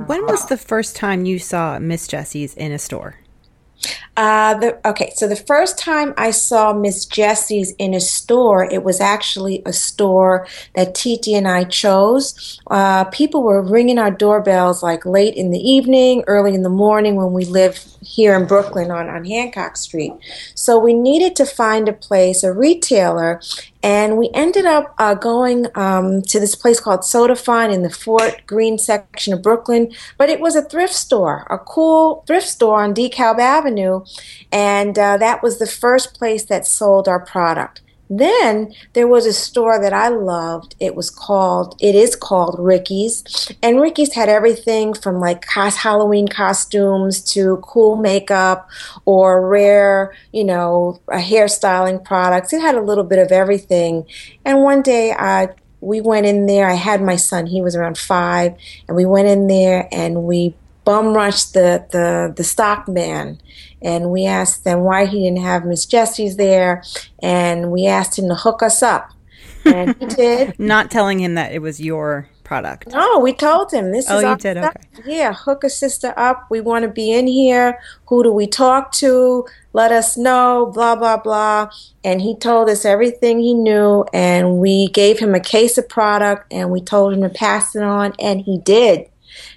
When 0.06 0.26
was 0.26 0.46
the 0.46 0.56
first 0.56 0.96
time 0.96 1.24
you 1.24 1.38
saw 1.38 1.78
Miss 1.78 2.08
Jessie's 2.08 2.54
in 2.54 2.72
a 2.72 2.78
store? 2.78 3.16
Uh, 4.20 4.52
the, 4.52 4.86
okay, 4.86 5.10
so 5.16 5.26
the 5.26 5.34
first 5.34 5.78
time 5.78 6.12
I 6.18 6.30
saw 6.30 6.74
Miss 6.74 7.06
Jessie's 7.06 7.72
in 7.78 7.94
a 7.94 8.00
store, 8.00 8.70
it 8.70 8.84
was 8.84 9.00
actually 9.00 9.62
a 9.64 9.72
store 9.72 10.46
that 10.74 10.94
Titi 10.94 11.34
and 11.34 11.48
I 11.48 11.64
chose. 11.64 12.60
Uh, 12.66 13.04
people 13.04 13.42
were 13.42 13.62
ringing 13.62 13.98
our 13.98 14.10
doorbells 14.10 14.82
like 14.82 15.06
late 15.06 15.36
in 15.36 15.52
the 15.52 15.58
evening, 15.58 16.22
early 16.26 16.54
in 16.54 16.62
the 16.62 16.68
morning 16.68 17.16
when 17.16 17.32
we 17.32 17.46
live 17.46 17.82
here 18.02 18.34
in 18.36 18.46
Brooklyn 18.46 18.90
on, 18.90 19.08
on 19.08 19.24
Hancock 19.24 19.78
Street. 19.78 20.12
So 20.54 20.78
we 20.78 20.92
needed 20.92 21.34
to 21.36 21.46
find 21.46 21.88
a 21.88 21.92
place, 21.94 22.42
a 22.42 22.52
retailer, 22.52 23.40
and 23.82 24.18
we 24.18 24.30
ended 24.34 24.66
up 24.66 24.94
uh, 24.98 25.14
going 25.14 25.66
um, 25.74 26.20
to 26.22 26.38
this 26.38 26.54
place 26.54 26.80
called 26.80 27.04
Soda 27.04 27.34
Fine 27.34 27.70
in 27.70 27.82
the 27.82 27.90
Fort 27.90 28.42
Greene 28.46 28.76
section 28.76 29.32
of 29.32 29.42
Brooklyn. 29.42 29.92
But 30.18 30.28
it 30.28 30.40
was 30.40 30.54
a 30.54 30.62
thrift 30.62 30.92
store, 30.92 31.46
a 31.48 31.58
cool 31.58 32.22
thrift 32.26 32.46
store 32.46 32.82
on 32.82 32.94
DeKalb 32.94 33.38
Avenue. 33.38 34.02
And 34.52 34.98
uh, 34.98 35.16
that 35.18 35.42
was 35.42 35.58
the 35.58 35.66
first 35.66 36.14
place 36.14 36.44
that 36.44 36.66
sold 36.66 37.08
our 37.08 37.20
product. 37.20 37.82
Then 38.12 38.74
there 38.94 39.06
was 39.06 39.24
a 39.24 39.32
store 39.32 39.80
that 39.80 39.92
I 39.92 40.08
loved. 40.08 40.74
It 40.80 40.96
was 40.96 41.11
called, 41.11 41.76
it 41.80 41.94
is 41.94 42.16
called 42.16 42.56
Ricky's. 42.58 43.54
And 43.62 43.80
Ricky's 43.80 44.14
had 44.14 44.28
everything 44.28 44.94
from 44.94 45.20
like 45.20 45.44
Halloween 45.46 46.26
costumes 46.26 47.22
to 47.32 47.58
cool 47.58 47.94
makeup 47.94 48.68
or 49.04 49.46
rare, 49.46 50.12
you 50.32 50.42
know, 50.42 51.00
hairstyling 51.08 52.04
products. 52.04 52.52
It 52.52 52.61
had 52.61 52.74
a 52.74 52.82
little 52.82 53.04
bit 53.04 53.20
of 53.20 53.30
everything. 53.30 54.06
And 54.44 54.62
one 54.62 54.82
day 54.82 55.12
I 55.12 55.50
we 55.80 56.00
went 56.00 56.26
in 56.26 56.44
there. 56.44 56.68
I 56.68 56.74
had 56.74 57.00
my 57.00 57.16
son, 57.16 57.46
he 57.46 57.62
was 57.62 57.74
around 57.74 57.96
five, 57.96 58.54
and 58.86 58.96
we 58.96 59.06
went 59.06 59.28
in 59.28 59.46
there 59.46 59.88
and 59.90 60.24
we 60.24 60.54
bum 60.84 61.14
rushed 61.14 61.54
the, 61.54 61.86
the, 61.90 62.32
the 62.36 62.44
stock 62.44 62.88
man 62.88 63.38
and 63.82 64.10
we 64.10 64.26
asked 64.26 64.64
them 64.64 64.80
why 64.80 65.06
he 65.06 65.24
didn't 65.24 65.42
have 65.42 65.64
Miss 65.64 65.86
Jessie's 65.86 66.36
there, 66.36 66.82
and 67.22 67.70
we 67.70 67.86
asked 67.86 68.18
him 68.18 68.28
to 68.28 68.34
hook 68.34 68.62
us 68.62 68.82
up, 68.82 69.12
and 69.64 69.96
he 69.96 70.06
did. 70.16 70.58
Not 70.58 70.90
telling 70.90 71.20
him 71.20 71.34
that 71.34 71.52
it 71.52 71.60
was 71.60 71.80
your 71.80 72.28
product. 72.44 72.88
No, 72.88 73.20
we 73.20 73.32
told 73.32 73.72
him 73.72 73.92
this 73.92 74.10
oh, 74.10 74.18
is. 74.18 74.24
You 74.24 74.36
did. 74.36 74.56
Stuff. 74.58 74.74
Okay. 74.98 75.16
Yeah, 75.16 75.32
hook 75.32 75.64
a 75.64 75.70
sister 75.70 76.12
up. 76.16 76.46
We 76.50 76.60
want 76.60 76.82
to 76.82 76.90
be 76.90 77.12
in 77.12 77.26
here. 77.26 77.78
Who 78.08 78.22
do 78.22 78.32
we 78.32 78.46
talk 78.46 78.92
to? 78.94 79.46
Let 79.72 79.92
us 79.92 80.16
know. 80.16 80.70
Blah 80.74 80.96
blah 80.96 81.16
blah. 81.16 81.70
And 82.04 82.20
he 82.20 82.36
told 82.36 82.68
us 82.68 82.84
everything 82.84 83.40
he 83.40 83.54
knew, 83.54 84.04
and 84.12 84.58
we 84.58 84.88
gave 84.88 85.18
him 85.20 85.34
a 85.34 85.40
case 85.40 85.78
of 85.78 85.88
product, 85.88 86.52
and 86.52 86.70
we 86.70 86.80
told 86.80 87.14
him 87.14 87.22
to 87.22 87.30
pass 87.30 87.74
it 87.74 87.82
on, 87.82 88.14
and 88.18 88.42
he 88.42 88.58
did. 88.58 89.06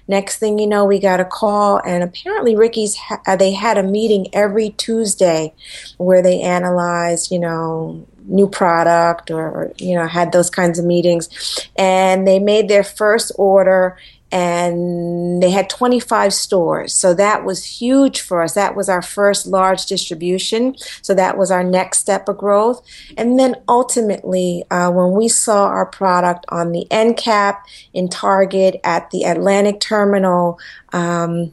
Next 0.08 0.38
thing 0.38 0.58
you 0.58 0.66
know, 0.66 0.84
we 0.84 0.98
got 0.98 1.20
a 1.20 1.24
call, 1.24 1.80
and 1.84 2.02
apparently 2.02 2.56
Ricky's 2.56 2.96
ha- 2.96 3.22
uh, 3.26 3.36
they 3.36 3.52
had 3.52 3.78
a 3.78 3.82
meeting 3.82 4.28
every 4.32 4.70
Tuesday 4.70 5.52
where 5.98 6.22
they 6.22 6.40
analyzed, 6.40 7.30
you 7.30 7.38
know, 7.38 8.06
new 8.26 8.48
product 8.48 9.30
or, 9.30 9.46
or 9.46 9.72
you 9.76 9.94
know 9.94 10.06
had 10.06 10.32
those 10.32 10.50
kinds 10.50 10.78
of 10.78 10.84
meetings, 10.84 11.28
and 11.76 12.26
they 12.26 12.38
made 12.38 12.68
their 12.68 12.84
first 12.84 13.32
order 13.36 13.96
and 14.32 15.42
they 15.42 15.50
had 15.50 15.70
25 15.70 16.34
stores. 16.34 16.92
So 16.92 17.14
that 17.14 17.44
was 17.44 17.64
huge 17.64 18.20
for 18.20 18.42
us. 18.42 18.54
That 18.54 18.74
was 18.74 18.88
our 18.88 19.02
first 19.02 19.46
large 19.46 19.86
distribution. 19.86 20.74
So 21.02 21.14
that 21.14 21.38
was 21.38 21.50
our 21.50 21.62
next 21.62 21.98
step 21.98 22.28
of 22.28 22.38
growth. 22.38 22.84
And 23.16 23.38
then 23.38 23.54
ultimately, 23.68 24.64
uh, 24.70 24.90
when 24.90 25.12
we 25.12 25.28
saw 25.28 25.66
our 25.66 25.86
product 25.86 26.46
on 26.48 26.72
the 26.72 26.90
end 26.90 27.16
cap 27.16 27.66
in 27.92 28.08
Target 28.08 28.80
at 28.82 29.10
the 29.10 29.22
Atlantic 29.22 29.78
Terminal 29.78 30.58
um, 30.92 31.52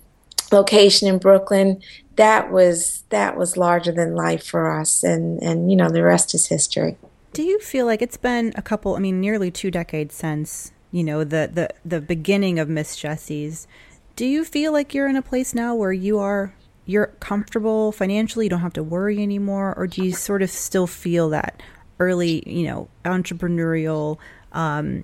location 0.51 1.07
in 1.07 1.19
Brooklyn, 1.19 1.81
that 2.15 2.51
was 2.51 3.03
that 3.09 3.37
was 3.37 3.57
larger 3.57 3.91
than 3.91 4.15
life 4.15 4.45
for 4.45 4.71
us. 4.79 5.03
And 5.03 5.41
and 5.43 5.69
you 5.69 5.77
know 5.77 5.89
the 5.89 6.03
rest 6.03 6.33
is 6.33 6.47
history. 6.47 6.97
Do 7.33 7.43
you 7.43 7.59
feel 7.59 7.85
like 7.85 8.01
it's 8.01 8.17
been 8.17 8.53
a 8.55 8.61
couple? 8.61 8.95
I 8.95 8.99
mean, 8.99 9.21
nearly 9.21 9.51
two 9.51 9.71
decades 9.71 10.15
since 10.15 10.71
you 10.91 11.03
know 11.03 11.23
the 11.23 11.49
the 11.51 11.69
the 11.83 12.01
beginning 12.01 12.59
of 12.59 12.69
Miss 12.69 12.95
Jessie's. 12.95 13.67
Do 14.15 14.25
you 14.25 14.43
feel 14.43 14.71
like 14.71 14.93
you're 14.93 15.07
in 15.07 15.15
a 15.15 15.21
place 15.21 15.53
now 15.53 15.73
where 15.73 15.93
you 15.93 16.19
are 16.19 16.53
you're 16.85 17.07
comfortable 17.19 17.91
financially, 17.91 18.45
you 18.45 18.49
don't 18.49 18.59
have 18.59 18.73
to 18.73 18.83
worry 18.83 19.21
anymore, 19.21 19.73
or 19.77 19.87
do 19.87 20.03
you 20.03 20.11
sort 20.11 20.41
of 20.41 20.49
still 20.49 20.87
feel 20.87 21.29
that 21.29 21.61
early, 21.99 22.43
you 22.49 22.67
know, 22.67 22.89
entrepreneurial 23.05 24.17
um, 24.51 25.03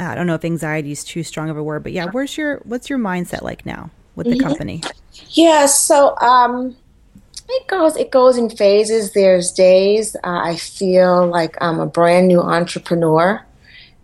I 0.00 0.14
don't 0.14 0.26
know 0.26 0.34
if 0.34 0.44
anxiety 0.44 0.92
is 0.92 1.02
too 1.02 1.22
strong 1.22 1.50
of 1.50 1.56
a 1.56 1.62
word, 1.62 1.82
but 1.82 1.92
yeah, 1.92 2.06
where's 2.06 2.36
your 2.36 2.58
what's 2.58 2.88
your 2.88 2.98
mindset 2.98 3.42
like 3.42 3.66
now 3.66 3.90
with 4.14 4.28
the 4.28 4.38
company? 4.38 4.82
Yeah, 5.30 5.66
so 5.66 6.16
um 6.18 6.76
it 7.48 7.66
goes 7.66 7.96
it 7.96 8.10
goes 8.10 8.36
in 8.36 8.50
phases. 8.50 9.12
There's 9.12 9.50
days 9.50 10.14
uh, 10.16 10.40
I 10.44 10.56
feel 10.56 11.26
like 11.26 11.56
I'm 11.60 11.80
a 11.80 11.86
brand 11.86 12.28
new 12.28 12.40
entrepreneur 12.40 13.44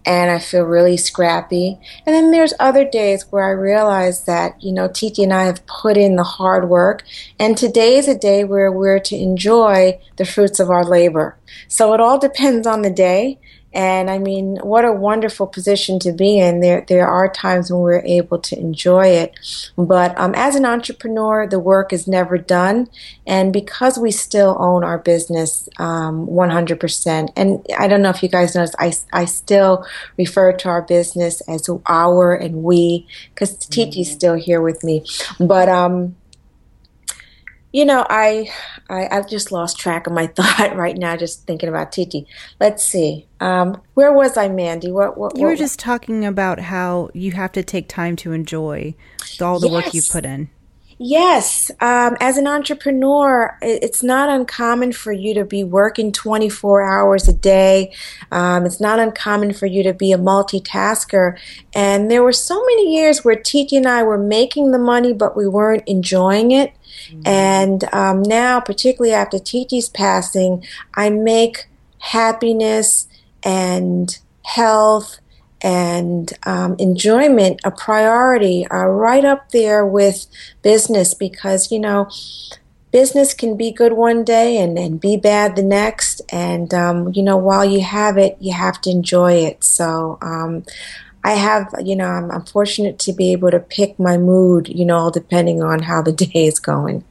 and 0.06 0.30
I 0.30 0.38
feel 0.38 0.62
really 0.64 0.96
scrappy. 0.96 1.78
And 2.06 2.14
then 2.14 2.30
there's 2.30 2.52
other 2.60 2.84
days 2.84 3.30
where 3.30 3.44
I 3.44 3.50
realize 3.50 4.24
that, 4.24 4.62
you 4.62 4.72
know, 4.72 4.88
Titi 4.88 5.22
and 5.22 5.32
I 5.32 5.44
have 5.44 5.66
put 5.66 5.96
in 5.96 6.16
the 6.16 6.24
hard 6.24 6.68
work, 6.68 7.04
and 7.38 7.56
today 7.56 7.96
is 7.96 8.08
a 8.08 8.18
day 8.18 8.44
where 8.44 8.70
we're 8.70 9.00
to 9.00 9.16
enjoy 9.16 10.00
the 10.16 10.24
fruits 10.24 10.60
of 10.60 10.70
our 10.70 10.84
labor. 10.84 11.36
So 11.68 11.94
it 11.94 12.00
all 12.00 12.18
depends 12.18 12.66
on 12.66 12.82
the 12.82 12.90
day. 12.90 13.38
And 13.74 14.08
I 14.08 14.18
mean, 14.18 14.56
what 14.62 14.84
a 14.84 14.92
wonderful 14.92 15.48
position 15.48 15.98
to 16.00 16.12
be 16.12 16.38
in. 16.38 16.60
There, 16.60 16.84
there 16.86 17.08
are 17.08 17.28
times 17.28 17.72
when 17.72 17.80
we're 17.80 18.04
able 18.04 18.38
to 18.38 18.58
enjoy 18.58 19.08
it. 19.08 19.34
But 19.76 20.16
um, 20.18 20.32
as 20.36 20.54
an 20.54 20.64
entrepreneur, 20.64 21.48
the 21.48 21.58
work 21.58 21.92
is 21.92 22.06
never 22.06 22.38
done. 22.38 22.88
And 23.26 23.52
because 23.52 23.98
we 23.98 24.12
still 24.12 24.56
own 24.60 24.84
our 24.84 24.98
business 24.98 25.68
um, 25.78 26.28
100%, 26.28 27.32
and 27.34 27.66
I 27.76 27.88
don't 27.88 28.02
know 28.02 28.10
if 28.10 28.22
you 28.22 28.28
guys 28.28 28.54
noticed, 28.54 28.76
I, 28.78 28.92
I 29.12 29.24
still 29.24 29.84
refer 30.16 30.52
to 30.52 30.68
our 30.68 30.82
business 30.82 31.40
as 31.42 31.68
our 31.86 32.34
and 32.34 32.62
we, 32.62 33.08
because 33.34 33.56
Titi's 33.56 34.08
mm-hmm. 34.08 34.14
still 34.14 34.34
here 34.34 34.62
with 34.62 34.84
me. 34.84 35.04
But, 35.40 35.68
um, 35.68 36.14
you 37.74 37.84
know, 37.84 38.06
I, 38.08 38.48
I 38.88 39.08
I've 39.10 39.28
just 39.28 39.50
lost 39.50 39.80
track 39.80 40.06
of 40.06 40.12
my 40.12 40.26
thought 40.36 40.76
right 40.76 40.96
now, 40.96 41.16
just 41.16 41.44
thinking 41.44 41.68
about 41.68 41.90
Titi. 41.90 42.24
Let's 42.60 42.84
see. 42.84 43.26
Um, 43.40 43.82
where 43.94 44.12
was 44.12 44.36
I, 44.36 44.48
Mandy? 44.48 44.92
What, 44.92 45.18
what 45.18 45.36
you 45.36 45.44
were 45.44 45.56
just 45.56 45.80
talking 45.80 46.24
about 46.24 46.60
how 46.60 47.10
you 47.14 47.32
have 47.32 47.50
to 47.52 47.64
take 47.64 47.88
time 47.88 48.14
to 48.16 48.30
enjoy 48.30 48.94
all 49.42 49.58
the 49.58 49.68
yes. 49.68 49.84
work 49.84 49.92
you've 49.92 50.08
put 50.08 50.24
in. 50.24 50.50
Yes, 50.98 51.70
um, 51.80 52.16
as 52.20 52.36
an 52.36 52.46
entrepreneur, 52.46 53.56
it's 53.60 54.02
not 54.02 54.28
uncommon 54.28 54.92
for 54.92 55.12
you 55.12 55.34
to 55.34 55.44
be 55.44 55.64
working 55.64 56.12
24 56.12 56.82
hours 56.82 57.28
a 57.28 57.32
day. 57.32 57.92
Um, 58.30 58.64
it's 58.64 58.80
not 58.80 58.98
uncommon 58.98 59.54
for 59.54 59.66
you 59.66 59.82
to 59.82 59.92
be 59.92 60.12
a 60.12 60.18
multitasker. 60.18 61.36
And 61.74 62.10
there 62.10 62.22
were 62.22 62.32
so 62.32 62.64
many 62.64 62.94
years 62.94 63.24
where 63.24 63.36
Titi 63.36 63.76
and 63.76 63.86
I 63.86 64.02
were 64.02 64.18
making 64.18 64.70
the 64.70 64.78
money, 64.78 65.12
but 65.12 65.36
we 65.36 65.48
weren't 65.48 65.82
enjoying 65.86 66.52
it. 66.52 66.72
Mm-hmm. 67.08 67.26
And 67.26 67.84
um, 67.92 68.22
now, 68.22 68.60
particularly 68.60 69.14
after 69.14 69.38
Titi's 69.38 69.88
passing, 69.88 70.64
I 70.94 71.10
make 71.10 71.66
happiness 71.98 73.08
and 73.42 74.16
health 74.44 75.18
and 75.64 76.30
um, 76.44 76.76
enjoyment 76.78 77.58
a 77.64 77.70
priority 77.70 78.66
uh, 78.66 78.84
right 78.84 79.24
up 79.24 79.50
there 79.50 79.84
with 79.84 80.26
business 80.60 81.14
because, 81.14 81.72
you 81.72 81.80
know, 81.80 82.08
business 82.92 83.32
can 83.32 83.56
be 83.56 83.72
good 83.72 83.94
one 83.94 84.24
day 84.24 84.58
and, 84.58 84.78
and 84.78 85.00
be 85.00 85.16
bad 85.16 85.56
the 85.56 85.62
next. 85.62 86.20
And, 86.28 86.72
um, 86.74 87.12
you 87.14 87.22
know, 87.22 87.38
while 87.38 87.64
you 87.64 87.80
have 87.80 88.18
it, 88.18 88.36
you 88.38 88.52
have 88.52 88.78
to 88.82 88.90
enjoy 88.90 89.32
it. 89.32 89.64
So, 89.64 90.18
um, 90.20 90.64
I 91.24 91.32
have, 91.32 91.74
you 91.82 91.96
know, 91.96 92.08
I'm, 92.08 92.30
I'm 92.30 92.44
fortunate 92.44 92.98
to 93.00 93.14
be 93.14 93.32
able 93.32 93.50
to 93.50 93.58
pick 93.58 93.98
my 93.98 94.18
mood, 94.18 94.68
you 94.68 94.84
know, 94.84 95.10
depending 95.10 95.62
on 95.62 95.80
how 95.80 96.02
the 96.02 96.12
day 96.26 96.46
is 96.46 96.60
going. 96.60 97.04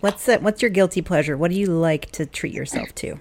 What's 0.00 0.26
that? 0.26 0.42
What's 0.42 0.60
your 0.60 0.70
guilty 0.70 1.00
pleasure? 1.00 1.38
What 1.38 1.50
do 1.50 1.56
you 1.56 1.68
like 1.68 2.10
to 2.12 2.26
treat 2.26 2.52
yourself 2.52 2.94
to? 2.96 3.18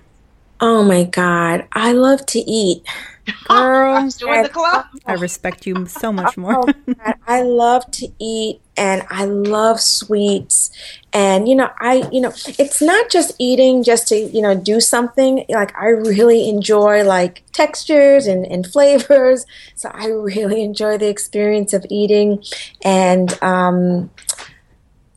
Oh 0.64 0.84
my 0.84 1.06
God, 1.06 1.68
I 1.74 1.92
love 1.94 2.24
to 2.28 2.40
eat. 2.40 2.84
Girl, 3.46 4.10
join 4.20 4.44
the 4.44 4.50
club. 4.50 4.86
I 5.08 5.14
respect 5.14 5.66
you 5.66 5.88
so 5.88 6.12
much 6.12 6.38
more. 6.38 6.56
Oh, 6.56 6.74
I 7.28 7.42
love 7.42 7.90
to 7.92 8.08
eat 8.20 8.62
and 8.78 9.04
I 9.10 9.26
love 9.26 9.82
sweets. 9.82 10.70
And 11.14 11.48
you 11.48 11.56
know, 11.56 11.70
I 11.80 12.08
you 12.12 12.22
know, 12.22 12.32
it's 12.60 12.80
not 12.80 13.10
just 13.10 13.34
eating 13.40 13.84
just 13.84 14.08
to, 14.10 14.16
you 14.16 14.42
know, 14.42 14.56
do 14.56 14.80
something. 14.80 15.46
Like 15.50 15.76
I 15.76 15.88
really 15.88 16.48
enjoy 16.48 17.04
like 17.04 17.44
textures 17.54 18.28
and, 18.28 18.46
and 18.46 18.66
flavors. 18.66 19.48
So 19.76 19.90
I 19.94 20.08
really 20.08 20.62
enjoy 20.64 21.00
the 21.00 21.10
experience 21.10 21.74
of 21.74 21.86
eating. 21.90 22.44
And 22.84 23.42
um 23.42 24.12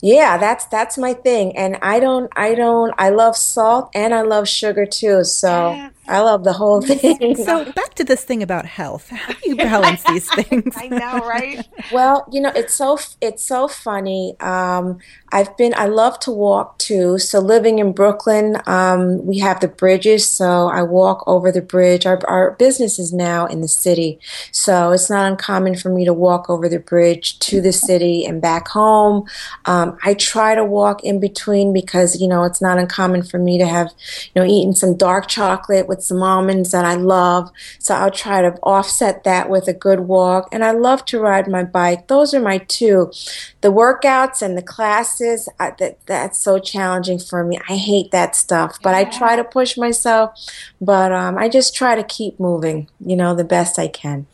yeah, 0.04 0.36
that's 0.36 0.66
that's 0.66 0.98
my 0.98 1.14
thing. 1.14 1.56
And 1.56 1.78
I 1.80 1.98
don't 1.98 2.30
I 2.36 2.54
don't 2.54 2.92
I 2.98 3.08
love 3.08 3.38
salt 3.38 3.90
and 3.94 4.12
I 4.12 4.20
love 4.20 4.46
sugar 4.46 4.84
too. 4.84 5.24
So. 5.24 5.90
I 6.06 6.20
love 6.20 6.44
the 6.44 6.52
whole 6.52 6.80
thing. 6.82 7.36
So 7.36 7.70
back 7.72 7.94
to 7.94 8.04
this 8.04 8.24
thing 8.24 8.42
about 8.42 8.66
health. 8.66 9.08
How 9.08 9.32
do 9.32 9.38
you 9.48 9.56
balance 9.56 10.02
these 10.04 10.28
things? 10.34 10.74
I 10.76 10.88
know, 10.88 11.18
right? 11.20 11.66
well, 11.92 12.26
you 12.30 12.40
know, 12.40 12.52
it's 12.54 12.74
so 12.74 12.98
it's 13.20 13.42
so 13.42 13.68
funny. 13.68 14.36
Um, 14.40 14.98
I've 15.32 15.56
been 15.56 15.74
I 15.76 15.86
love 15.86 16.18
to 16.20 16.30
walk 16.30 16.78
too. 16.78 17.18
So 17.18 17.40
living 17.40 17.78
in 17.78 17.92
Brooklyn, 17.92 18.56
um, 18.66 19.24
we 19.24 19.38
have 19.38 19.60
the 19.60 19.68
bridges, 19.68 20.28
so 20.28 20.68
I 20.68 20.82
walk 20.82 21.24
over 21.26 21.50
the 21.50 21.62
bridge. 21.62 22.06
Our 22.06 22.20
our 22.28 22.52
business 22.52 22.98
is 22.98 23.12
now 23.12 23.46
in 23.46 23.60
the 23.60 23.68
city, 23.68 24.18
so 24.52 24.92
it's 24.92 25.08
not 25.08 25.30
uncommon 25.30 25.76
for 25.76 25.88
me 25.88 26.04
to 26.04 26.12
walk 26.12 26.50
over 26.50 26.68
the 26.68 26.78
bridge 26.78 27.38
to 27.40 27.60
the 27.60 27.72
city 27.72 28.24
and 28.24 28.42
back 28.42 28.68
home. 28.68 29.26
Um, 29.64 29.98
I 30.04 30.14
try 30.14 30.54
to 30.54 30.64
walk 30.64 31.02
in 31.02 31.20
between 31.20 31.72
because 31.72 32.20
you 32.20 32.28
know 32.28 32.44
it's 32.44 32.60
not 32.60 32.78
uncommon 32.78 33.22
for 33.22 33.38
me 33.38 33.58
to 33.58 33.66
have 33.66 33.90
you 34.34 34.42
know 34.42 34.46
eaten 34.46 34.74
some 34.74 34.96
dark 34.96 35.28
chocolate 35.28 35.88
with 35.94 36.04
some 36.04 36.22
almonds 36.22 36.72
that 36.72 36.84
I 36.84 36.94
love. 36.94 37.50
So 37.78 37.94
I'll 37.94 38.10
try 38.10 38.42
to 38.42 38.58
offset 38.62 39.24
that 39.24 39.48
with 39.48 39.68
a 39.68 39.72
good 39.72 40.00
walk. 40.00 40.48
And 40.50 40.64
I 40.64 40.72
love 40.72 41.04
to 41.06 41.20
ride 41.20 41.48
my 41.48 41.62
bike. 41.62 42.08
Those 42.08 42.34
are 42.34 42.40
my 42.40 42.58
two. 42.58 43.12
The 43.60 43.72
workouts 43.72 44.42
and 44.42 44.58
the 44.58 44.62
classes, 44.62 45.48
I, 45.60 45.72
that, 45.78 46.04
that's 46.06 46.38
so 46.38 46.58
challenging 46.58 47.18
for 47.18 47.44
me. 47.44 47.58
I 47.68 47.76
hate 47.76 48.10
that 48.10 48.34
stuff, 48.34 48.78
but 48.82 48.94
I 48.94 49.04
try 49.04 49.36
to 49.36 49.44
push 49.44 49.76
myself. 49.76 50.38
But 50.80 51.12
um, 51.12 51.38
I 51.38 51.48
just 51.48 51.74
try 51.74 51.94
to 51.94 52.02
keep 52.02 52.40
moving, 52.40 52.88
you 52.98 53.16
know, 53.16 53.34
the 53.34 53.44
best 53.44 53.78
I 53.78 53.88
can. 53.88 54.26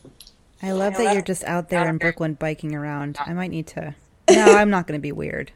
I 0.63 0.71
love 0.71 0.95
that 0.97 1.13
you're 1.13 1.23
just 1.23 1.43
out 1.43 1.69
there 1.69 1.87
in 1.87 1.97
Brooklyn 1.97 2.35
biking 2.35 2.75
around. 2.75 3.17
I 3.19 3.33
might 3.33 3.49
need 3.49 3.67
to. 3.67 3.95
No, 4.29 4.45
I'm 4.45 4.69
not 4.69 4.87
going 4.87 4.97
to 4.99 5.01
be 5.01 5.11
weird 5.11 5.51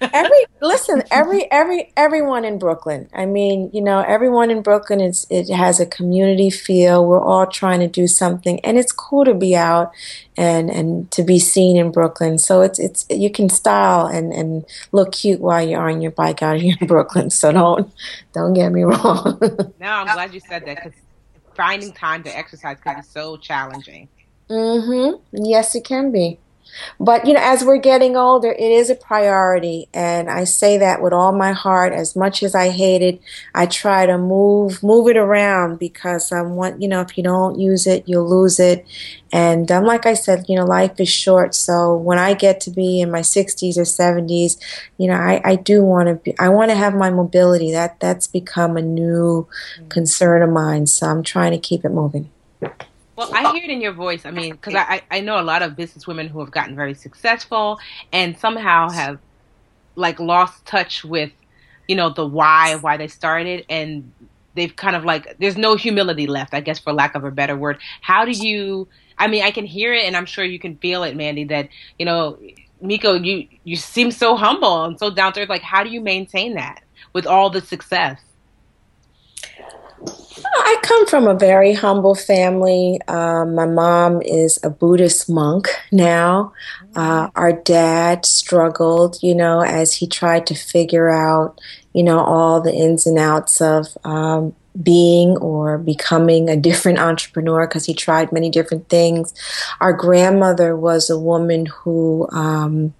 every 0.00 0.46
listen, 0.60 1.02
every 1.10 1.50
every 1.50 1.92
everyone 1.96 2.44
in 2.44 2.58
Brooklyn. 2.58 3.08
I 3.12 3.26
mean, 3.26 3.70
you 3.72 3.82
know, 3.82 4.00
everyone 4.00 4.50
in 4.50 4.62
Brooklyn 4.62 5.00
is 5.00 5.26
it 5.30 5.50
has 5.50 5.80
a 5.80 5.86
community 5.86 6.50
feel. 6.50 7.04
We're 7.04 7.22
all 7.22 7.46
trying 7.46 7.80
to 7.80 7.88
do 7.88 8.06
something, 8.06 8.60
and 8.60 8.78
it's 8.78 8.92
cool 8.92 9.24
to 9.24 9.34
be 9.34 9.54
out 9.54 9.92
and 10.36 10.70
and 10.70 11.10
to 11.12 11.22
be 11.22 11.38
seen 11.38 11.76
in 11.76 11.92
Brooklyn. 11.92 12.38
So 12.38 12.62
it's 12.62 12.78
it's 12.78 13.06
you 13.10 13.30
can 13.30 13.48
style 13.48 14.06
and 14.06 14.32
and 14.32 14.64
look 14.92 15.12
cute 15.12 15.40
while 15.40 15.66
you're 15.66 15.88
on 15.88 16.00
your 16.00 16.12
bike 16.12 16.42
out 16.42 16.60
here 16.60 16.76
in 16.80 16.86
Brooklyn. 16.86 17.30
So 17.30 17.52
don't 17.52 17.92
don't 18.32 18.54
get 18.54 18.72
me 18.72 18.82
wrong. 18.82 19.38
no, 19.80 19.86
I'm 19.86 20.06
glad 20.06 20.32
you 20.32 20.40
said 20.40 20.64
that 20.66 20.76
because 20.76 20.98
finding 21.54 21.92
time 21.92 22.22
to 22.22 22.36
exercise 22.36 22.78
can 22.82 22.96
be 22.96 23.02
so 23.02 23.36
challenging. 23.36 24.08
Mm-hmm. 24.48 25.44
Yes, 25.44 25.74
it 25.74 25.84
can 25.84 26.10
be. 26.10 26.38
But 26.98 27.26
you 27.26 27.34
know, 27.34 27.40
as 27.42 27.64
we're 27.64 27.78
getting 27.78 28.16
older, 28.16 28.50
it 28.50 28.60
is 28.60 28.90
a 28.90 28.94
priority, 28.94 29.88
and 29.92 30.30
I 30.30 30.44
say 30.44 30.78
that 30.78 31.02
with 31.02 31.12
all 31.12 31.32
my 31.32 31.52
heart. 31.52 31.92
As 31.92 32.16
much 32.16 32.42
as 32.42 32.54
I 32.54 32.70
hate 32.70 33.02
it, 33.02 33.20
I 33.54 33.66
try 33.66 34.06
to 34.06 34.18
move 34.18 34.82
move 34.82 35.08
it 35.08 35.16
around 35.16 35.78
because 35.78 36.32
I 36.32 36.40
um, 36.40 36.56
want 36.56 36.80
you 36.80 36.88
know, 36.88 37.00
if 37.00 37.16
you 37.16 37.24
don't 37.24 37.58
use 37.58 37.86
it, 37.86 38.04
you'll 38.06 38.28
lose 38.28 38.58
it. 38.60 38.86
And 39.32 39.72
um, 39.72 39.84
like 39.84 40.04
I 40.04 40.12
said, 40.14 40.44
you 40.46 40.56
know, 40.56 40.64
life 40.64 41.00
is 41.00 41.08
short. 41.08 41.54
So 41.54 41.96
when 41.96 42.18
I 42.18 42.34
get 42.34 42.60
to 42.62 42.70
be 42.70 43.00
in 43.00 43.10
my 43.10 43.20
60s 43.20 43.78
or 43.78 43.82
70s, 43.82 44.58
you 44.98 45.08
know, 45.08 45.14
I, 45.14 45.40
I 45.42 45.56
do 45.56 45.82
want 45.82 46.08
to 46.08 46.14
be. 46.16 46.38
I 46.38 46.50
want 46.50 46.70
to 46.70 46.76
have 46.76 46.94
my 46.94 47.10
mobility. 47.10 47.72
That 47.72 47.98
that's 48.00 48.26
become 48.26 48.76
a 48.76 48.82
new 48.82 49.46
mm-hmm. 49.76 49.88
concern 49.88 50.42
of 50.42 50.50
mine. 50.50 50.86
So 50.86 51.06
I'm 51.06 51.22
trying 51.22 51.52
to 51.52 51.58
keep 51.58 51.84
it 51.84 51.90
moving. 51.90 52.30
Well, 53.30 53.34
I 53.34 53.52
hear 53.52 53.64
it 53.64 53.70
in 53.70 53.80
your 53.80 53.92
voice. 53.92 54.26
I 54.26 54.30
mean, 54.30 54.52
because 54.52 54.74
I, 54.74 55.02
I 55.10 55.20
know 55.20 55.40
a 55.40 55.42
lot 55.42 55.62
of 55.62 55.76
business 55.76 56.06
women 56.06 56.28
who 56.28 56.40
have 56.40 56.50
gotten 56.50 56.74
very 56.74 56.94
successful 56.94 57.78
and 58.12 58.36
somehow 58.38 58.90
have 58.90 59.18
like 59.96 60.18
lost 60.18 60.64
touch 60.66 61.04
with, 61.04 61.30
you 61.88 61.96
know, 61.96 62.10
the 62.10 62.26
why 62.26 62.70
of 62.70 62.82
why 62.82 62.96
they 62.96 63.08
started, 63.08 63.64
and 63.68 64.12
they've 64.54 64.74
kind 64.74 64.96
of 64.96 65.04
like 65.04 65.36
there's 65.38 65.56
no 65.56 65.76
humility 65.76 66.26
left, 66.26 66.54
I 66.54 66.60
guess, 66.60 66.78
for 66.78 66.92
lack 66.92 67.14
of 67.14 67.24
a 67.24 67.30
better 67.30 67.56
word. 67.56 67.78
How 68.00 68.24
do 68.24 68.32
you? 68.32 68.88
I 69.18 69.28
mean, 69.28 69.44
I 69.44 69.50
can 69.50 69.66
hear 69.66 69.94
it, 69.94 70.04
and 70.04 70.16
I'm 70.16 70.26
sure 70.26 70.44
you 70.44 70.58
can 70.58 70.76
feel 70.78 71.04
it, 71.04 71.16
Mandy. 71.16 71.44
That 71.44 71.68
you 71.98 72.06
know, 72.06 72.38
Miko, 72.80 73.14
you 73.14 73.46
you 73.64 73.76
seem 73.76 74.10
so 74.10 74.36
humble 74.36 74.84
and 74.84 74.98
so 74.98 75.10
down 75.10 75.32
to 75.34 75.42
earth. 75.42 75.48
Like, 75.48 75.62
how 75.62 75.84
do 75.84 75.90
you 75.90 76.00
maintain 76.00 76.54
that 76.54 76.82
with 77.12 77.26
all 77.26 77.50
the 77.50 77.60
success? 77.60 78.18
I 80.44 80.78
come 80.82 81.06
from 81.06 81.26
a 81.26 81.34
very 81.34 81.72
humble 81.72 82.14
family. 82.14 83.00
Um, 83.08 83.54
my 83.54 83.66
mom 83.66 84.22
is 84.22 84.58
a 84.62 84.70
Buddhist 84.70 85.28
monk 85.28 85.68
now. 85.90 86.52
Uh, 86.94 87.30
our 87.34 87.52
dad 87.52 88.26
struggled, 88.26 89.22
you 89.22 89.34
know, 89.34 89.62
as 89.62 89.94
he 89.94 90.06
tried 90.06 90.46
to 90.48 90.54
figure 90.54 91.08
out, 91.08 91.60
you 91.92 92.02
know, 92.02 92.20
all 92.20 92.60
the 92.60 92.72
ins 92.72 93.06
and 93.06 93.18
outs 93.18 93.60
of 93.60 93.86
um, 94.04 94.54
being 94.80 95.36
or 95.38 95.76
becoming 95.78 96.48
a 96.48 96.56
different 96.56 96.98
entrepreneur 96.98 97.66
because 97.66 97.84
he 97.84 97.94
tried 97.94 98.32
many 98.32 98.48
different 98.48 98.88
things. 98.88 99.34
Our 99.80 99.92
grandmother 99.92 100.76
was 100.76 101.10
a 101.10 101.18
woman 101.18 101.66
who 101.66 102.28
um, 102.30 102.94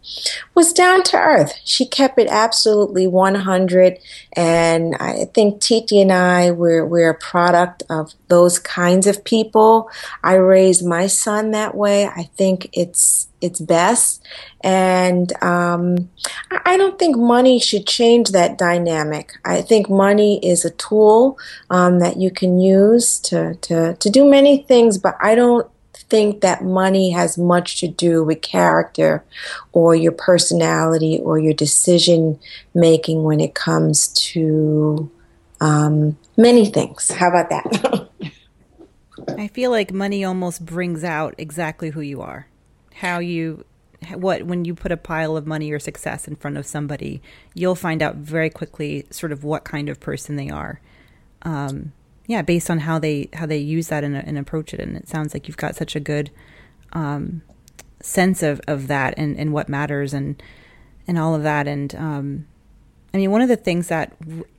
was 0.54 0.72
down 0.72 1.02
to 1.04 1.16
earth. 1.16 1.54
She 1.64 1.86
kept 1.86 2.18
it 2.18 2.28
absolutely 2.28 3.06
100. 3.06 3.98
And 4.34 4.94
I 4.96 5.26
think 5.34 5.60
Titi 5.60 6.00
and 6.00 6.12
I, 6.12 6.50
we're, 6.50 6.84
we're 6.84 7.10
a 7.10 7.18
product 7.18 7.82
of 7.88 8.12
those 8.28 8.58
kinds 8.58 9.06
of 9.06 9.24
people. 9.24 9.90
I 10.22 10.34
raised 10.34 10.84
my 10.84 11.06
son 11.06 11.52
that 11.52 11.74
way. 11.74 12.06
I 12.06 12.24
think 12.36 12.68
it's 12.72 13.28
its 13.42 13.60
best. 13.60 14.22
And 14.62 15.32
um, 15.42 16.08
I 16.64 16.76
don't 16.76 16.98
think 16.98 17.16
money 17.16 17.58
should 17.58 17.86
change 17.86 18.30
that 18.30 18.56
dynamic. 18.56 19.32
I 19.44 19.62
think 19.62 19.90
money 19.90 20.38
is 20.46 20.64
a 20.64 20.70
tool 20.70 21.38
um, 21.70 21.98
that 21.98 22.16
you 22.16 22.30
can 22.30 22.60
use 22.60 23.18
to, 23.20 23.54
to, 23.56 23.94
to 23.94 24.10
do 24.10 24.24
many 24.24 24.62
things, 24.62 24.98
but 24.98 25.16
I 25.20 25.34
don't 25.34 25.66
think 25.92 26.42
that 26.42 26.62
money 26.62 27.10
has 27.10 27.38
much 27.38 27.80
to 27.80 27.88
do 27.88 28.22
with 28.22 28.42
character 28.42 29.24
or 29.72 29.94
your 29.94 30.12
personality 30.12 31.18
or 31.22 31.38
your 31.38 31.54
decision 31.54 32.38
making 32.74 33.24
when 33.24 33.40
it 33.40 33.54
comes 33.54 34.08
to 34.08 35.10
um, 35.60 36.18
many 36.36 36.66
things. 36.66 37.10
How 37.10 37.28
about 37.28 37.48
that? 37.50 38.08
I 39.38 39.48
feel 39.48 39.70
like 39.70 39.92
money 39.92 40.24
almost 40.24 40.64
brings 40.64 41.04
out 41.04 41.34
exactly 41.38 41.90
who 41.90 42.00
you 42.00 42.20
are 42.20 42.46
how 42.94 43.18
you 43.18 43.64
what 44.14 44.42
when 44.44 44.64
you 44.64 44.74
put 44.74 44.92
a 44.92 44.96
pile 44.96 45.36
of 45.36 45.46
money 45.46 45.70
or 45.70 45.78
success 45.78 46.26
in 46.26 46.36
front 46.36 46.56
of 46.56 46.66
somebody, 46.66 47.22
you'll 47.54 47.74
find 47.74 48.02
out 48.02 48.16
very 48.16 48.50
quickly 48.50 49.06
sort 49.10 49.32
of 49.32 49.44
what 49.44 49.64
kind 49.64 49.88
of 49.88 50.00
person 50.00 50.36
they 50.36 50.50
are. 50.50 50.80
Um, 51.42 51.92
yeah, 52.26 52.42
based 52.42 52.70
on 52.70 52.80
how 52.80 52.98
they 52.98 53.28
how 53.32 53.46
they 53.46 53.58
use 53.58 53.88
that 53.88 54.04
and, 54.04 54.16
and, 54.16 54.38
approach 54.38 54.72
it. 54.72 54.80
And 54.80 54.96
it 54.96 55.08
sounds 55.08 55.34
like 55.34 55.48
you've 55.48 55.56
got 55.56 55.74
such 55.74 55.96
a 55.96 56.00
good 56.00 56.30
um, 56.92 57.42
sense 58.00 58.42
of, 58.42 58.60
of 58.66 58.86
that 58.88 59.14
and, 59.16 59.36
and 59.36 59.52
what 59.52 59.68
matters 59.68 60.14
and 60.14 60.40
and 61.06 61.18
all 61.18 61.34
of 61.34 61.42
that. 61.42 61.66
And 61.66 61.94
um, 61.94 62.46
I 63.12 63.18
mean, 63.18 63.30
one 63.30 63.42
of 63.42 63.48
the 63.48 63.56
things 63.56 63.88
that 63.88 64.16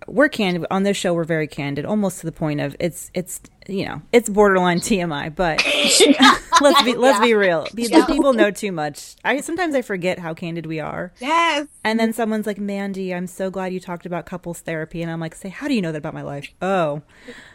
we're 0.08 0.30
candid 0.30 0.66
on 0.70 0.84
this 0.84 0.98
show, 0.98 1.14
we're 1.14 1.24
very 1.24 1.48
candid, 1.48 1.86
almost 1.86 2.20
to 2.20 2.26
the 2.26 2.32
point 2.32 2.60
of 2.60 2.76
it's 2.80 3.10
it's 3.14 3.42
you 3.68 3.86
know 3.86 4.01
it's 4.11 4.30
borderline 4.30 4.80
TMI, 4.80 5.34
but 5.34 5.64
let's 6.61 6.84
be 6.84 6.95
let's 6.95 7.20
yeah. 7.20 7.22
be 7.22 7.34
real. 7.34 7.68
The, 7.74 7.84
yeah. 7.84 8.05
people 8.05 8.34
know 8.34 8.51
too 8.51 8.72
much. 8.72 9.16
I 9.24 9.41
sometimes 9.41 9.76
I 9.76 9.82
forget 9.82 10.20
how 10.20 10.34
candid 10.34 10.66
we 10.66 10.80
are. 10.80 11.11
Yes. 11.20 11.68
And 11.84 11.99
then 11.99 12.14
someone's 12.14 12.47
like, 12.47 12.57
"Mandy, 12.57 13.14
I'm 13.14 13.28
so 13.28 13.49
glad 13.49 13.74
you 13.74 13.80
talked 13.80 14.05
about 14.05 14.26
couples 14.26 14.59
therapy," 14.59 15.01
and 15.01 15.11
I'm 15.11 15.20
like, 15.20 15.36
"Say, 15.36 15.49
how 15.49 15.68
do 15.68 15.74
you 15.74 15.82
know 15.82 15.91
that 15.91 15.97
about 15.97 16.14
my 16.14 16.22
life?" 16.22 16.49
Oh, 16.61 17.01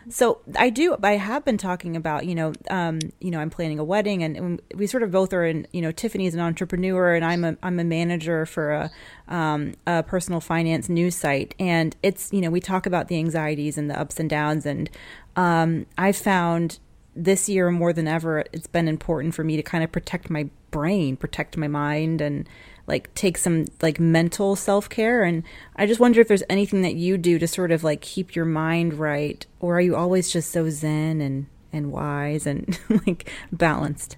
so 0.08 0.40
I 0.56 0.70
do. 0.70 0.96
I 1.02 1.12
have 1.12 1.44
been 1.44 1.58
talking 1.58 1.96
about 1.96 2.26
you 2.26 2.34
know, 2.34 2.52
um, 2.70 2.98
you 3.20 3.30
know, 3.30 3.40
I'm 3.40 3.50
planning 3.50 3.78
a 3.78 3.84
wedding, 3.84 4.22
and 4.22 4.60
we 4.74 4.86
sort 4.86 5.02
of 5.02 5.10
both 5.10 5.32
are 5.32 5.44
in. 5.44 5.66
You 5.72 5.82
know, 5.82 5.92
Tiffany's 5.92 6.34
an 6.34 6.40
entrepreneur, 6.40 7.14
and 7.14 7.24
I'm 7.24 7.44
a 7.44 7.56
I'm 7.62 7.78
a 7.80 7.84
manager 7.84 8.46
for 8.46 8.72
a 8.72 8.90
um, 9.28 9.74
a 9.86 10.02
personal 10.02 10.40
finance 10.40 10.88
news 10.88 11.14
site, 11.14 11.54
and 11.58 11.96
it's 12.02 12.32
you 12.32 12.40
know 12.40 12.50
we 12.50 12.60
talk 12.60 12.86
about 12.86 13.08
the 13.08 13.16
anxieties 13.16 13.78
and 13.78 13.90
the 13.90 13.98
ups 13.98 14.18
and 14.18 14.28
downs, 14.28 14.66
and 14.66 14.90
um, 15.38 15.86
I 15.96 16.10
found 16.10 16.80
this 17.14 17.48
year 17.48 17.70
more 17.70 17.92
than 17.92 18.08
ever, 18.08 18.44
it's 18.52 18.66
been 18.66 18.88
important 18.88 19.36
for 19.36 19.44
me 19.44 19.54
to 19.56 19.62
kind 19.62 19.84
of 19.84 19.92
protect 19.92 20.30
my 20.30 20.50
brain, 20.72 21.16
protect 21.16 21.56
my 21.56 21.68
mind, 21.68 22.20
and 22.20 22.48
like 22.88 23.14
take 23.14 23.38
some 23.38 23.66
like 23.80 24.00
mental 24.00 24.56
self 24.56 24.88
care. 24.88 25.22
And 25.22 25.44
I 25.76 25.86
just 25.86 26.00
wonder 26.00 26.20
if 26.20 26.26
there's 26.26 26.42
anything 26.50 26.82
that 26.82 26.96
you 26.96 27.16
do 27.16 27.38
to 27.38 27.46
sort 27.46 27.70
of 27.70 27.84
like 27.84 28.00
keep 28.00 28.34
your 28.34 28.46
mind 28.46 28.94
right, 28.94 29.46
or 29.60 29.76
are 29.76 29.80
you 29.80 29.94
always 29.94 30.32
just 30.32 30.50
so 30.50 30.68
zen 30.70 31.20
and 31.20 31.46
and 31.72 31.92
wise 31.92 32.44
and 32.44 32.76
like 33.06 33.30
balanced? 33.52 34.16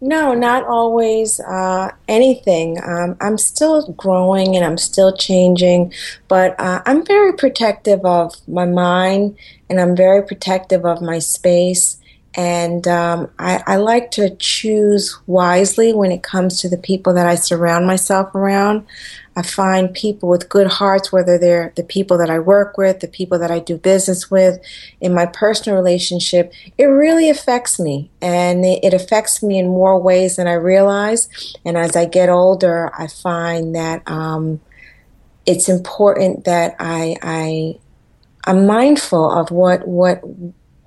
No, 0.00 0.34
not 0.34 0.64
always 0.64 1.40
uh, 1.40 1.90
anything. 2.06 2.78
Um, 2.84 3.16
I'm 3.20 3.38
still 3.38 3.92
growing 3.92 4.54
and 4.54 4.64
I'm 4.64 4.76
still 4.76 5.16
changing, 5.16 5.92
but 6.28 6.58
uh, 6.60 6.82
I'm 6.84 7.04
very 7.04 7.32
protective 7.32 8.04
of 8.04 8.34
my 8.46 8.66
mind 8.66 9.38
and 9.70 9.80
I'm 9.80 9.96
very 9.96 10.22
protective 10.22 10.84
of 10.84 11.00
my 11.00 11.18
space. 11.18 11.98
And 12.34 12.86
um, 12.86 13.30
I, 13.38 13.62
I, 13.66 13.76
like 13.76 14.10
to 14.12 14.36
choose 14.36 15.18
wisely 15.26 15.94
when 15.94 16.12
it 16.12 16.22
comes 16.22 16.60
to 16.60 16.68
the 16.68 16.76
people 16.76 17.14
that 17.14 17.26
I 17.26 17.34
surround 17.34 17.86
myself 17.86 18.34
around. 18.34 18.86
I 19.36 19.42
find 19.42 19.92
people 19.92 20.28
with 20.28 20.48
good 20.48 20.66
hearts, 20.66 21.12
whether 21.12 21.38
they're 21.38 21.72
the 21.76 21.84
people 21.84 22.16
that 22.18 22.30
I 22.30 22.38
work 22.38 22.78
with, 22.78 23.00
the 23.00 23.08
people 23.08 23.38
that 23.38 23.50
I 23.50 23.58
do 23.58 23.76
business 23.76 24.30
with, 24.30 24.58
in 25.00 25.14
my 25.14 25.26
personal 25.26 25.76
relationship, 25.76 26.52
it 26.78 26.86
really 26.86 27.28
affects 27.28 27.78
me. 27.78 28.10
And 28.22 28.64
it, 28.64 28.94
affects 28.94 29.42
me 29.42 29.58
in 29.58 29.66
more 29.68 30.00
ways 30.00 30.36
than 30.36 30.46
I 30.46 30.54
realize. 30.54 31.28
And 31.66 31.76
as 31.76 31.94
I 31.94 32.06
get 32.06 32.30
older, 32.30 32.90
I 32.98 33.08
find 33.08 33.74
that 33.76 34.02
um, 34.08 34.60
it's 35.44 35.68
important 35.68 36.44
that 36.44 36.74
I, 36.78 37.16
I 37.20 37.78
I'm 38.46 38.66
mindful 38.66 39.30
of 39.30 39.50
what 39.50 39.86
what 39.86 40.22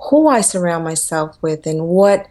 who 0.10 0.28
I 0.28 0.42
surround 0.42 0.86
myself 0.86 1.38
with 1.42 1.68
and 1.68 1.88
what 1.88 2.26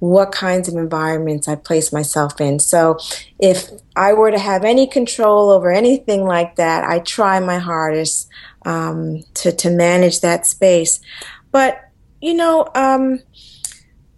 what 0.00 0.32
kinds 0.32 0.68
of 0.68 0.74
environments 0.74 1.48
I 1.48 1.56
place 1.56 1.92
myself 1.92 2.40
in. 2.40 2.58
So 2.58 2.98
if 3.38 3.68
I 3.96 4.12
were 4.12 4.30
to 4.30 4.38
have 4.38 4.64
any 4.64 4.86
control 4.86 5.50
over 5.50 5.72
anything 5.72 6.24
like 6.24 6.56
that, 6.56 6.84
I 6.84 7.00
try 7.00 7.40
my 7.40 7.58
hardest 7.58 8.28
um, 8.64 9.24
to, 9.34 9.52
to 9.52 9.70
manage 9.70 10.20
that 10.20 10.46
space. 10.46 11.00
But, 11.50 11.80
you 12.20 12.34
know, 12.34 12.66
um, 12.74 13.20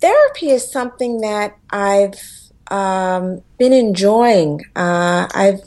therapy 0.00 0.50
is 0.50 0.70
something 0.70 1.20
that 1.20 1.56
I've 1.70 2.20
um, 2.70 3.42
been 3.58 3.72
enjoying. 3.72 4.64
Uh, 4.76 5.28
I've 5.34 5.60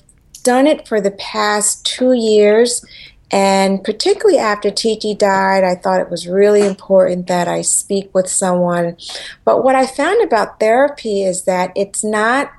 done 0.44 0.68
it 0.68 0.88
for 0.88 1.00
the 1.02 1.12
past 1.12 1.86
two 1.86 2.14
years 2.14 2.86
and 3.34 3.84
particularly 3.84 4.38
after 4.38 4.70
Titi 4.70 5.16
died, 5.16 5.64
I 5.64 5.74
thought 5.74 6.00
it 6.00 6.12
was 6.12 6.28
really 6.28 6.62
important 6.62 7.26
that 7.26 7.48
I 7.48 7.64
speak 7.64 8.14
with 8.14 8.30
someone. 8.30 8.96
But 9.44 9.64
what 9.64 9.74
I 9.74 9.88
found 9.88 10.24
about 10.24 10.60
therapy 10.60 11.24
is 11.24 11.46
that 11.46 11.72
it's 11.76 12.04
not 12.04 12.52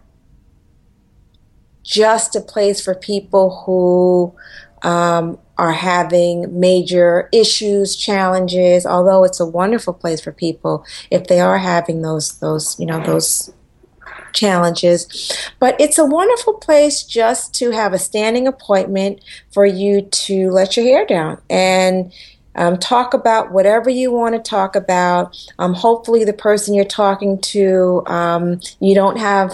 just 1.84 2.34
a 2.34 2.40
place 2.40 2.80
for 2.80 2.96
people 2.96 3.62
who 3.64 4.34
um, 4.82 5.38
are 5.58 5.70
having 5.70 6.58
major 6.58 7.28
issues, 7.32 7.94
challenges. 7.94 8.84
Although 8.84 9.22
it's 9.22 9.38
a 9.38 9.46
wonderful 9.46 9.94
place 9.94 10.20
for 10.20 10.32
people 10.32 10.84
if 11.08 11.28
they 11.28 11.38
are 11.38 11.58
having 11.58 12.02
those 12.02 12.40
those 12.40 12.80
you 12.80 12.86
know 12.86 13.00
those 13.00 13.52
challenges. 14.34 15.32
But 15.58 15.80
it's 15.80 15.98
a 15.98 16.04
wonderful 16.04 16.54
place 16.54 17.02
just 17.02 17.54
to 17.54 17.70
have 17.70 17.92
a 17.92 17.98
standing 17.98 18.46
appointment 18.46 19.20
for 19.52 19.64
you 19.64 20.02
to 20.02 20.50
let 20.50 20.76
your 20.76 20.84
hair 20.84 21.06
down 21.06 21.40
and 21.48 22.12
um, 22.56 22.78
talk 22.78 23.14
about 23.14 23.52
whatever 23.52 23.90
you 23.90 24.12
want 24.12 24.34
to 24.34 24.40
talk 24.40 24.76
about. 24.76 25.36
Um, 25.58 25.74
hopefully, 25.74 26.24
the 26.24 26.32
person 26.32 26.74
you're 26.74 26.84
talking 26.84 27.40
to, 27.40 28.02
um, 28.06 28.60
you 28.80 28.94
don't 28.94 29.18
have 29.18 29.52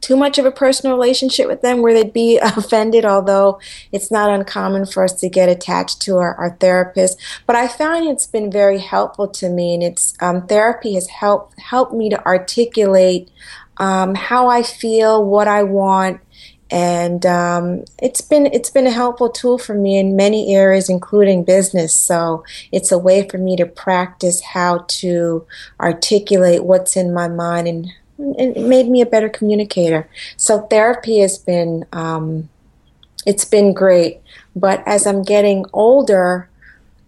too 0.00 0.16
much 0.16 0.38
of 0.38 0.44
a 0.44 0.50
personal 0.50 0.96
relationship 0.96 1.48
with 1.48 1.62
them 1.62 1.82
where 1.82 1.94
they'd 1.94 2.12
be 2.12 2.38
offended, 2.42 3.04
although 3.04 3.58
it's 3.92 4.10
not 4.10 4.30
uncommon 4.30 4.86
for 4.86 5.04
us 5.04 5.12
to 5.14 5.28
get 5.28 5.48
attached 5.48 6.00
to 6.02 6.18
our, 6.18 6.34
our 6.36 6.56
therapist. 6.60 7.20
But 7.46 7.56
I 7.56 7.68
found 7.68 8.06
it's 8.06 8.26
been 8.26 8.50
very 8.50 8.78
helpful 8.78 9.28
to 9.28 9.48
me, 9.48 9.74
and 9.74 9.82
it's 9.82 10.14
um, 10.20 10.46
therapy 10.46 10.94
has 10.94 11.08
helped 11.08 11.58
helped 11.58 11.92
me 11.92 12.10
to 12.10 12.24
articulate 12.26 13.30
um, 13.78 14.14
how 14.14 14.48
I 14.48 14.62
feel, 14.62 15.24
what 15.24 15.48
I 15.48 15.62
want, 15.62 16.20
and 16.70 17.24
um, 17.24 17.84
it's 18.00 18.20
been 18.20 18.46
it's 18.46 18.70
been 18.70 18.86
a 18.86 18.90
helpful 18.90 19.30
tool 19.30 19.58
for 19.58 19.74
me 19.74 19.98
in 19.98 20.16
many 20.16 20.54
areas, 20.54 20.88
including 20.88 21.44
business. 21.44 21.94
So 21.94 22.44
it's 22.72 22.90
a 22.90 22.98
way 22.98 23.28
for 23.28 23.38
me 23.38 23.56
to 23.56 23.66
practice 23.66 24.40
how 24.40 24.84
to 24.88 25.46
articulate 25.80 26.64
what's 26.64 26.96
in 26.96 27.14
my 27.14 27.28
mind 27.28 27.68
and 27.68 27.92
it 28.18 28.56
made 28.56 28.88
me 28.88 29.00
a 29.00 29.06
better 29.06 29.28
communicator. 29.28 30.08
So 30.36 30.62
therapy 30.62 31.20
has 31.20 31.38
been 31.38 31.84
um, 31.92 32.48
it's 33.26 33.44
been 33.44 33.74
great. 33.74 34.20
But 34.54 34.82
as 34.86 35.06
I'm 35.06 35.22
getting 35.22 35.66
older, 35.72 36.48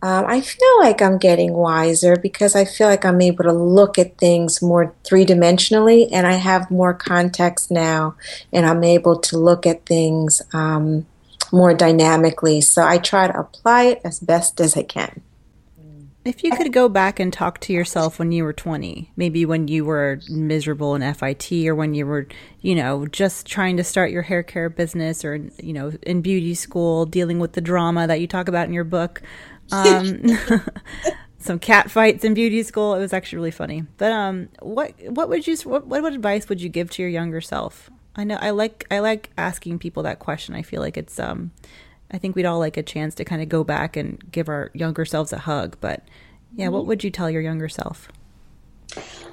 um, 0.03 0.27
I 0.27 0.41
feel 0.41 0.79
like 0.81 1.01
I'm 1.01 1.19
getting 1.19 1.55
wiser 1.55 2.17
because 2.17 2.55
I 2.55 2.65
feel 2.65 2.89
like 2.89 3.05
I'm 3.05 3.21
able 3.21 3.45
to 3.45 3.53
look 3.53 3.99
at 3.99 4.19
things 4.19 4.61
more 4.61 4.95
three 5.05 5.25
dimensionally, 5.25 6.09
and 6.13 6.27
I 6.27 6.35
have 6.35 6.71
more 6.71 6.95
context 6.95 7.71
now, 7.71 8.15
and 8.53 8.67
I'm 8.67 8.85
able 8.85 9.19
to 9.19 9.39
look 9.39 9.67
at 9.67 9.87
things 9.87 10.43
um, 10.53 11.07
more 11.51 11.75
dynamically. 11.75 12.61
So 12.61 12.85
I 12.87 12.99
try 12.99 13.27
to 13.27 13.41
apply 13.41 13.85
it 13.85 14.01
as 14.05 14.21
best 14.21 14.61
as 14.61 14.77
I 14.77 14.83
can. 14.83 15.21
If 16.29 16.45
you 16.45 16.51
could 16.51 16.75
go 16.75 16.91
back 16.91 17.19
and 17.19 17.33
talk 17.33 17.59
to 17.61 17.73
yourself 17.73 18.19
when 18.19 18.33
you 18.33 18.45
were 18.45 18.53
20, 18.53 19.11
maybe 19.17 19.47
when 19.47 19.67
you 19.67 19.87
were 19.87 20.21
miserable 20.29 20.95
in 20.95 21.15
FIT 21.15 21.51
or 21.67 21.75
when 21.75 21.95
you 21.95 22.05
were, 22.05 22.27
you 22.61 22.75
know, 22.75 23.07
just 23.07 23.47
trying 23.47 23.79
to 23.79 23.85
start 23.85 24.11
your 24.11 24.21
hair 24.21 24.43
care 24.43 24.69
business 24.69 25.25
or, 25.25 25.37
you 25.63 25.73
know, 25.73 25.93
in 26.03 26.21
beauty 26.21 26.55
school, 26.55 27.07
dealing 27.07 27.39
with 27.39 27.55
the 27.55 27.63
drama 27.63 28.07
that 28.07 28.21
you 28.21 28.27
talk 28.27 28.47
about 28.47 28.67
in 28.67 28.75
your 28.75 28.85
book, 28.85 29.23
um, 29.73 30.23
some 31.39 31.59
cat 31.59 31.91
fights 31.91 32.25
in 32.25 32.35
beauty 32.35 32.63
school. 32.63 32.95
It 32.95 32.99
was 32.99 33.15
actually 33.15 33.37
really 33.37 33.51
funny. 33.51 33.85
But 33.97 34.13
um, 34.13 34.51
what 34.61 34.93
what 35.09 35.31
would 35.31 35.47
you 35.47 35.57
what, 35.65 35.87
what 35.87 36.13
advice 36.13 36.47
would 36.51 36.61
you 36.61 36.69
give 36.69 36.91
to 36.91 37.03
your 37.03 37.11
younger 37.11 37.41
self? 37.41 37.89
I 38.17 38.25
know 38.25 38.37
I 38.39 38.51
like 38.51 38.87
I 38.91 38.99
like 38.99 39.31
asking 39.39 39.79
people 39.79 40.03
that 40.03 40.19
question. 40.19 40.55
I 40.55 40.61
feel 40.61 40.83
like 40.83 40.99
it's 40.99 41.19
um 41.19 41.53
I 42.11 42.19
think 42.19 42.35
we'd 42.35 42.47
all 42.47 42.59
like 42.59 42.77
a 42.77 42.83
chance 42.83 43.15
to 43.17 43.25
kind 43.25 43.43
of 43.43 43.49
go 43.49 43.65
back 43.65 43.97
and 43.97 44.19
give 44.33 44.49
our 44.49 44.71
younger 44.75 45.05
selves 45.05 45.33
a 45.33 45.39
hug. 45.39 45.77
But 45.81 46.03
yeah, 46.55 46.69
what 46.69 46.81
mm-hmm. 46.81 46.89
would 46.89 47.05
you 47.05 47.11
tell 47.11 47.31
your 47.31 47.43
younger 47.43 47.69
self? 47.69 48.09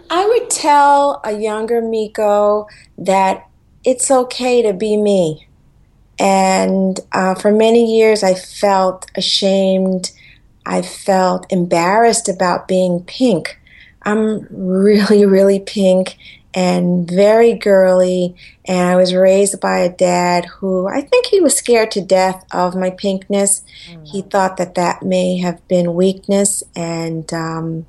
I 0.10 0.26
would 0.26 0.50
tell 0.50 1.22
a 1.24 1.32
younger 1.32 1.82
Miko 1.82 2.68
that 2.98 3.48
it's 3.84 4.12
okay 4.12 4.62
to 4.62 4.74
be 4.74 4.98
me. 4.98 5.48
And 6.20 7.00
uh, 7.12 7.36
for 7.36 7.52
many 7.52 7.98
years, 7.98 8.24
I 8.24 8.34
felt 8.36 9.10
ashamed. 9.16 10.12
I 10.66 10.82
felt 10.82 11.52
embarrassed 11.52 12.30
about 12.30 12.68
being 12.68 13.04
pink. 13.04 13.60
I'm 14.04 14.48
really, 14.50 15.26
really 15.26 15.60
pink 15.60 16.18
and 16.56 17.08
very 17.12 17.54
girly. 17.54 18.34
And 18.64 18.88
I 18.90 18.96
was 18.96 19.14
raised 19.14 19.60
by 19.60 19.80
a 19.80 19.90
dad 19.90 20.46
who 20.46 20.88
I 20.88 21.02
think 21.02 21.28
he 21.28 21.42
was 21.42 21.56
scared 21.56 21.92
to 21.92 22.02
death 22.02 22.46
of 22.52 22.76
my 22.76 22.90
pinkness. 22.90 23.62
Mm. 23.90 24.08
He 24.08 24.22
thought 24.22 24.58
that 24.58 24.76
that 24.76 25.04
may 25.04 25.38
have 25.38 25.68
been 25.68 25.94
weakness, 25.94 26.64
and 26.76 27.32
um, 27.34 27.86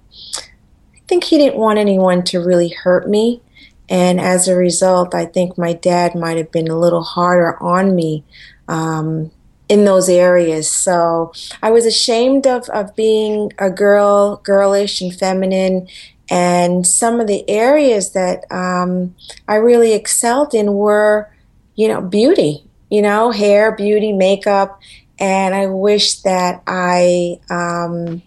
I 0.94 1.00
think 1.06 1.24
he 1.24 1.38
didn't 1.38 1.58
want 1.58 1.78
anyone 1.78 2.24
to 2.24 2.44
really 2.44 2.68
hurt 2.68 3.08
me. 3.08 3.40
And 3.88 4.20
as 4.20 4.48
a 4.48 4.56
result, 4.56 5.14
I 5.14 5.26
think 5.26 5.56
my 5.56 5.72
dad 5.72 6.16
might 6.16 6.36
have 6.36 6.50
been 6.50 6.68
a 6.68 6.78
little 6.78 7.04
harder 7.04 7.56
on 7.62 7.94
me 7.94 8.24
um, 8.66 9.30
in 9.68 9.84
those 9.84 10.08
areas. 10.08 10.68
So 10.68 11.32
I 11.62 11.70
was 11.70 11.86
ashamed 11.86 12.48
of, 12.48 12.68
of 12.70 12.96
being 12.96 13.52
a 13.60 13.70
girl, 13.70 14.40
girlish 14.42 15.00
and 15.00 15.14
feminine, 15.14 15.86
and 16.30 16.86
some 16.86 17.20
of 17.20 17.26
the 17.26 17.48
areas 17.48 18.12
that 18.12 18.50
um, 18.50 19.14
I 19.46 19.56
really 19.56 19.92
excelled 19.92 20.54
in 20.54 20.74
were, 20.74 21.30
you 21.74 21.88
know, 21.88 22.00
beauty, 22.00 22.64
you 22.90 23.02
know, 23.02 23.30
hair, 23.30 23.72
beauty, 23.72 24.12
makeup. 24.12 24.80
And 25.18 25.54
I 25.54 25.66
wish 25.66 26.20
that 26.22 26.62
I 26.66 27.40
um, 27.48 28.22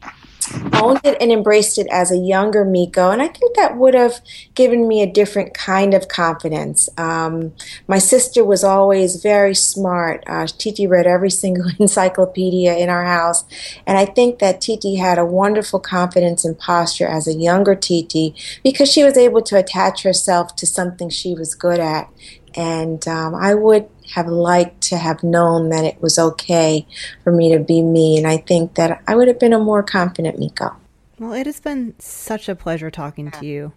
owned 0.74 1.02
it 1.04 1.18
and 1.22 1.32
embraced 1.32 1.78
it 1.78 1.88
as 1.92 2.12
a 2.12 2.18
younger 2.18 2.66
Miko. 2.66 3.12
And 3.12 3.22
I 3.22 3.28
think 3.28 3.56
that 3.56 3.78
would 3.78 3.94
have 3.94 4.22
given 4.56 4.88
me 4.88 5.02
a 5.02 5.12
different 5.12 5.54
kind 5.54 5.94
of 5.94 6.08
confidence. 6.08 6.90
Um, 6.98 7.54
my 7.88 8.00
sister 8.00 8.44
was 8.44 8.64
always 8.64 9.22
very 9.22 9.56
smart. 9.56 10.24
Uh, 10.28 10.48
Titi 10.48 10.88
read 10.88 11.08
every 11.08 11.30
single 11.44 11.70
encyclopedia 11.80 12.76
in 12.76 12.90
our 12.90 13.06
house. 13.06 13.46
And 13.86 13.98
I 13.98 14.06
think 14.06 14.40
that 14.40 14.62
Titi 14.62 14.96
had 14.96 15.18
a 15.18 15.26
wonderful 15.26 15.80
confidence 15.80 16.46
and 16.46 16.58
posture 16.58 17.08
as 17.08 17.28
a 17.28 17.34
younger 17.34 17.76
Titi 17.76 18.36
because 18.64 18.92
she 18.92 19.04
was 19.04 19.18
able 19.18 19.42
to 19.44 19.58
attach 19.58 20.04
herself 20.04 20.56
to 20.58 20.66
something 20.66 21.10
she 21.10 21.34
was 21.34 21.56
good 21.56 21.80
at. 21.80 22.10
And 22.56 23.08
um, 23.08 23.36
I 23.36 23.54
would 23.54 23.88
have 24.14 24.28
liked 24.28 24.82
to 24.82 24.98
have 24.98 25.24
known 25.24 25.70
that 25.70 25.86
it 25.86 26.02
was 26.02 26.18
okay 26.18 26.86
for 27.24 27.32
me 27.32 27.52
to 27.52 27.60
be 27.60 27.82
me. 27.82 28.18
And 28.18 28.28
I 28.28 28.38
think 28.38 28.76
that 28.76 29.04
I 29.08 29.16
would 29.16 29.28
have 29.28 29.40
been 29.40 29.54
a 29.54 29.60
more 29.60 29.84
confident 29.84 30.40
Miko. 30.40 30.76
Well, 31.20 31.34
it 31.34 31.46
has 31.46 31.60
been 31.60 31.96
such 32.00 32.48
a 32.48 32.56
pleasure 32.56 32.90
talking 32.90 33.30
to 33.32 33.46
you. 33.46 33.74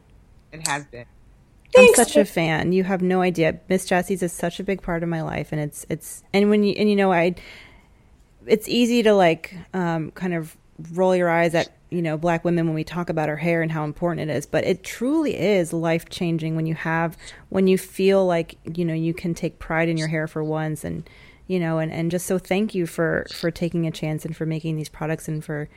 It 0.53 0.67
has 0.69 0.85
been. 0.87 1.07
Thanks. 1.75 1.99
I'm 1.99 2.05
such 2.05 2.17
a 2.17 2.25
fan. 2.25 2.73
You 2.73 2.85
have 2.85 3.03
no 3.03 3.23
idea. 3.23 3.59
Miss 3.69 3.87
Jessie's 3.87 4.23
is 4.23 4.33
such 4.33 4.61
a 4.61 4.65
big 4.65 4.83
part 4.83 5.03
of 5.03 5.09
my 5.09 5.23
life, 5.23 5.53
and 5.53 5.61
it's 5.61 5.87
it's 5.89 6.23
and 6.33 6.51
when 6.51 6.63
you 6.65 6.75
and 6.77 6.89
you 6.89 6.97
know 6.97 7.13
I, 7.13 7.35
it's 8.47 8.69
easy 8.69 9.03
to 9.03 9.15
like 9.15 9.55
um, 9.73 10.11
kind 10.11 10.35
of 10.35 10.57
roll 10.93 11.15
your 11.15 11.29
eyes 11.29 11.55
at 11.55 11.71
you 11.91 12.03
know 12.03 12.17
black 12.17 12.45
women 12.45 12.67
when 12.67 12.75
we 12.75 12.85
talk 12.85 13.11
about 13.11 13.29
our 13.29 13.37
hair 13.37 13.63
and 13.63 13.73
how 13.73 13.85
important 13.85 14.31
it 14.31 14.35
is, 14.35 14.47
but 14.47 14.65
it 14.65 14.83
truly 14.83 15.39
is 15.39 15.73
life 15.73 16.09
changing 16.09 16.57
when 16.57 16.67
you 16.67 16.75
have 16.75 17.17
when 17.51 17.67
you 17.67 17.77
feel 17.79 18.27
like 18.27 18.57
you 18.77 18.85
know 18.85 18.95
you 18.95 19.15
can 19.15 19.35
take 19.35 19.59
pride 19.59 19.89
in 19.89 19.97
your 19.97 20.09
hair 20.09 20.27
for 20.27 20.43
once 20.43 20.85
and 20.85 21.09
you 21.47 21.61
know 21.61 21.79
and 21.79 21.93
and 21.93 22.11
just 22.11 22.27
so 22.27 22.39
thank 22.39 22.75
you 22.75 22.87
for 22.87 23.27
for 23.33 23.51
taking 23.51 23.87
a 23.87 23.91
chance 23.91 24.25
and 24.25 24.37
for 24.37 24.47
making 24.47 24.77
these 24.77 24.89
products 24.89 25.29
and 25.29 25.45
for 25.45 25.69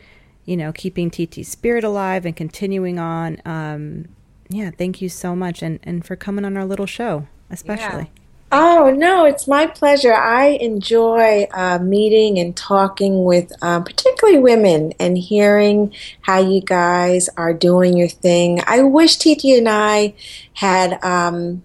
you 0.45 0.55
know 0.55 0.71
keeping 0.71 1.09
Titi's 1.09 1.49
spirit 1.49 1.83
alive 1.83 2.25
and 2.25 2.35
continuing 2.35 2.99
on. 2.99 3.41
Um, 3.45 4.07
yeah, 4.49 4.71
thank 4.71 5.01
you 5.01 5.09
so 5.09 5.35
much, 5.35 5.61
and 5.61 5.79
and 5.83 6.05
for 6.05 6.15
coming 6.15 6.45
on 6.45 6.55
our 6.55 6.65
little 6.65 6.85
show, 6.85 7.27
especially. 7.49 8.03
Yeah. 8.15 8.24
Oh 8.51 8.93
no, 8.95 9.25
it's 9.25 9.47
my 9.47 9.65
pleasure. 9.67 10.13
I 10.13 10.45
enjoy 10.49 11.47
uh, 11.51 11.79
meeting 11.79 12.37
and 12.39 12.55
talking 12.55 13.23
with 13.23 13.51
um, 13.61 13.83
particularly 13.83 14.39
women 14.39 14.93
and 14.99 15.17
hearing 15.17 15.93
how 16.21 16.39
you 16.39 16.61
guys 16.61 17.27
are 17.37 17.53
doing 17.53 17.97
your 17.97 18.07
thing. 18.07 18.61
I 18.65 18.83
wish 18.83 19.17
Titi 19.17 19.57
and 19.57 19.67
I 19.67 20.13
had 20.53 21.03
um, 21.03 21.63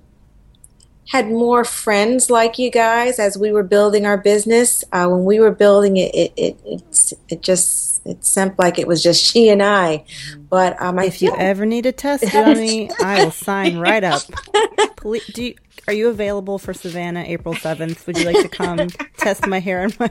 had 1.09 1.29
more 1.29 1.65
friends 1.65 2.31
like 2.31 2.59
you 2.59 2.71
guys 2.71 3.19
as 3.19 3.37
we 3.37 3.53
were 3.53 3.63
building 3.63 4.07
our 4.07 4.19
business. 4.19 4.83
Uh, 4.91 5.07
when 5.09 5.25
we 5.25 5.39
were 5.39 5.51
building 5.51 5.97
it, 5.97 6.15
it, 6.15 6.33
it, 6.37 6.61
it, 6.65 7.13
it 7.29 7.43
just 7.43 7.90
it 8.11 8.25
seemed 8.25 8.55
like 8.59 8.79
it 8.79 8.87
was 8.87 9.03
just 9.03 9.25
she 9.33 9.49
and 9.49 9.63
I. 9.63 10.05
But 10.49 10.81
um, 10.83 10.99
I 10.99 11.05
if 11.05 11.23
you 11.23 11.35
ever 11.37 11.65
need 11.65 11.87
a 11.87 11.93
test 11.93 12.25
dummy, 12.33 12.91
I 13.01 13.25
will 13.25 13.31
sign 13.31 13.79
right 13.79 14.05
up. 14.05 14.23
Please, 14.97 15.27
do 15.27 15.45
you, 15.45 15.55
are 15.87 15.95
you 15.95 16.09
available 16.09 16.59
for 16.59 16.75
Savannah 16.75 17.25
April 17.27 17.55
seventh? 17.55 18.07
Would 18.07 18.19
you 18.19 18.25
like 18.25 18.43
to 18.43 18.49
come 18.49 18.89
test 19.17 19.47
my 19.47 19.61
hair 19.61 19.83
and 19.83 19.99
my 19.99 20.11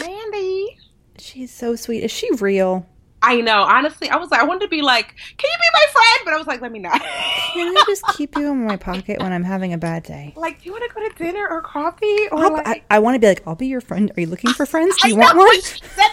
Mandy, 0.00 0.78
she's 1.18 1.52
so 1.52 1.76
sweet. 1.76 2.04
Is 2.04 2.10
she 2.10 2.30
real? 2.36 2.86
I 3.28 3.42
know. 3.42 3.60
Honestly, 3.60 4.08
I 4.08 4.16
was 4.16 4.30
like, 4.30 4.40
I 4.40 4.44
wanted 4.44 4.62
to 4.62 4.68
be 4.68 4.80
like, 4.80 5.14
can 5.36 5.50
you 5.50 5.58
be 5.58 5.68
my 5.74 5.86
friend? 5.92 6.20
But 6.24 6.32
I 6.32 6.38
was 6.38 6.46
like, 6.46 6.62
let 6.62 6.72
me 6.72 6.78
not. 6.78 6.98
can 6.98 7.76
I 7.76 7.84
just 7.86 8.02
keep 8.16 8.34
you 8.38 8.50
in 8.50 8.64
my 8.64 8.78
pocket 8.78 9.20
when 9.20 9.34
I'm 9.34 9.44
having 9.44 9.74
a 9.74 9.78
bad 9.78 10.02
day? 10.02 10.34
Like, 10.48 10.62
do 10.62 10.66
you 10.66 10.72
want 10.72 10.84
to 10.88 10.94
go 10.94 11.06
to 11.06 11.14
dinner 11.16 11.46
or 11.48 11.60
coffee? 11.60 12.28
Or 12.30 12.50
like... 12.50 12.66
I, 12.66 12.82
I 12.90 12.98
want 13.00 13.16
to 13.16 13.18
be 13.18 13.26
like, 13.26 13.42
I'll 13.46 13.56
be 13.56 13.66
your 13.66 13.80
friend. 13.80 14.10
Are 14.16 14.20
you 14.20 14.28
looking 14.28 14.52
for 14.52 14.64
friends? 14.74 14.96
Do 15.02 15.08
you 15.08 15.16
want 15.16 15.36
one? 15.36 15.56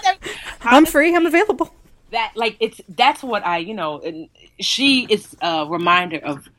I'm 0.62 0.86
free. 0.86 1.16
I'm 1.16 1.26
available. 1.26 1.74
That 2.12 2.34
like 2.36 2.58
it's 2.60 2.82
that's 2.90 3.24
what 3.24 3.46
I 3.46 3.60
you 3.60 3.74
know. 3.74 4.02
And 4.02 4.30
she 4.60 5.06
is 5.10 5.36
a 5.42 5.66
reminder 5.66 6.18
of 6.18 6.50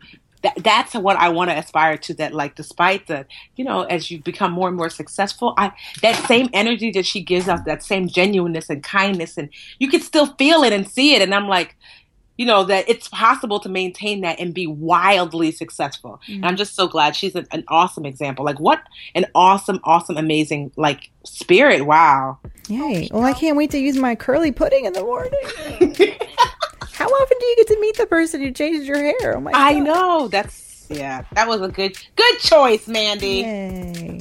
that, 0.46 0.62
that's 0.62 0.94
what 0.94 1.16
I 1.16 1.28
want 1.28 1.50
to 1.50 1.58
aspire 1.58 1.96
to. 1.98 2.14
That 2.14 2.32
like, 2.32 2.54
despite 2.54 3.06
the, 3.08 3.26
you 3.56 3.64
know, 3.64 3.82
as 3.82 4.10
you 4.10 4.20
become 4.20 4.52
more 4.52 4.68
and 4.68 4.76
more 4.76 4.90
successful, 4.90 5.54
I 5.56 5.72
that 6.02 6.14
same 6.26 6.48
energy 6.52 6.90
that 6.92 7.06
she 7.06 7.22
gives 7.22 7.48
off, 7.48 7.64
that 7.64 7.82
same 7.82 8.08
genuineness 8.08 8.70
and 8.70 8.82
kindness, 8.82 9.36
and 9.36 9.48
you 9.78 9.88
can 9.88 10.00
still 10.00 10.26
feel 10.34 10.62
it 10.62 10.72
and 10.72 10.88
see 10.88 11.14
it. 11.14 11.22
And 11.22 11.34
I'm 11.34 11.48
like, 11.48 11.76
you 12.38 12.46
know, 12.46 12.64
that 12.64 12.88
it's 12.88 13.08
possible 13.08 13.58
to 13.60 13.68
maintain 13.68 14.20
that 14.20 14.38
and 14.38 14.54
be 14.54 14.66
wildly 14.66 15.50
successful. 15.50 16.20
Mm-hmm. 16.24 16.34
And 16.34 16.46
I'm 16.46 16.56
just 16.56 16.74
so 16.74 16.86
glad 16.86 17.16
she's 17.16 17.34
an, 17.34 17.46
an 17.50 17.64
awesome 17.68 18.06
example. 18.06 18.44
Like, 18.44 18.60
what 18.60 18.82
an 19.14 19.26
awesome, 19.34 19.80
awesome, 19.84 20.16
amazing 20.16 20.70
like 20.76 21.10
spirit! 21.24 21.86
Wow. 21.86 22.38
Yay! 22.68 23.08
Well, 23.12 23.24
I 23.24 23.32
can't 23.32 23.56
wait 23.56 23.70
to 23.72 23.78
use 23.78 23.96
my 23.96 24.14
curly 24.14 24.52
pudding 24.52 24.84
in 24.84 24.92
the 24.92 25.02
morning. 25.02 25.96
How 26.96 27.08
often 27.08 27.36
do 27.38 27.46
you 27.46 27.56
get 27.56 27.66
to 27.68 27.78
meet 27.78 27.98
the 27.98 28.06
person 28.06 28.40
who 28.40 28.50
changed 28.52 28.88
your 28.88 28.96
hair? 28.96 29.36
Oh 29.36 29.40
my! 29.40 29.52
God. 29.52 29.60
I 29.60 29.78
know 29.78 30.28
that's 30.28 30.86
yeah. 30.88 31.24
That 31.32 31.46
was 31.46 31.60
a 31.60 31.68
good 31.68 31.94
good 32.16 32.38
choice, 32.38 32.88
Mandy. 32.88 33.42
Yay. 33.42 34.20